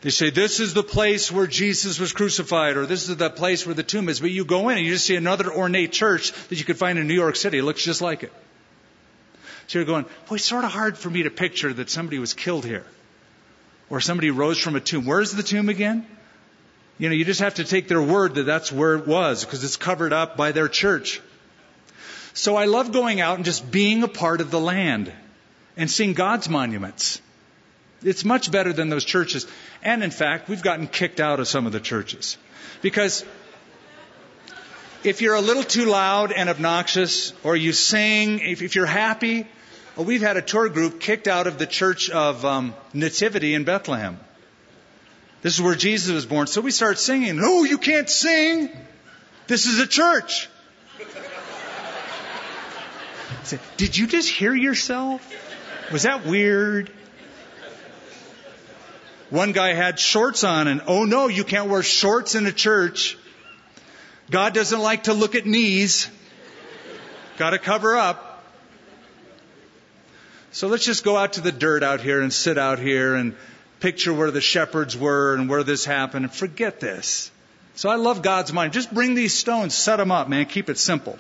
They 0.03 0.11
say, 0.11 0.31
this 0.31 0.61
is 0.61 0.73
the 0.73 0.83
place 0.83 1.31
where 1.31 1.47
Jesus 1.47 2.01
was 2.01 2.13
crucified, 2.13 2.77
or 2.77 2.87
this 2.87 3.09
is 3.09 3.17
the 3.17 3.29
place 3.29 3.67
where 3.67 3.75
the 3.75 3.83
tomb 3.83 4.09
is. 4.09 4.21
But 4.21 4.31
you 4.31 4.45
go 4.45 4.71
in 4.71 4.79
and 4.79 4.87
you 4.87 4.93
just 4.93 5.05
see 5.05 5.17
another 5.17 5.53
ornate 5.53 5.93
church 5.93 6.33
that 6.49 6.59
you 6.59 6.65
could 6.65 6.79
find 6.79 6.99
in 6.99 7.07
New 7.07 7.15
York 7.15 7.37
City. 7.37 7.59
It 7.59 7.65
looks 7.65 7.85
just 7.85 8.01
like 8.01 8.23
it. 8.23 8.33
So 9.71 9.79
you're 9.79 9.87
going, 9.87 10.05
boy, 10.29 10.35
it's 10.35 10.45
sort 10.45 10.65
of 10.65 10.73
hard 10.73 10.99
for 10.99 11.09
me 11.09 11.23
to 11.23 11.31
picture 11.31 11.73
that 11.73 11.91
somebody 11.91 12.19
was 12.19 12.35
killed 12.35 12.65
here. 12.65 12.85
Or 13.89 14.01
somebody 14.01 14.33
rose 14.33 14.59
from 14.59 14.75
a 14.75 14.81
tomb. 14.81 15.05
Where's 15.05 15.31
the 15.31 15.45
tomb 15.45 15.69
again? 15.69 16.05
You 16.99 17.09
know, 17.09 17.15
you 17.15 17.25
just 17.25 17.39
have 17.39 17.55
to 17.55 17.63
take 17.63 17.87
their 17.87 18.03
word 18.03 18.35
that 18.35 18.43
that's 18.47 18.73
where 18.73 18.97
it 18.97 19.07
was, 19.07 19.45
because 19.45 19.63
it's 19.63 19.77
covered 19.77 20.13
up 20.13 20.37
by 20.37 20.51
their 20.51 20.67
church. 20.67 21.23
So 22.35 22.57
I 22.57 22.65
love 22.65 22.91
going 22.91 23.21
out 23.21 23.37
and 23.37 23.45
just 23.45 23.71
being 23.71 24.03
a 24.03 24.09
part 24.09 24.41
of 24.41 24.51
the 24.51 24.59
land 24.59 25.13
and 25.77 25.89
seeing 25.89 26.15
God's 26.15 26.49
monuments. 26.49 27.23
It's 28.03 28.25
much 28.25 28.51
better 28.51 28.73
than 28.73 28.89
those 28.89 29.05
churches. 29.05 29.47
And 29.85 30.03
in 30.03 30.11
fact, 30.11 30.49
we've 30.49 30.65
gotten 30.65 30.89
kicked 30.89 31.21
out 31.21 31.39
of 31.39 31.47
some 31.47 31.67
of 31.67 31.71
the 31.71 31.79
churches. 31.79 32.39
Because 32.83 33.25
if 35.03 35.23
you're 35.23 35.35
a 35.35 35.41
little 35.41 35.63
too 35.63 35.87
loud 35.87 36.33
and 36.33 36.49
obnoxious, 36.49 37.33
or 37.43 37.57
you 37.57 37.73
sing, 37.73 38.41
if, 38.41 38.63
if 38.63 38.75
you're 38.75 38.87
happy, 38.87 39.47
well, 39.97 40.05
we've 40.07 40.21
had 40.21 40.37
a 40.37 40.43
tour 40.43 40.69
group 40.69 41.01
kicked 41.01 41.27
out 41.27 41.47
of 41.47 41.59
the 41.59 41.67
church 41.67 42.11
of 42.11 42.45
um, 42.45 42.75
Nativity 42.93 43.55
in 43.55 43.65
Bethlehem. 43.65 44.19
This 45.43 45.55
is 45.55 45.63
where 45.63 45.75
Jesus 45.75 46.13
was 46.13 46.27
born. 46.27 46.47
So 46.47 46.61
we 46.61 46.71
start 46.71 46.99
singing. 46.99 47.41
Oh, 47.43 47.65
you 47.65 47.79
can't 47.79 48.11
sing. 48.11 48.71
This 49.47 49.67
is 49.67 49.81
a 49.81 49.87
church. 49.87 50.49
Did 53.79 53.97
you 53.97 54.07
just 54.07 54.29
hear 54.29 54.55
yourself? 54.55 55.27
Was 55.93 56.03
that 56.03 56.27
weird? 56.27 56.93
One 59.31 59.53
guy 59.53 59.73
had 59.73 59.99
shorts 59.99 60.45
on 60.45 60.69
and, 60.69 60.83
oh 60.87 61.05
no, 61.05 61.29
you 61.29 61.45
can't 61.45 61.71
wear 61.71 61.83
shorts 61.83 62.35
in 62.35 62.47
a 62.47 62.53
church. 62.53 63.17
God 64.31 64.55
doesn't 64.55 64.81
like 64.81 65.05
to 65.05 65.13
look 65.13 65.35
at 65.35 65.45
knees. 65.45 66.09
Gotta 67.37 67.59
cover 67.59 67.97
up. 67.97 68.45
So 70.53 70.69
let's 70.69 70.85
just 70.85 71.05
go 71.05 71.17
out 71.17 71.35
to 71.35 71.41
the 71.41 71.53
dirt 71.53 71.83
out 71.83 72.01
here 72.01 72.21
and 72.21 72.33
sit 72.33 72.59
out 72.59 72.79
here 72.79 73.15
and 73.15 73.35
picture 73.81 74.13
where 74.13 74.31
the 74.31 74.41
shepherds 74.41 74.97
were 74.97 75.35
and 75.35 75.49
where 75.49 75.63
this 75.63 75.85
happened 75.85 76.25
and 76.25 76.35
forget 76.35 76.81
this. 76.81 77.31
So 77.75 77.89
I 77.89 77.97
love 77.97 78.23
God's 78.23 78.53
mind. 78.53 78.73
Just 78.73 78.93
bring 78.93 79.15
these 79.15 79.33
stones, 79.33 79.75
set 79.75 79.97
them 79.97 80.11
up, 80.11 80.29
man. 80.29 80.47
Keep 80.47 80.71
it 80.71 80.79
simple. 80.79 81.19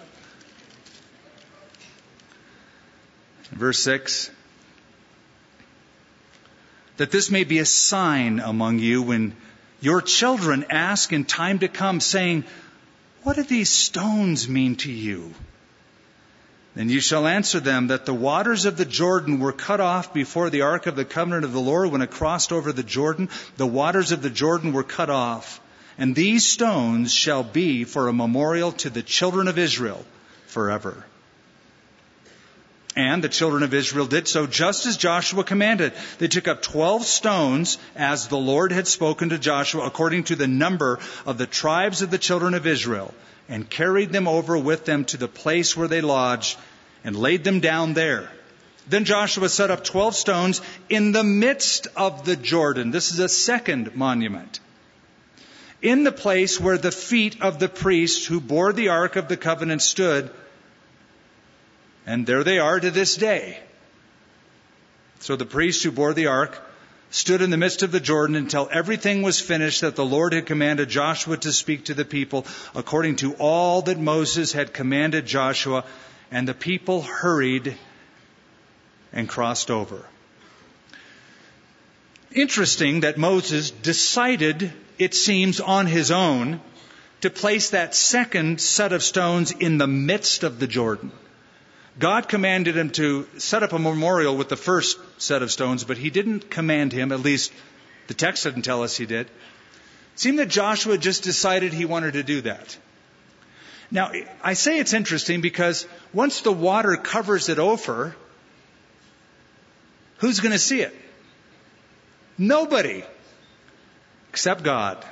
Verse 3.52 3.78
6 3.80 4.30
that 7.00 7.10
this 7.10 7.30
may 7.30 7.44
be 7.44 7.60
a 7.60 7.64
sign 7.64 8.40
among 8.40 8.78
you 8.78 9.00
when 9.00 9.34
your 9.80 10.02
children 10.02 10.66
ask 10.68 11.14
in 11.14 11.24
time 11.24 11.60
to 11.60 11.66
come, 11.66 11.98
saying, 11.98 12.44
What 13.22 13.36
do 13.36 13.42
these 13.42 13.68
stones 13.68 14.48
mean 14.48 14.76
to 14.76 14.90
you? 14.90 15.34
Then 16.74 16.88
you 16.88 17.00
shall 17.00 17.26
answer 17.26 17.60
them 17.60 17.88
that 17.88 18.06
the 18.06 18.14
waters 18.14 18.64
of 18.64 18.76
the 18.76 18.84
Jordan 18.84 19.40
were 19.40 19.52
cut 19.52 19.80
off 19.80 20.14
before 20.14 20.50
the 20.50 20.62
ark 20.62 20.86
of 20.86 20.96
the 20.96 21.04
covenant 21.04 21.44
of 21.44 21.52
the 21.52 21.60
Lord 21.60 21.90
when 21.90 22.00
it 22.00 22.10
crossed 22.10 22.52
over 22.52 22.72
the 22.72 22.84
Jordan. 22.84 23.28
The 23.56 23.66
waters 23.66 24.12
of 24.12 24.22
the 24.22 24.30
Jordan 24.30 24.72
were 24.72 24.84
cut 24.84 25.10
off. 25.10 25.60
And 25.98 26.14
these 26.14 26.46
stones 26.46 27.12
shall 27.12 27.42
be 27.42 27.84
for 27.84 28.08
a 28.08 28.12
memorial 28.12 28.72
to 28.72 28.90
the 28.90 29.02
children 29.02 29.48
of 29.48 29.58
Israel 29.58 30.04
forever. 30.46 31.04
And 32.96 33.22
the 33.22 33.28
children 33.28 33.62
of 33.62 33.72
Israel 33.72 34.06
did 34.06 34.26
so 34.26 34.46
just 34.46 34.86
as 34.86 34.96
Joshua 34.96 35.44
commanded. 35.44 35.92
They 36.18 36.26
took 36.26 36.48
up 36.48 36.60
12 36.60 37.04
stones 37.04 37.78
as 37.94 38.26
the 38.26 38.36
Lord 38.36 38.72
had 38.72 38.88
spoken 38.88 39.28
to 39.28 39.38
Joshua 39.38 39.86
according 39.86 40.24
to 40.24 40.36
the 40.36 40.48
number 40.48 40.98
of 41.24 41.38
the 41.38 41.46
tribes 41.46 42.02
of 42.02 42.10
the 42.10 42.18
children 42.18 42.54
of 42.54 42.66
Israel 42.66 43.14
and 43.48 43.70
carried 43.70 44.10
them 44.10 44.26
over 44.26 44.58
with 44.58 44.84
them 44.84 45.04
to 45.06 45.16
the 45.16 45.28
place 45.28 45.76
where 45.76 45.88
they 45.88 46.00
lodged 46.00 46.58
and 47.04 47.14
laid 47.16 47.44
them 47.44 47.60
down 47.60 47.94
there. 47.94 48.28
Then 48.88 49.04
Joshua 49.04 49.48
set 49.48 49.70
up 49.70 49.84
12 49.84 50.16
stones 50.16 50.60
in 50.88 51.12
the 51.12 51.22
midst 51.22 51.86
of 51.96 52.24
the 52.24 52.34
Jordan. 52.34 52.90
This 52.90 53.12
is 53.12 53.20
a 53.20 53.28
second 53.28 53.94
monument. 53.94 54.58
In 55.80 56.02
the 56.02 56.12
place 56.12 56.58
where 56.58 56.76
the 56.76 56.90
feet 56.90 57.40
of 57.40 57.58
the 57.58 57.68
priests 57.68 58.26
who 58.26 58.40
bore 58.40 58.72
the 58.72 58.88
ark 58.88 59.16
of 59.16 59.28
the 59.28 59.36
covenant 59.36 59.80
stood 59.80 60.30
and 62.10 62.26
there 62.26 62.42
they 62.42 62.58
are 62.58 62.80
to 62.80 62.90
this 62.90 63.14
day. 63.14 63.56
So 65.20 65.36
the 65.36 65.46
priests 65.46 65.84
who 65.84 65.92
bore 65.92 66.12
the 66.12 66.26
ark 66.26 66.60
stood 67.10 67.40
in 67.40 67.50
the 67.50 67.56
midst 67.56 67.84
of 67.84 67.92
the 67.92 68.00
Jordan 68.00 68.34
until 68.34 68.68
everything 68.72 69.22
was 69.22 69.38
finished 69.40 69.82
that 69.82 69.94
the 69.94 70.04
Lord 70.04 70.32
had 70.32 70.46
commanded 70.46 70.88
Joshua 70.88 71.36
to 71.36 71.52
speak 71.52 71.84
to 71.84 71.94
the 71.94 72.04
people 72.04 72.46
according 72.74 73.16
to 73.16 73.34
all 73.34 73.82
that 73.82 74.00
Moses 74.00 74.52
had 74.52 74.72
commanded 74.72 75.24
Joshua. 75.24 75.84
And 76.32 76.48
the 76.48 76.54
people 76.54 77.02
hurried 77.02 77.76
and 79.12 79.28
crossed 79.28 79.70
over. 79.70 80.04
Interesting 82.32 83.00
that 83.00 83.18
Moses 83.18 83.70
decided, 83.70 84.72
it 84.98 85.14
seems, 85.14 85.60
on 85.60 85.86
his 85.86 86.10
own 86.10 86.60
to 87.20 87.30
place 87.30 87.70
that 87.70 87.94
second 87.94 88.60
set 88.60 88.92
of 88.92 89.04
stones 89.04 89.52
in 89.52 89.78
the 89.78 89.86
midst 89.86 90.42
of 90.42 90.58
the 90.58 90.66
Jordan. 90.66 91.12
God 91.98 92.28
commanded 92.28 92.76
him 92.76 92.90
to 92.90 93.26
set 93.38 93.62
up 93.62 93.72
a 93.72 93.78
memorial 93.78 94.36
with 94.36 94.48
the 94.48 94.56
first 94.56 94.98
set 95.18 95.42
of 95.42 95.50
stones, 95.50 95.84
but 95.84 95.98
he 95.98 96.10
didn't 96.10 96.50
command 96.50 96.92
him, 96.92 97.12
at 97.12 97.20
least 97.20 97.52
the 98.06 98.14
text 98.14 98.44
didn't 98.44 98.62
tell 98.62 98.82
us 98.82 98.96
he 98.96 99.06
did. 99.06 99.26
It 99.26 99.32
seemed 100.16 100.38
that 100.38 100.48
Joshua 100.48 100.98
just 100.98 101.22
decided 101.22 101.72
he 101.72 101.84
wanted 101.84 102.14
to 102.14 102.22
do 102.22 102.40
that. 102.42 102.76
Now, 103.90 104.12
I 104.42 104.54
say 104.54 104.78
it's 104.78 104.92
interesting 104.92 105.40
because 105.40 105.86
once 106.12 106.42
the 106.42 106.52
water 106.52 106.96
covers 106.96 107.48
it 107.48 107.58
over, 107.58 108.14
who's 110.18 110.40
going 110.40 110.52
to 110.52 110.58
see 110.58 110.80
it? 110.80 110.94
Nobody. 112.38 113.04
Except 114.30 114.62
God. 114.62 115.04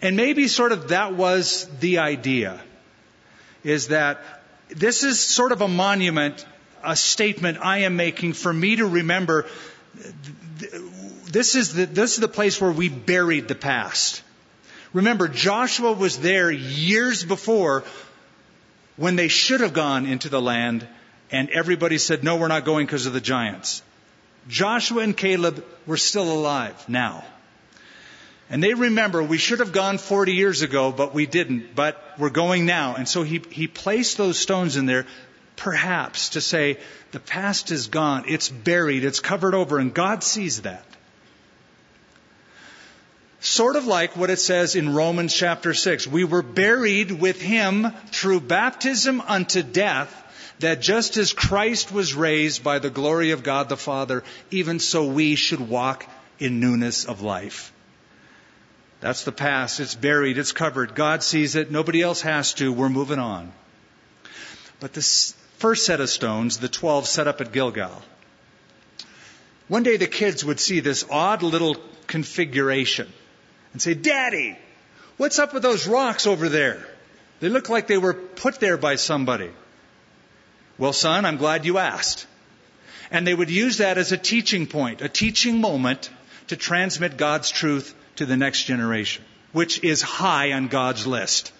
And 0.00 0.16
maybe 0.16 0.46
sort 0.48 0.72
of 0.72 0.88
that 0.88 1.14
was 1.14 1.68
the 1.80 1.98
idea. 1.98 2.60
Is 3.64 3.88
that 3.88 4.22
this 4.76 5.02
is 5.04 5.20
sort 5.20 5.52
of 5.52 5.60
a 5.60 5.68
monument, 5.68 6.44
a 6.84 6.96
statement 6.96 7.58
I 7.60 7.78
am 7.78 7.96
making 7.96 8.32
for 8.34 8.52
me 8.52 8.76
to 8.76 8.86
remember. 8.86 9.46
This 11.30 11.54
is 11.54 11.74
the, 11.74 11.86
this 11.86 12.14
is 12.14 12.18
the 12.18 12.28
place 12.28 12.60
where 12.60 12.72
we 12.72 12.88
buried 12.88 13.48
the 13.48 13.54
past. 13.54 14.22
Remember, 14.92 15.28
Joshua 15.28 15.92
was 15.92 16.18
there 16.18 16.50
years 16.50 17.24
before 17.24 17.84
when 18.96 19.16
they 19.16 19.28
should 19.28 19.60
have 19.60 19.72
gone 19.72 20.06
into 20.06 20.28
the 20.28 20.42
land, 20.42 20.86
and 21.30 21.48
everybody 21.50 21.98
said, 21.98 22.24
No, 22.24 22.36
we're 22.36 22.48
not 22.48 22.64
going 22.64 22.86
because 22.86 23.06
of 23.06 23.12
the 23.12 23.20
giants. 23.20 23.82
Joshua 24.48 25.02
and 25.02 25.16
Caleb 25.16 25.64
were 25.86 25.96
still 25.96 26.32
alive 26.32 26.88
now. 26.88 27.24
And 28.50 28.60
they 28.60 28.74
remember 28.74 29.22
we 29.22 29.38
should 29.38 29.60
have 29.60 29.70
gone 29.70 29.98
40 29.98 30.32
years 30.32 30.62
ago, 30.62 30.90
but 30.90 31.14
we 31.14 31.26
didn't, 31.26 31.76
but 31.76 32.02
we're 32.18 32.30
going 32.30 32.66
now. 32.66 32.96
And 32.96 33.08
so 33.08 33.22
he, 33.22 33.40
he 33.50 33.68
placed 33.68 34.18
those 34.18 34.40
stones 34.40 34.76
in 34.76 34.86
there, 34.86 35.06
perhaps 35.54 36.30
to 36.30 36.40
say, 36.40 36.78
the 37.12 37.20
past 37.20 37.70
is 37.70 37.86
gone, 37.86 38.24
it's 38.26 38.48
buried, 38.48 39.04
it's 39.04 39.20
covered 39.20 39.54
over, 39.54 39.78
and 39.78 39.94
God 39.94 40.24
sees 40.24 40.62
that. 40.62 40.84
Sort 43.38 43.76
of 43.76 43.86
like 43.86 44.16
what 44.16 44.30
it 44.30 44.40
says 44.40 44.74
in 44.74 44.94
Romans 44.94 45.32
chapter 45.32 45.72
6. 45.72 46.08
We 46.08 46.24
were 46.24 46.42
buried 46.42 47.12
with 47.12 47.40
him 47.40 47.90
through 48.08 48.40
baptism 48.40 49.20
unto 49.20 49.62
death, 49.62 50.16
that 50.58 50.82
just 50.82 51.16
as 51.16 51.32
Christ 51.32 51.90
was 51.92 52.14
raised 52.14 52.62
by 52.62 52.80
the 52.80 52.90
glory 52.90 53.30
of 53.30 53.44
God 53.44 53.68
the 53.68 53.76
Father, 53.76 54.24
even 54.50 54.78
so 54.78 55.06
we 55.06 55.36
should 55.36 55.60
walk 55.60 56.04
in 56.38 56.60
newness 56.60 57.06
of 57.06 57.22
life. 57.22 57.72
That's 59.00 59.24
the 59.24 59.32
past. 59.32 59.80
It's 59.80 59.94
buried. 59.94 60.38
It's 60.38 60.52
covered. 60.52 60.94
God 60.94 61.22
sees 61.22 61.56
it. 61.56 61.70
Nobody 61.70 62.02
else 62.02 62.20
has 62.20 62.54
to. 62.54 62.72
We're 62.72 62.90
moving 62.90 63.18
on. 63.18 63.52
But 64.78 64.92
this 64.92 65.34
first 65.58 65.86
set 65.86 66.00
of 66.00 66.10
stones, 66.10 66.58
the 66.58 66.68
12 66.68 67.06
set 67.06 67.26
up 67.26 67.40
at 67.40 67.52
Gilgal, 67.52 68.02
one 69.68 69.82
day 69.82 69.96
the 69.96 70.06
kids 70.06 70.44
would 70.44 70.60
see 70.60 70.80
this 70.80 71.06
odd 71.10 71.42
little 71.42 71.76
configuration 72.06 73.10
and 73.72 73.80
say, 73.80 73.94
Daddy, 73.94 74.58
what's 75.16 75.38
up 75.38 75.54
with 75.54 75.62
those 75.62 75.86
rocks 75.86 76.26
over 76.26 76.48
there? 76.48 76.84
They 77.40 77.48
look 77.48 77.68
like 77.68 77.86
they 77.86 77.98
were 77.98 78.14
put 78.14 78.60
there 78.60 78.76
by 78.76 78.96
somebody. 78.96 79.50
Well, 80.76 80.92
son, 80.92 81.24
I'm 81.24 81.36
glad 81.36 81.64
you 81.64 81.78
asked. 81.78 82.26
And 83.10 83.26
they 83.26 83.34
would 83.34 83.50
use 83.50 83.78
that 83.78 83.96
as 83.96 84.12
a 84.12 84.18
teaching 84.18 84.66
point, 84.66 85.00
a 85.02 85.08
teaching 85.08 85.60
moment 85.60 86.10
to 86.48 86.56
transmit 86.56 87.16
God's 87.16 87.50
truth 87.50 87.94
to 88.20 88.26
the 88.26 88.36
next 88.36 88.64
generation, 88.64 89.24
which 89.52 89.82
is 89.82 90.02
high 90.02 90.52
on 90.52 90.68
God's 90.68 91.06
list. 91.06 91.52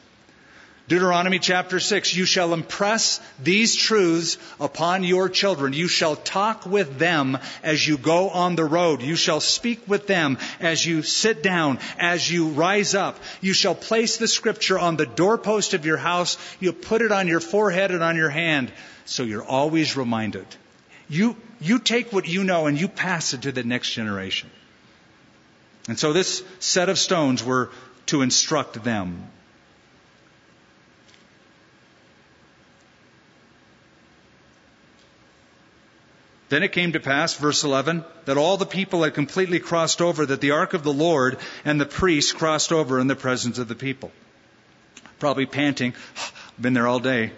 Deuteronomy 0.88 1.38
chapter 1.38 1.80
6, 1.80 2.14
you 2.14 2.26
shall 2.26 2.52
impress 2.52 3.18
these 3.42 3.74
truths 3.74 4.36
upon 4.60 5.02
your 5.02 5.30
children. 5.30 5.72
You 5.72 5.88
shall 5.88 6.16
talk 6.16 6.66
with 6.66 6.98
them 6.98 7.38
as 7.62 7.86
you 7.86 7.96
go 7.96 8.28
on 8.28 8.56
the 8.56 8.64
road. 8.66 9.00
You 9.00 9.16
shall 9.16 9.40
speak 9.40 9.80
with 9.88 10.06
them 10.06 10.36
as 10.60 10.84
you 10.84 11.02
sit 11.02 11.42
down, 11.42 11.78
as 11.98 12.30
you 12.30 12.48
rise 12.48 12.94
up. 12.94 13.18
You 13.40 13.54
shall 13.54 13.74
place 13.74 14.18
the 14.18 14.28
scripture 14.28 14.78
on 14.78 14.96
the 14.96 15.06
doorpost 15.06 15.72
of 15.72 15.86
your 15.86 15.96
house. 15.96 16.36
You'll 16.60 16.74
put 16.74 17.00
it 17.00 17.10
on 17.10 17.26
your 17.26 17.40
forehead 17.40 17.90
and 17.90 18.02
on 18.02 18.16
your 18.16 18.30
hand, 18.30 18.70
so 19.06 19.22
you're 19.22 19.44
always 19.44 19.96
reminded. 19.96 20.46
You, 21.08 21.36
you 21.58 21.78
take 21.78 22.12
what 22.12 22.28
you 22.28 22.44
know 22.44 22.66
and 22.66 22.78
you 22.78 22.88
pass 22.88 23.32
it 23.32 23.42
to 23.42 23.52
the 23.52 23.62
next 23.62 23.92
generation. 23.92 24.50
And 25.90 25.98
so 25.98 26.12
this 26.12 26.44
set 26.60 26.88
of 26.88 27.00
stones 27.00 27.42
were 27.42 27.68
to 28.06 28.22
instruct 28.22 28.84
them. 28.84 29.28
Then 36.48 36.62
it 36.62 36.70
came 36.70 36.92
to 36.92 37.00
pass, 37.00 37.34
verse 37.34 37.64
11, 37.64 38.04
that 38.26 38.36
all 38.36 38.56
the 38.56 38.66
people 38.66 39.02
had 39.02 39.14
completely 39.14 39.58
crossed 39.58 40.00
over, 40.00 40.24
that 40.26 40.40
the 40.40 40.52
ark 40.52 40.74
of 40.74 40.84
the 40.84 40.92
Lord 40.92 41.38
and 41.64 41.80
the 41.80 41.86
priests 41.86 42.30
crossed 42.30 42.70
over 42.70 43.00
in 43.00 43.08
the 43.08 43.16
presence 43.16 43.58
of 43.58 43.66
the 43.66 43.74
people. 43.74 44.12
Probably 45.18 45.46
panting, 45.46 45.94
I've 46.16 46.52
been 46.60 46.72
there 46.72 46.86
all 46.86 47.00
day. 47.00 47.32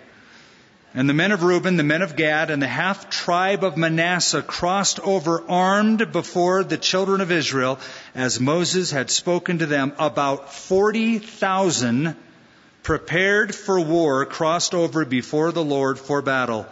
And 0.95 1.09
the 1.09 1.15
men 1.15 1.33
of 1.33 1.43
Reuben, 1.43 1.79
the 1.79 1.83
men 1.83 2.03
of 2.03 2.17
Gad, 2.17 2.51
and 2.51 2.61
the 2.61 2.69
half 2.69 3.09
tribe 3.09 3.65
of 3.65 3.79
Manasseh 3.79 4.43
crossed 4.43 5.01
over 5.01 5.43
armed 5.49 6.13
before 6.13 6.65
the 6.65 6.77
children 6.77 7.23
of 7.23 7.33
Israel, 7.33 7.81
as 8.15 8.39
Moses 8.39 8.91
had 8.91 9.11
spoken 9.11 9.61
to 9.61 9.67
them. 9.67 9.95
About 9.99 10.53
40,000 10.53 12.15
prepared 12.83 13.55
for 13.55 13.81
war 13.81 14.27
crossed 14.27 14.75
over 14.75 15.07
before 15.07 15.51
the 15.51 15.65
Lord 15.65 15.99
for 15.99 16.21
battle 16.21 16.67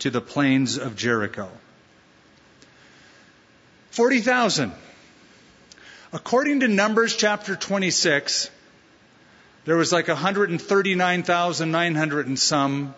to 0.00 0.10
the 0.10 0.20
plains 0.20 0.78
of 0.78 0.94
Jericho. 0.94 1.50
40,000. 3.90 4.70
According 6.12 6.60
to 6.60 6.68
Numbers 6.68 7.16
chapter 7.16 7.56
26, 7.56 8.50
there 9.64 9.76
was 9.76 9.92
like 9.92 10.06
139,900 10.06 12.26
and 12.28 12.38
some 12.38 12.94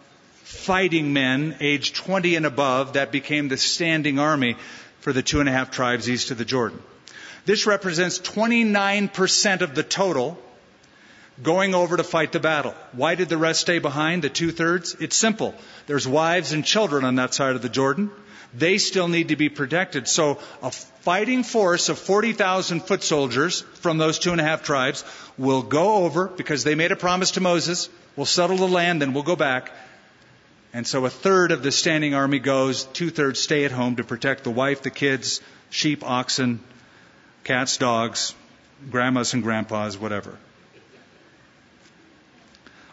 fighting 0.49 1.13
men 1.13 1.55
aged 1.61 1.95
20 1.95 2.35
and 2.37 2.47
above 2.47 2.95
that 2.95 3.13
became 3.13 3.49
the 3.49 3.57
standing 3.59 4.19
army 4.19 4.57
for 5.01 5.13
the 5.13 5.23
two 5.23 5.41
and 5.41 5.49
a 5.49 5.53
half 5.53 5.71
tribes 5.71 6.09
east 6.09 6.31
of 6.31 6.39
the 6.39 6.45
Jordan. 6.47 6.83
This 7.45 7.67
represents 7.67 8.19
29% 8.19 9.61
of 9.61 9.75
the 9.75 9.83
total 9.83 10.39
going 11.43 11.75
over 11.75 11.99
to 11.99 12.03
fight 12.03 12.33
the 12.33 12.41
battle. 12.41 12.75
Why 12.93 13.15
did 13.15 13.29
the 13.29 13.37
rest 13.37 13.61
stay 13.61 13.79
behind, 13.79 14.23
the 14.23 14.31
two 14.31 14.51
thirds? 14.51 14.97
It's 14.99 15.17
simple. 15.17 15.55
There's 15.87 16.09
wives 16.09 16.53
and 16.53 16.65
children 16.65 17.05
on 17.05 17.17
that 17.17 17.35
side 17.35 17.55
of 17.55 17.61
the 17.61 17.69
Jordan. 17.69 18.11
They 18.55 18.79
still 18.79 19.09
need 19.09 19.29
to 19.29 19.37
be 19.37 19.51
protected. 19.51 20.09
So 20.09 20.39
a 20.63 20.71
fighting 20.71 21.43
force 21.43 21.91
of 21.91 21.99
40,000 21.99 22.81
foot 22.81 23.03
soldiers 23.03 23.61
from 23.81 23.99
those 23.99 24.19
two 24.19 24.33
and 24.33 24.41
a 24.41 24.45
half 24.45 24.63
tribes 24.63 25.05
will 25.37 25.61
go 25.61 26.07
over 26.07 26.27
because 26.27 26.65
they 26.65 26.75
made 26.75 26.91
a 26.91 26.97
promise 26.97 27.33
to 27.33 27.43
Moses. 27.43 27.91
We'll 28.17 28.25
settle 28.25 28.57
the 28.57 28.67
land, 28.67 29.03
then 29.03 29.13
we'll 29.13 29.25
go 29.25 29.37
back. 29.37 29.71
And 30.73 30.87
so 30.87 31.07
a 31.07 31.11
third 31.11 31.51
of 31.51 31.63
the 31.63 31.73
standing 31.73 32.15
army 32.15 32.39
goes, 32.39 32.85
two 32.85 33.11
thirds 33.11 33.41
stay 33.41 33.65
at 33.65 33.73
home 33.73 33.97
to 33.97 34.05
protect 34.05 34.45
the 34.45 34.51
wife, 34.51 34.83
the 34.83 34.91
kids, 34.91 35.41
sheep, 35.71 36.05
oxen, 36.05 36.61
cats, 37.45 37.79
dogs, 37.79 38.35
grandmas 38.91 39.35
and 39.35 39.43
grandpas, 39.43 39.97
whatever. 39.97 40.37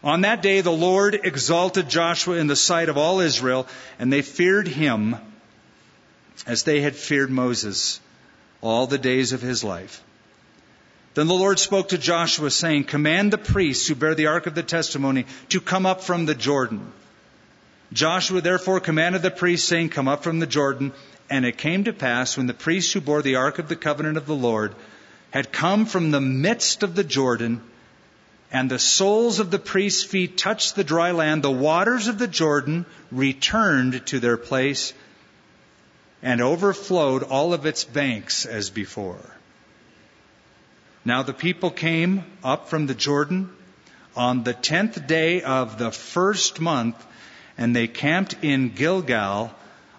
On 0.04 0.22
that 0.22 0.42
day, 0.42 0.62
the 0.62 0.72
Lord 0.72 1.20
exalted 1.24 1.90
Joshua 1.90 2.38
in 2.38 2.48
the 2.48 2.56
sight 2.56 2.90
of 2.90 2.98
all 2.98 3.20
Israel, 3.20 3.68
and 3.98 4.14
they 4.14 4.22
feared 4.22 4.68
him 4.68 5.16
as 6.46 6.64
they 6.64 6.80
had 6.82 6.96
feared 6.96 7.32
Moses 7.32 8.00
all 8.62 8.88
the 8.88 9.00
days 9.00 9.34
of 9.34 9.42
his 9.42 9.64
life. 9.64 10.04
Then 11.16 11.28
the 11.28 11.34
Lord 11.34 11.60
spoke 11.60 11.90
to 11.90 11.98
Joshua, 11.98 12.52
saying, 12.52 12.84
Command 12.84 13.34
the 13.34 13.38
priests 13.38 13.88
who 13.88 13.96
bear 13.96 14.16
the 14.16 14.28
ark 14.28 14.48
of 14.48 14.54
the 14.54 14.64
testimony 14.64 15.26
to 15.50 15.60
come 15.60 15.86
up 15.86 16.02
from 16.02 16.26
the 16.26 16.36
Jordan. 16.36 16.92
Joshua 17.96 18.42
therefore 18.42 18.82
commanded 18.82 19.22
the 19.22 19.32
priests, 19.32 19.68
saying, 19.68 19.90
Come 19.90 20.10
up 20.10 20.22
from 20.22 20.40
the 20.40 20.46
Jordan. 20.46 20.92
And 21.30 21.46
it 21.46 21.58
came 21.58 21.86
to 21.86 21.94
pass, 21.94 22.38
when 22.38 22.46
the 22.46 22.54
priests 22.54 22.92
who 22.92 23.02
bore 23.02 23.22
the 23.22 23.38
ark 23.38 23.58
of 23.58 23.70
the 23.70 23.76
covenant 23.76 24.18
of 24.18 24.28
the 24.28 24.36
Lord 24.36 24.76
had 25.32 25.52
come 25.52 25.86
from 25.86 26.12
the 26.12 26.22
midst 26.22 26.84
of 26.84 26.94
the 26.94 27.04
Jordan, 27.04 27.62
and 28.52 28.70
the 28.70 28.80
soles 28.80 29.40
of 29.40 29.50
the 29.50 29.60
priest's 29.60 30.04
feet 30.04 30.38
touched 30.38 30.76
the 30.76 30.84
dry 30.84 31.12
land, 31.12 31.42
the 31.42 31.50
waters 31.50 32.08
of 32.08 32.20
the 32.20 32.28
Jordan 32.28 32.86
returned 33.12 34.06
to 34.08 34.20
their 34.20 34.38
place 34.38 34.94
and 36.22 36.42
overflowed 36.42 37.24
all 37.24 37.54
of 37.54 37.66
its 37.66 37.84
banks 37.86 38.46
as 38.46 38.70
before. 38.70 39.36
Now 41.06 41.24
the 41.24 41.34
people 41.34 41.72
came 41.72 42.24
up 42.44 42.70
from 42.70 42.88
the 42.88 42.96
Jordan 42.96 43.50
on 44.16 44.44
the 44.44 44.54
tenth 44.54 45.08
day 45.08 45.42
of 45.42 45.78
the 45.78 45.92
first 45.92 46.60
month, 46.60 46.96
and 47.58 47.76
they 47.76 47.88
camped 47.88 48.36
in 48.42 48.70
Gilgal 48.70 49.54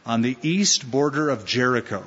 on 0.04 0.22
the 0.22 0.36
east 0.42 0.88
border 0.90 1.30
of 1.30 1.46
Jericho. 1.46 2.04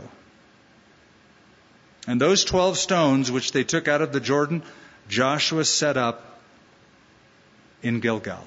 And 2.07 2.19
those 2.19 2.43
twelve 2.43 2.77
stones 2.77 3.31
which 3.31 3.51
they 3.51 3.63
took 3.63 3.87
out 3.87 4.01
of 4.01 4.11
the 4.11 4.19
Jordan, 4.19 4.63
Joshua 5.09 5.65
set 5.65 5.97
up 5.97 6.39
in 7.83 7.99
Gilgal. 7.99 8.43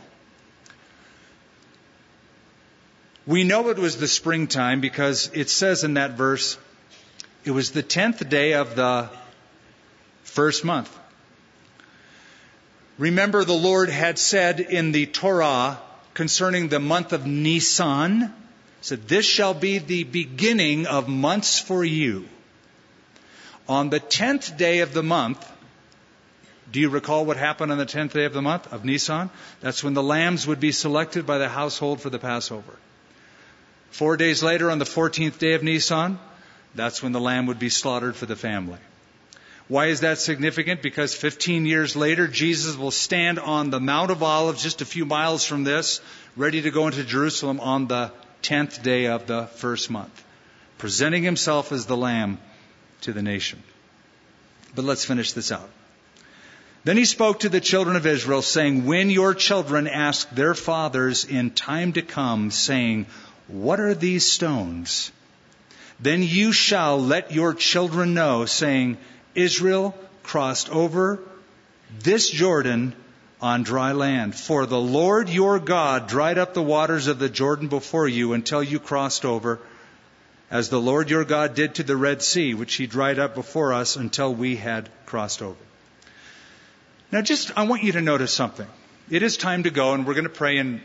We 3.26 3.44
know 3.44 3.68
it 3.68 3.78
was 3.78 3.98
the 3.98 4.09
springtime 4.09 4.80
because 4.80 5.30
it 5.32 5.48
says 5.48 5.84
in 5.84 5.94
that 5.94 6.12
verse, 6.12 6.59
it 7.44 7.53
was 7.53 7.70
the 7.70 7.82
tenth 7.82 8.28
day 8.28 8.55
of 8.55 8.74
the 8.74 9.11
first 10.24 10.64
month. 10.64 10.98
Remember, 12.98 13.44
the 13.44 13.53
Lord 13.53 13.90
had 13.90 14.18
said 14.18 14.61
in 14.61 14.92
the 14.92 15.07
Torah 15.07 15.78
concerning 16.15 16.69
the 16.69 16.81
month 16.81 17.13
of 17.13 17.27
Nisan, 17.27 18.33
said, 18.81 19.09
This 19.09 19.27
shall 19.27 19.55
be 19.55 19.79
the 19.79 20.05
beginning 20.05 20.87
of 20.87 21.09
months 21.09 21.59
for 21.59 21.85
you. 21.85 22.29
On 23.69 23.91
the 23.91 24.01
tenth 24.01 24.57
day 24.57 24.81
of 24.81 24.93
the 24.93 25.03
month, 25.03 25.49
do 26.73 26.81
you 26.81 26.89
recall 26.89 27.25
what 27.25 27.37
happened 27.37 27.71
on 27.71 27.79
the 27.79 27.87
10th 27.87 28.13
day 28.13 28.25
of 28.25 28.33
the 28.33 28.43
month 28.43 28.73
of 28.73 28.85
Nisan? 28.85 29.31
That's 29.61 29.85
when 29.85 29.95
the 29.95 30.03
lambs 30.03 30.47
would 30.47 30.59
be 30.59 30.73
selected 30.73 31.27
by 31.27 31.39
the 31.39 31.49
household 31.49 32.01
for 32.01 32.09
the 32.09 32.19
Passover. 32.19 32.77
Four 33.91 34.17
days 34.17 34.43
later, 34.43 34.71
on 34.71 34.79
the 34.79 34.87
14th 34.87 35.39
day 35.39 35.53
of 35.53 35.63
Nisan, 35.63 36.19
that's 36.75 37.03
when 37.03 37.13
the 37.13 37.21
lamb 37.21 37.47
would 37.47 37.59
be 37.59 37.69
slaughtered 37.69 38.17
for 38.17 38.25
the 38.25 38.37
family. 38.37 38.79
Why 39.69 39.87
is 39.87 40.01
that 40.01 40.19
significant? 40.19 40.83
Because 40.83 41.15
15 41.15 41.67
years 41.67 41.97
later, 41.97 42.27
Jesus 42.27 42.77
will 42.77 42.91
stand 42.91 43.39
on 43.39 43.71
the 43.71 43.81
Mount 43.81 44.11
of 44.11 44.23
Olives, 44.23 44.63
just 44.63 44.83
a 44.83 44.87
few 44.87 45.05
miles 45.05 45.45
from 45.45 45.65
this, 45.65 46.01
ready 46.37 46.63
to 46.63 46.71
go 46.71 46.87
into 46.87 47.05
Jerusalem 47.05 47.61
on 47.61 47.87
the 47.87 48.13
10th 48.43 48.83
day 48.83 49.07
of 49.07 49.27
the 49.27 49.47
first 49.47 49.91
month, 49.91 50.25
presenting 50.79 51.23
himself 51.23 51.73
as 51.73 51.87
the 51.87 51.97
lamb 51.97 52.39
to 53.03 53.13
the 53.13 53.23
nation. 53.23 53.63
But 54.75 54.85
let's 54.85 55.05
finish 55.05 55.33
this 55.33 55.53
out. 55.53 55.71
Then 56.85 56.97
he 56.97 57.05
spoke 57.05 57.41
to 57.41 57.49
the 57.49 57.61
children 57.61 57.95
of 57.95 58.07
Israel, 58.07 58.43
saying, 58.43 58.85
When 58.87 59.09
your 59.09 59.35
children 59.35 59.87
ask 59.87 60.29
their 60.31 60.55
fathers 60.55 61.25
in 61.25 61.51
time 61.51 61.93
to 61.93 62.03
come, 62.03 62.51
saying, 62.51 63.07
What 63.47 63.79
are 63.79 63.95
these 63.95 64.31
stones? 64.31 65.13
Then 66.01 66.25
you 66.25 66.51
shall 66.51 67.01
let 67.01 67.31
your 67.31 67.55
children 67.55 68.15
know, 68.15 68.47
saying, 68.47 68.99
Israel 69.35 69.95
crossed 70.22 70.70
over 70.70 71.20
this 71.99 72.28
Jordan 72.28 72.95
on 73.41 73.64
dry 73.64 73.93
land. 73.93 74.35
For 74.35 74.66
the 74.66 74.80
Lord 74.80 75.28
your 75.28 75.59
God 75.59 76.07
dried 76.07 76.39
up 76.39 76.55
the 76.55 76.62
waters 76.62 77.09
of 77.09 77.18
the 77.18 77.28
Jordan 77.28 77.68
before 77.68 78.09
you 78.09 78.33
until 78.33 78.62
you 78.62 78.78
crossed 78.78 79.24
over, 79.24 79.59
as 80.51 80.68
the 80.68 80.80
Lord 80.80 81.11
your 81.11 81.24
God 81.24 81.55
did 81.55 81.76
to 81.76 81.83
the 81.83 81.97
Red 81.97 82.22
Sea, 82.22 82.55
which 82.55 82.74
he 82.74 82.87
dried 82.87 83.18
up 83.18 83.35
before 83.35 83.72
us 83.72 83.97
until 83.97 84.33
we 84.33 84.57
had 84.57 84.89
crossed 85.07 85.43
over. 85.43 85.59
Now, 87.11 87.20
just, 87.20 87.57
I 87.59 87.64
want 87.64 87.83
you 87.83 87.93
to 87.93 88.01
notice 88.01 88.33
something. 88.33 88.66
It 89.11 89.22
is 89.22 89.37
time 89.37 89.64
to 89.64 89.70
go, 89.70 89.93
and 89.93 90.07
we're 90.07 90.14
going 90.14 90.24
to 90.24 90.30
pray 90.30 90.57
in 90.57 90.80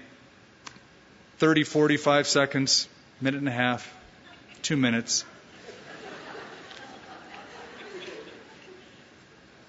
30, 1.37 1.63
45 1.63 2.27
seconds, 2.27 2.89
minute 3.21 3.37
and 3.37 3.47
a 3.47 3.51
half, 3.51 3.93
two 4.61 4.75
minutes. 4.75 5.23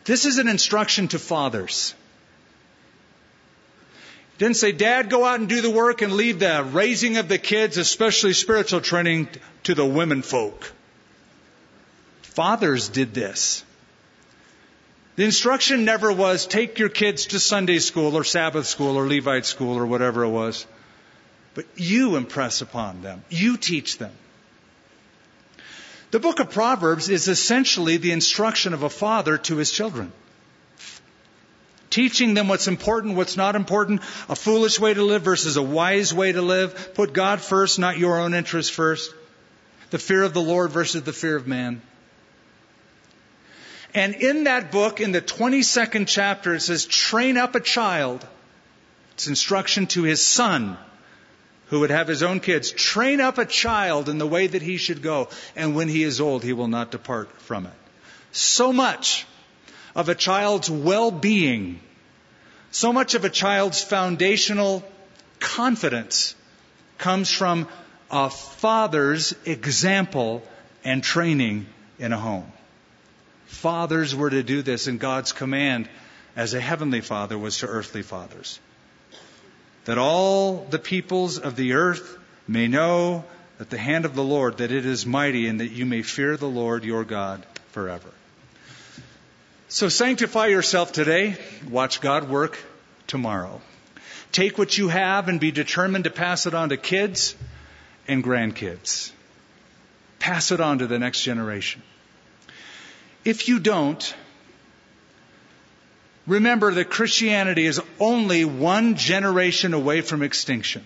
This 0.08 0.24
is 0.24 0.38
an 0.38 0.48
instruction 0.48 1.08
to 1.08 1.18
fathers. 1.18 1.94
It 4.32 4.38
didn't 4.38 4.56
say, 4.56 4.72
Dad, 4.72 5.10
go 5.10 5.22
out 5.22 5.38
and 5.38 5.50
do 5.50 5.60
the 5.60 5.68
work 5.68 6.00
and 6.00 6.14
leave 6.14 6.38
the 6.38 6.64
raising 6.64 7.18
of 7.18 7.28
the 7.28 7.36
kids, 7.36 7.76
especially 7.76 8.32
spiritual 8.32 8.80
training, 8.80 9.28
to 9.64 9.74
the 9.74 9.84
women 9.84 10.22
folk. 10.22 10.72
Fathers 12.22 12.88
did 12.88 13.12
this. 13.12 13.62
The 15.16 15.24
instruction 15.24 15.84
never 15.84 16.10
was 16.10 16.46
take 16.46 16.78
your 16.78 16.88
kids 16.88 17.26
to 17.26 17.38
Sunday 17.38 17.78
school 17.78 18.16
or 18.16 18.24
Sabbath 18.24 18.66
school 18.66 18.96
or 18.96 19.06
Levite 19.06 19.44
school 19.44 19.76
or 19.76 19.84
whatever 19.84 20.22
it 20.22 20.30
was. 20.30 20.66
But 21.52 21.66
you 21.76 22.16
impress 22.16 22.62
upon 22.62 23.02
them. 23.02 23.22
You 23.28 23.58
teach 23.58 23.98
them. 23.98 24.12
The 26.10 26.20
book 26.20 26.40
of 26.40 26.50
Proverbs 26.50 27.08
is 27.10 27.28
essentially 27.28 27.98
the 27.98 28.12
instruction 28.12 28.72
of 28.72 28.82
a 28.82 28.90
father 28.90 29.36
to 29.38 29.56
his 29.56 29.70
children. 29.70 30.12
Teaching 31.90 32.34
them 32.34 32.48
what's 32.48 32.68
important, 32.68 33.16
what's 33.16 33.36
not 33.36 33.56
important, 33.56 34.02
a 34.28 34.36
foolish 34.36 34.78
way 34.78 34.94
to 34.94 35.02
live 35.02 35.22
versus 35.22 35.56
a 35.56 35.62
wise 35.62 36.12
way 36.14 36.32
to 36.32 36.42
live. 36.42 36.94
Put 36.94 37.12
God 37.12 37.40
first, 37.40 37.78
not 37.78 37.98
your 37.98 38.18
own 38.20 38.34
interests 38.34 38.70
first. 38.70 39.12
The 39.90 39.98
fear 39.98 40.22
of 40.22 40.34
the 40.34 40.42
Lord 40.42 40.70
versus 40.70 41.02
the 41.02 41.12
fear 41.12 41.36
of 41.36 41.46
man. 41.46 41.80
And 43.94 44.14
in 44.14 44.44
that 44.44 44.70
book, 44.70 45.00
in 45.00 45.12
the 45.12 45.22
22nd 45.22 46.06
chapter, 46.06 46.54
it 46.54 46.60
says, 46.60 46.84
train 46.84 47.38
up 47.38 47.54
a 47.54 47.60
child. 47.60 48.26
It's 49.14 49.26
instruction 49.26 49.86
to 49.88 50.02
his 50.02 50.24
son, 50.24 50.76
who 51.68 51.80
would 51.80 51.90
have 51.90 52.08
his 52.08 52.22
own 52.22 52.40
kids. 52.40 52.70
Train 52.70 53.20
up 53.20 53.38
a 53.38 53.44
child 53.44 54.08
in 54.08 54.18
the 54.18 54.26
way 54.26 54.46
that 54.46 54.62
he 54.62 54.76
should 54.76 55.02
go, 55.02 55.28
and 55.54 55.74
when 55.74 55.88
he 55.88 56.02
is 56.02 56.20
old, 56.20 56.42
he 56.42 56.52
will 56.52 56.68
not 56.68 56.90
depart 56.90 57.30
from 57.40 57.66
it. 57.66 57.72
So 58.32 58.72
much 58.72 59.26
of 59.94 60.08
a 60.08 60.14
child's 60.14 60.70
well-being, 60.70 61.80
so 62.70 62.92
much 62.92 63.14
of 63.14 63.24
a 63.24 63.30
child's 63.30 63.82
foundational 63.82 64.84
confidence 65.40 66.34
comes 66.98 67.30
from 67.30 67.68
a 68.10 68.30
father's 68.30 69.34
example 69.44 70.42
and 70.84 71.02
training 71.02 71.66
in 71.98 72.12
a 72.12 72.18
home. 72.18 72.50
Fathers 73.46 74.14
were 74.14 74.30
to 74.30 74.42
do 74.42 74.62
this, 74.62 74.86
and 74.86 75.00
God's 75.00 75.32
command 75.32 75.88
as 76.36 76.54
a 76.54 76.60
heavenly 76.60 77.00
father 77.00 77.38
was 77.38 77.58
to 77.58 77.66
earthly 77.66 78.02
fathers. 78.02 78.60
That 79.88 79.96
all 79.96 80.66
the 80.68 80.78
peoples 80.78 81.38
of 81.38 81.56
the 81.56 81.72
earth 81.72 82.18
may 82.46 82.68
know 82.68 83.24
that 83.56 83.70
the 83.70 83.78
hand 83.78 84.04
of 84.04 84.14
the 84.14 84.22
Lord, 84.22 84.58
that 84.58 84.70
it 84.70 84.84
is 84.84 85.06
mighty, 85.06 85.48
and 85.48 85.60
that 85.60 85.70
you 85.70 85.86
may 85.86 86.02
fear 86.02 86.36
the 86.36 86.46
Lord 86.46 86.84
your 86.84 87.04
God 87.04 87.46
forever. 87.70 88.10
So 89.68 89.88
sanctify 89.88 90.48
yourself 90.48 90.92
today. 90.92 91.38
Watch 91.70 92.02
God 92.02 92.28
work 92.28 92.58
tomorrow. 93.06 93.62
Take 94.30 94.58
what 94.58 94.76
you 94.76 94.88
have 94.88 95.28
and 95.28 95.40
be 95.40 95.52
determined 95.52 96.04
to 96.04 96.10
pass 96.10 96.44
it 96.44 96.52
on 96.52 96.68
to 96.68 96.76
kids 96.76 97.34
and 98.06 98.22
grandkids. 98.22 99.10
Pass 100.18 100.52
it 100.52 100.60
on 100.60 100.80
to 100.80 100.86
the 100.86 100.98
next 100.98 101.22
generation. 101.22 101.82
If 103.24 103.48
you 103.48 103.58
don't, 103.58 104.14
remember 106.28 106.72
that 106.74 106.90
Christianity 106.90 107.66
is 107.66 107.80
only 107.98 108.44
one 108.44 108.94
generation 108.94 109.74
away 109.74 110.02
from 110.02 110.22
extinction. 110.22 110.84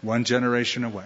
One 0.00 0.24
generation 0.24 0.84
away. 0.84 1.04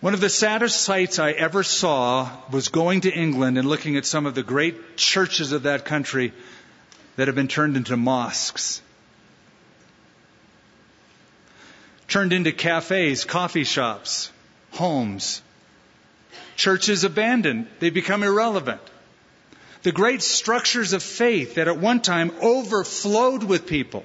One 0.00 0.14
of 0.14 0.20
the 0.20 0.28
saddest 0.28 0.82
sights 0.82 1.18
I 1.18 1.32
ever 1.32 1.62
saw 1.62 2.30
was 2.50 2.68
going 2.68 3.00
to 3.02 3.10
England 3.10 3.56
and 3.58 3.66
looking 3.66 3.96
at 3.96 4.04
some 4.04 4.26
of 4.26 4.34
the 4.34 4.42
great 4.42 4.96
churches 4.96 5.52
of 5.52 5.62
that 5.62 5.84
country 5.86 6.32
that 7.16 7.28
have 7.28 7.34
been 7.34 7.48
turned 7.48 7.76
into 7.76 7.96
mosques. 7.96 8.82
Turned 12.06 12.32
into 12.32 12.52
cafes, 12.52 13.24
coffee 13.24 13.64
shops, 13.64 14.30
homes, 14.72 15.42
Churches 16.58 17.04
abandoned. 17.04 17.68
They 17.78 17.90
become 17.90 18.24
irrelevant. 18.24 18.80
The 19.82 19.92
great 19.92 20.22
structures 20.22 20.92
of 20.92 21.02
faith 21.02 21.54
that 21.54 21.68
at 21.68 21.78
one 21.78 22.00
time 22.00 22.32
overflowed 22.40 23.44
with 23.44 23.66
people 23.66 24.04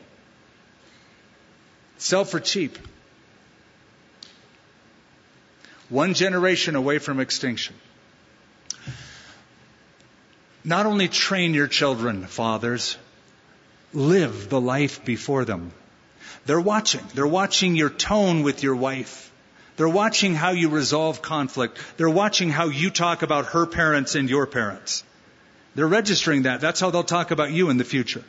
sell 1.97 2.25
for 2.25 2.39
cheap. 2.39 2.77
One 5.89 6.13
generation 6.13 6.75
away 6.75 6.99
from 6.99 7.19
extinction. 7.19 7.75
Not 10.63 10.85
only 10.85 11.07
train 11.07 11.53
your 11.53 11.67
children, 11.67 12.25
fathers, 12.25 12.97
live 13.93 14.49
the 14.49 14.61
life 14.61 15.03
before 15.03 15.45
them. 15.45 15.71
They're 16.45 16.59
watching. 16.59 17.01
They're 17.13 17.27
watching 17.27 17.75
your 17.75 17.89
tone 17.89 18.43
with 18.43 18.63
your 18.63 18.75
wife. 18.75 19.31
They're 19.75 19.89
watching 19.89 20.35
how 20.35 20.51
you 20.51 20.69
resolve 20.69 21.21
conflict. 21.21 21.77
They're 21.97 22.09
watching 22.09 22.49
how 22.49 22.67
you 22.67 22.89
talk 22.89 23.23
about 23.23 23.47
her 23.47 23.65
parents 23.65 24.15
and 24.15 24.29
your 24.29 24.45
parents. 24.45 25.03
They're 25.75 25.87
registering 25.87 26.43
that. 26.43 26.61
That's 26.61 26.79
how 26.79 26.91
they'll 26.91 27.03
talk 27.03 27.31
about 27.31 27.51
you 27.51 27.69
in 27.69 27.77
the 27.77 27.83
future. 27.83 28.23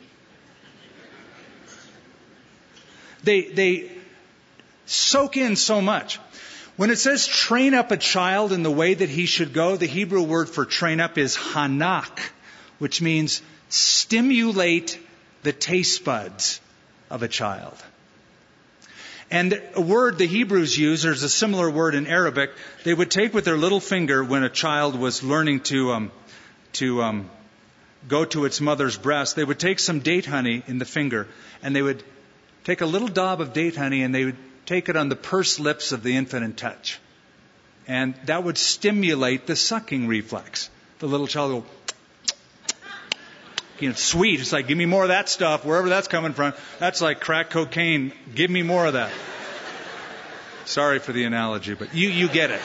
They, 3.23 3.41
they 3.41 3.91
soak 4.85 5.37
in 5.37 5.55
so 5.55 5.81
much. 5.81 6.19
When 6.77 6.89
it 6.89 6.97
says 6.97 7.25
train 7.25 7.73
up 7.73 7.91
a 7.91 7.97
child 7.97 8.51
in 8.51 8.61
the 8.61 8.71
way 8.71 8.93
that 8.93 9.09
he 9.09 9.25
should 9.25 9.53
go, 9.53 9.77
the 9.77 9.85
Hebrew 9.85 10.23
word 10.23 10.49
for 10.49 10.65
train 10.65 10.99
up 10.99 11.17
is 11.17 11.35
hanak, 11.35 12.19
which 12.79 13.01
means 13.01 13.41
stimulate 13.69 14.99
the 15.43 15.53
taste 15.53 16.03
buds 16.03 16.59
of 17.09 17.23
a 17.23 17.27
child. 17.27 17.77
And 19.31 19.59
a 19.73 19.81
word 19.81 20.17
the 20.17 20.27
Hebrews 20.27 20.77
use, 20.77 21.01
there's 21.01 21.23
a 21.23 21.29
similar 21.29 21.69
word 21.69 21.95
in 21.95 22.07
Arabic, 22.07 22.51
they 22.83 22.93
would 22.93 23.09
take 23.09 23.33
with 23.33 23.45
their 23.45 23.57
little 23.57 23.79
finger 23.79 24.23
when 24.23 24.43
a 24.43 24.49
child 24.49 24.99
was 24.99 25.23
learning 25.23 25.61
to, 25.61 25.93
um, 25.93 26.11
to 26.73 27.01
um, 27.01 27.29
go 28.07 28.25
to 28.25 28.45
its 28.45 28.61
mother's 28.61 28.97
breast, 28.97 29.35
they 29.35 29.43
would 29.43 29.59
take 29.59 29.79
some 29.79 29.99
date 29.99 30.25
honey 30.25 30.63
in 30.67 30.79
the 30.79 30.85
finger 30.85 31.27
and 31.61 31.75
they 31.75 31.81
would 31.81 32.03
take 32.63 32.81
a 32.81 32.85
little 32.85 33.07
daub 33.07 33.41
of 33.41 33.53
date 33.53 33.75
honey 33.75 34.03
and 34.03 34.13
they 34.13 34.25
would 34.25 34.37
take 34.65 34.89
it 34.89 34.95
on 34.95 35.09
the 35.09 35.15
pursed 35.15 35.59
lips 35.59 35.91
of 35.91 36.03
the 36.03 36.15
infant 36.15 36.43
and 36.43 36.57
touch. 36.57 36.99
And 37.87 38.15
that 38.25 38.43
would 38.43 38.57
stimulate 38.57 39.45
the 39.45 39.55
sucking 39.55 40.07
reflex. 40.07 40.69
The 40.99 41.07
little 41.07 41.27
child 41.27 41.51
will 41.51 41.65
you 43.79 43.89
know, 43.89 43.95
sweet. 43.95 44.39
It's 44.39 44.53
like, 44.53 44.67
give 44.67 44.77
me 44.77 44.85
more 44.85 45.03
of 45.03 45.09
that 45.09 45.27
stuff, 45.27 45.65
wherever 45.65 45.89
that's 45.89 46.07
coming 46.07 46.33
from. 46.33 46.53
That's 46.79 47.01
like 47.01 47.19
crack 47.19 47.49
cocaine. 47.49 48.13
Give 48.33 48.49
me 48.49 48.63
more 48.63 48.85
of 48.85 48.93
that. 48.93 49.11
Sorry 50.65 50.99
for 50.99 51.11
the 51.11 51.25
analogy, 51.25 51.75
but 51.75 51.93
you, 51.93 52.09
you 52.09 52.27
get 52.27 52.51
it. 52.51 52.61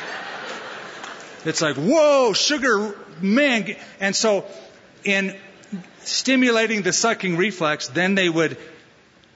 It's 1.45 1.61
like, 1.61 1.77
whoa, 1.77 2.33
sugar, 2.33 2.95
man. 3.21 3.77
And 3.99 4.15
so, 4.15 4.47
in 5.05 5.37
stimulating 6.03 6.83
the 6.83 6.93
sucking 6.93 7.37
reflex, 7.37 7.89
then 7.89 8.15
they 8.15 8.29
would 8.29 8.57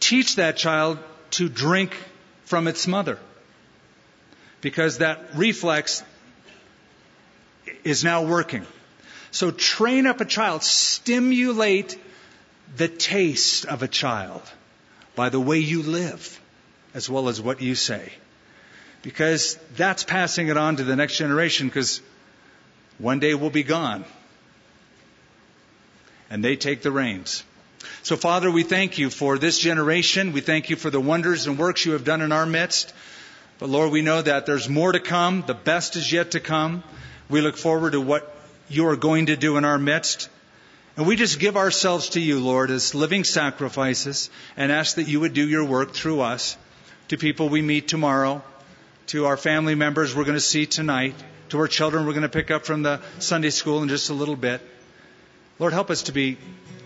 teach 0.01 0.37
that 0.37 0.57
child 0.57 0.99
to 1.33 1.49
drink 1.49 1.97
from 2.45 2.69
its 2.69 2.87
mother. 2.87 3.19
Because 4.61 4.99
that 4.99 5.35
reflex 5.35 6.03
is 7.85 8.05
now 8.05 8.25
working. 8.25 8.67
So 9.31 9.51
train 9.51 10.07
up 10.07 10.21
a 10.21 10.25
child, 10.25 10.63
stimulate 10.63 11.99
the 12.77 12.89
taste 12.89 13.67
of 13.67 13.83
a 13.83 13.89
child 13.89 14.43
by 15.15 15.29
the 15.29 15.41
way 15.41 15.59
you 15.59 15.83
live 15.83 16.41
as 16.95 17.11
well 17.11 17.29
as 17.29 17.41
what 17.41 17.61
you 17.61 17.75
say. 17.75 18.13
Because 19.03 19.57
that's 19.77 20.05
passing 20.05 20.49
it 20.49 20.57
on 20.57 20.77
to 20.77 20.85
the 20.85 20.97
next 20.97 21.17
generation 21.17 21.69
because 21.69 22.01
one 22.99 23.21
day 23.21 23.35
we'll 23.35 23.51
be 23.51 23.63
gone. 23.63 24.05
And 26.31 26.45
they 26.45 26.57
take 26.57 26.83
the 26.83 26.91
reins. 26.91 27.45
So 28.03 28.17
Father, 28.17 28.51
we 28.51 28.63
thank 28.63 28.99
you 28.99 29.11
for 29.11 29.39
this 29.39 29.59
generation. 29.59 30.33
We 30.33 30.41
thank 30.41 30.71
you 30.71 30.77
for 30.77 30.91
the 30.91 31.01
wonders 31.01 31.47
and 31.47 31.59
works 31.59 31.85
you 31.85 31.93
have 31.93 32.05
done 32.05 32.23
in 32.23 32.33
our 32.33 32.47
midst. 32.47 32.93
But 33.59 33.69
Lord, 33.69 33.93
we 33.93 34.03
know 34.03 34.21
that 34.21 34.47
there's 34.47 34.69
more 34.69 34.93
to 34.93 35.01
come. 35.01 35.45
The 35.47 35.55
best 35.55 35.97
is 35.97 36.11
yet 36.11 36.33
to 36.33 36.41
come. 36.41 36.83
We 37.29 37.41
look 37.41 37.57
forward 37.57 37.93
to 37.93 38.01
what 38.01 38.37
you 38.69 38.89
are 38.89 38.97
going 38.97 39.27
to 39.27 39.37
do 39.37 39.57
in 39.57 39.65
our 39.65 39.79
midst. 39.79 40.29
And 40.97 41.07
we 41.07 41.17
just 41.17 41.41
give 41.41 41.57
ourselves 41.57 42.11
to 42.11 42.21
you, 42.21 42.41
Lord, 42.41 42.71
as 42.71 42.95
living 42.95 43.25
sacrifices 43.25 44.31
and 44.57 44.71
ask 44.71 44.97
that 44.97 45.09
you 45.09 45.21
would 45.21 45.35
do 45.35 45.49
your 45.49 45.65
work 45.65 45.93
through 45.93 46.21
us 46.21 46.57
to 47.09 47.17
people 47.17 47.49
we 47.49 47.63
meet 47.63 47.89
tomorrow, 47.89 48.43
to 49.09 49.27
our 49.27 49.37
family 49.37 49.75
members 49.75 50.15
we're 50.15 50.25
going 50.25 50.37
to 50.37 50.41
see 50.41 50.67
tonight, 50.67 51.15
to 51.49 51.59
our 51.59 51.69
children 51.69 52.07
we're 52.07 52.13
going 52.13 52.23
to 52.23 52.29
pick 52.29 52.51
up 52.51 52.65
from 52.65 52.83
the 52.83 53.01
Sunday 53.19 53.51
school 53.51 53.83
in 53.83 53.89
just 53.89 54.11
a 54.11 54.15
little 54.15 54.37
bit. 54.37 54.61
Lord, 55.59 55.73
help 55.73 55.91
us 55.91 56.05
to 56.05 56.13
be 56.13 56.37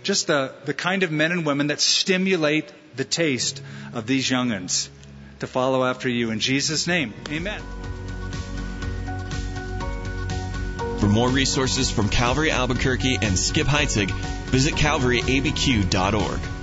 just 0.03 0.27
the, 0.27 0.53
the 0.64 0.75
kind 0.75 1.03
of 1.03 1.11
men 1.11 1.33
and 1.33 1.47
women 1.47 1.69
that 1.69 1.81
stimulate 1.81 2.73
the 2.97 3.05
taste 3.05 3.62
of 3.93 4.07
these 4.07 4.31
young'uns 4.31 4.91
to 5.41 5.47
follow 5.47 5.85
after 5.85 6.09
you. 6.09 6.31
In 6.31 6.41
Jesus' 6.41 6.87
name, 6.87 7.14
amen. 7.31 7.62
For 10.99 11.07
more 11.07 11.29
resources 11.29 11.91
from 11.91 12.09
Calvary 12.09 12.51
Albuquerque 12.51 13.19
and 13.23 13.39
Skip 13.39 13.66
Heitzig, 13.66 14.11
visit 14.51 14.75
calvaryabq.org. 14.75 16.58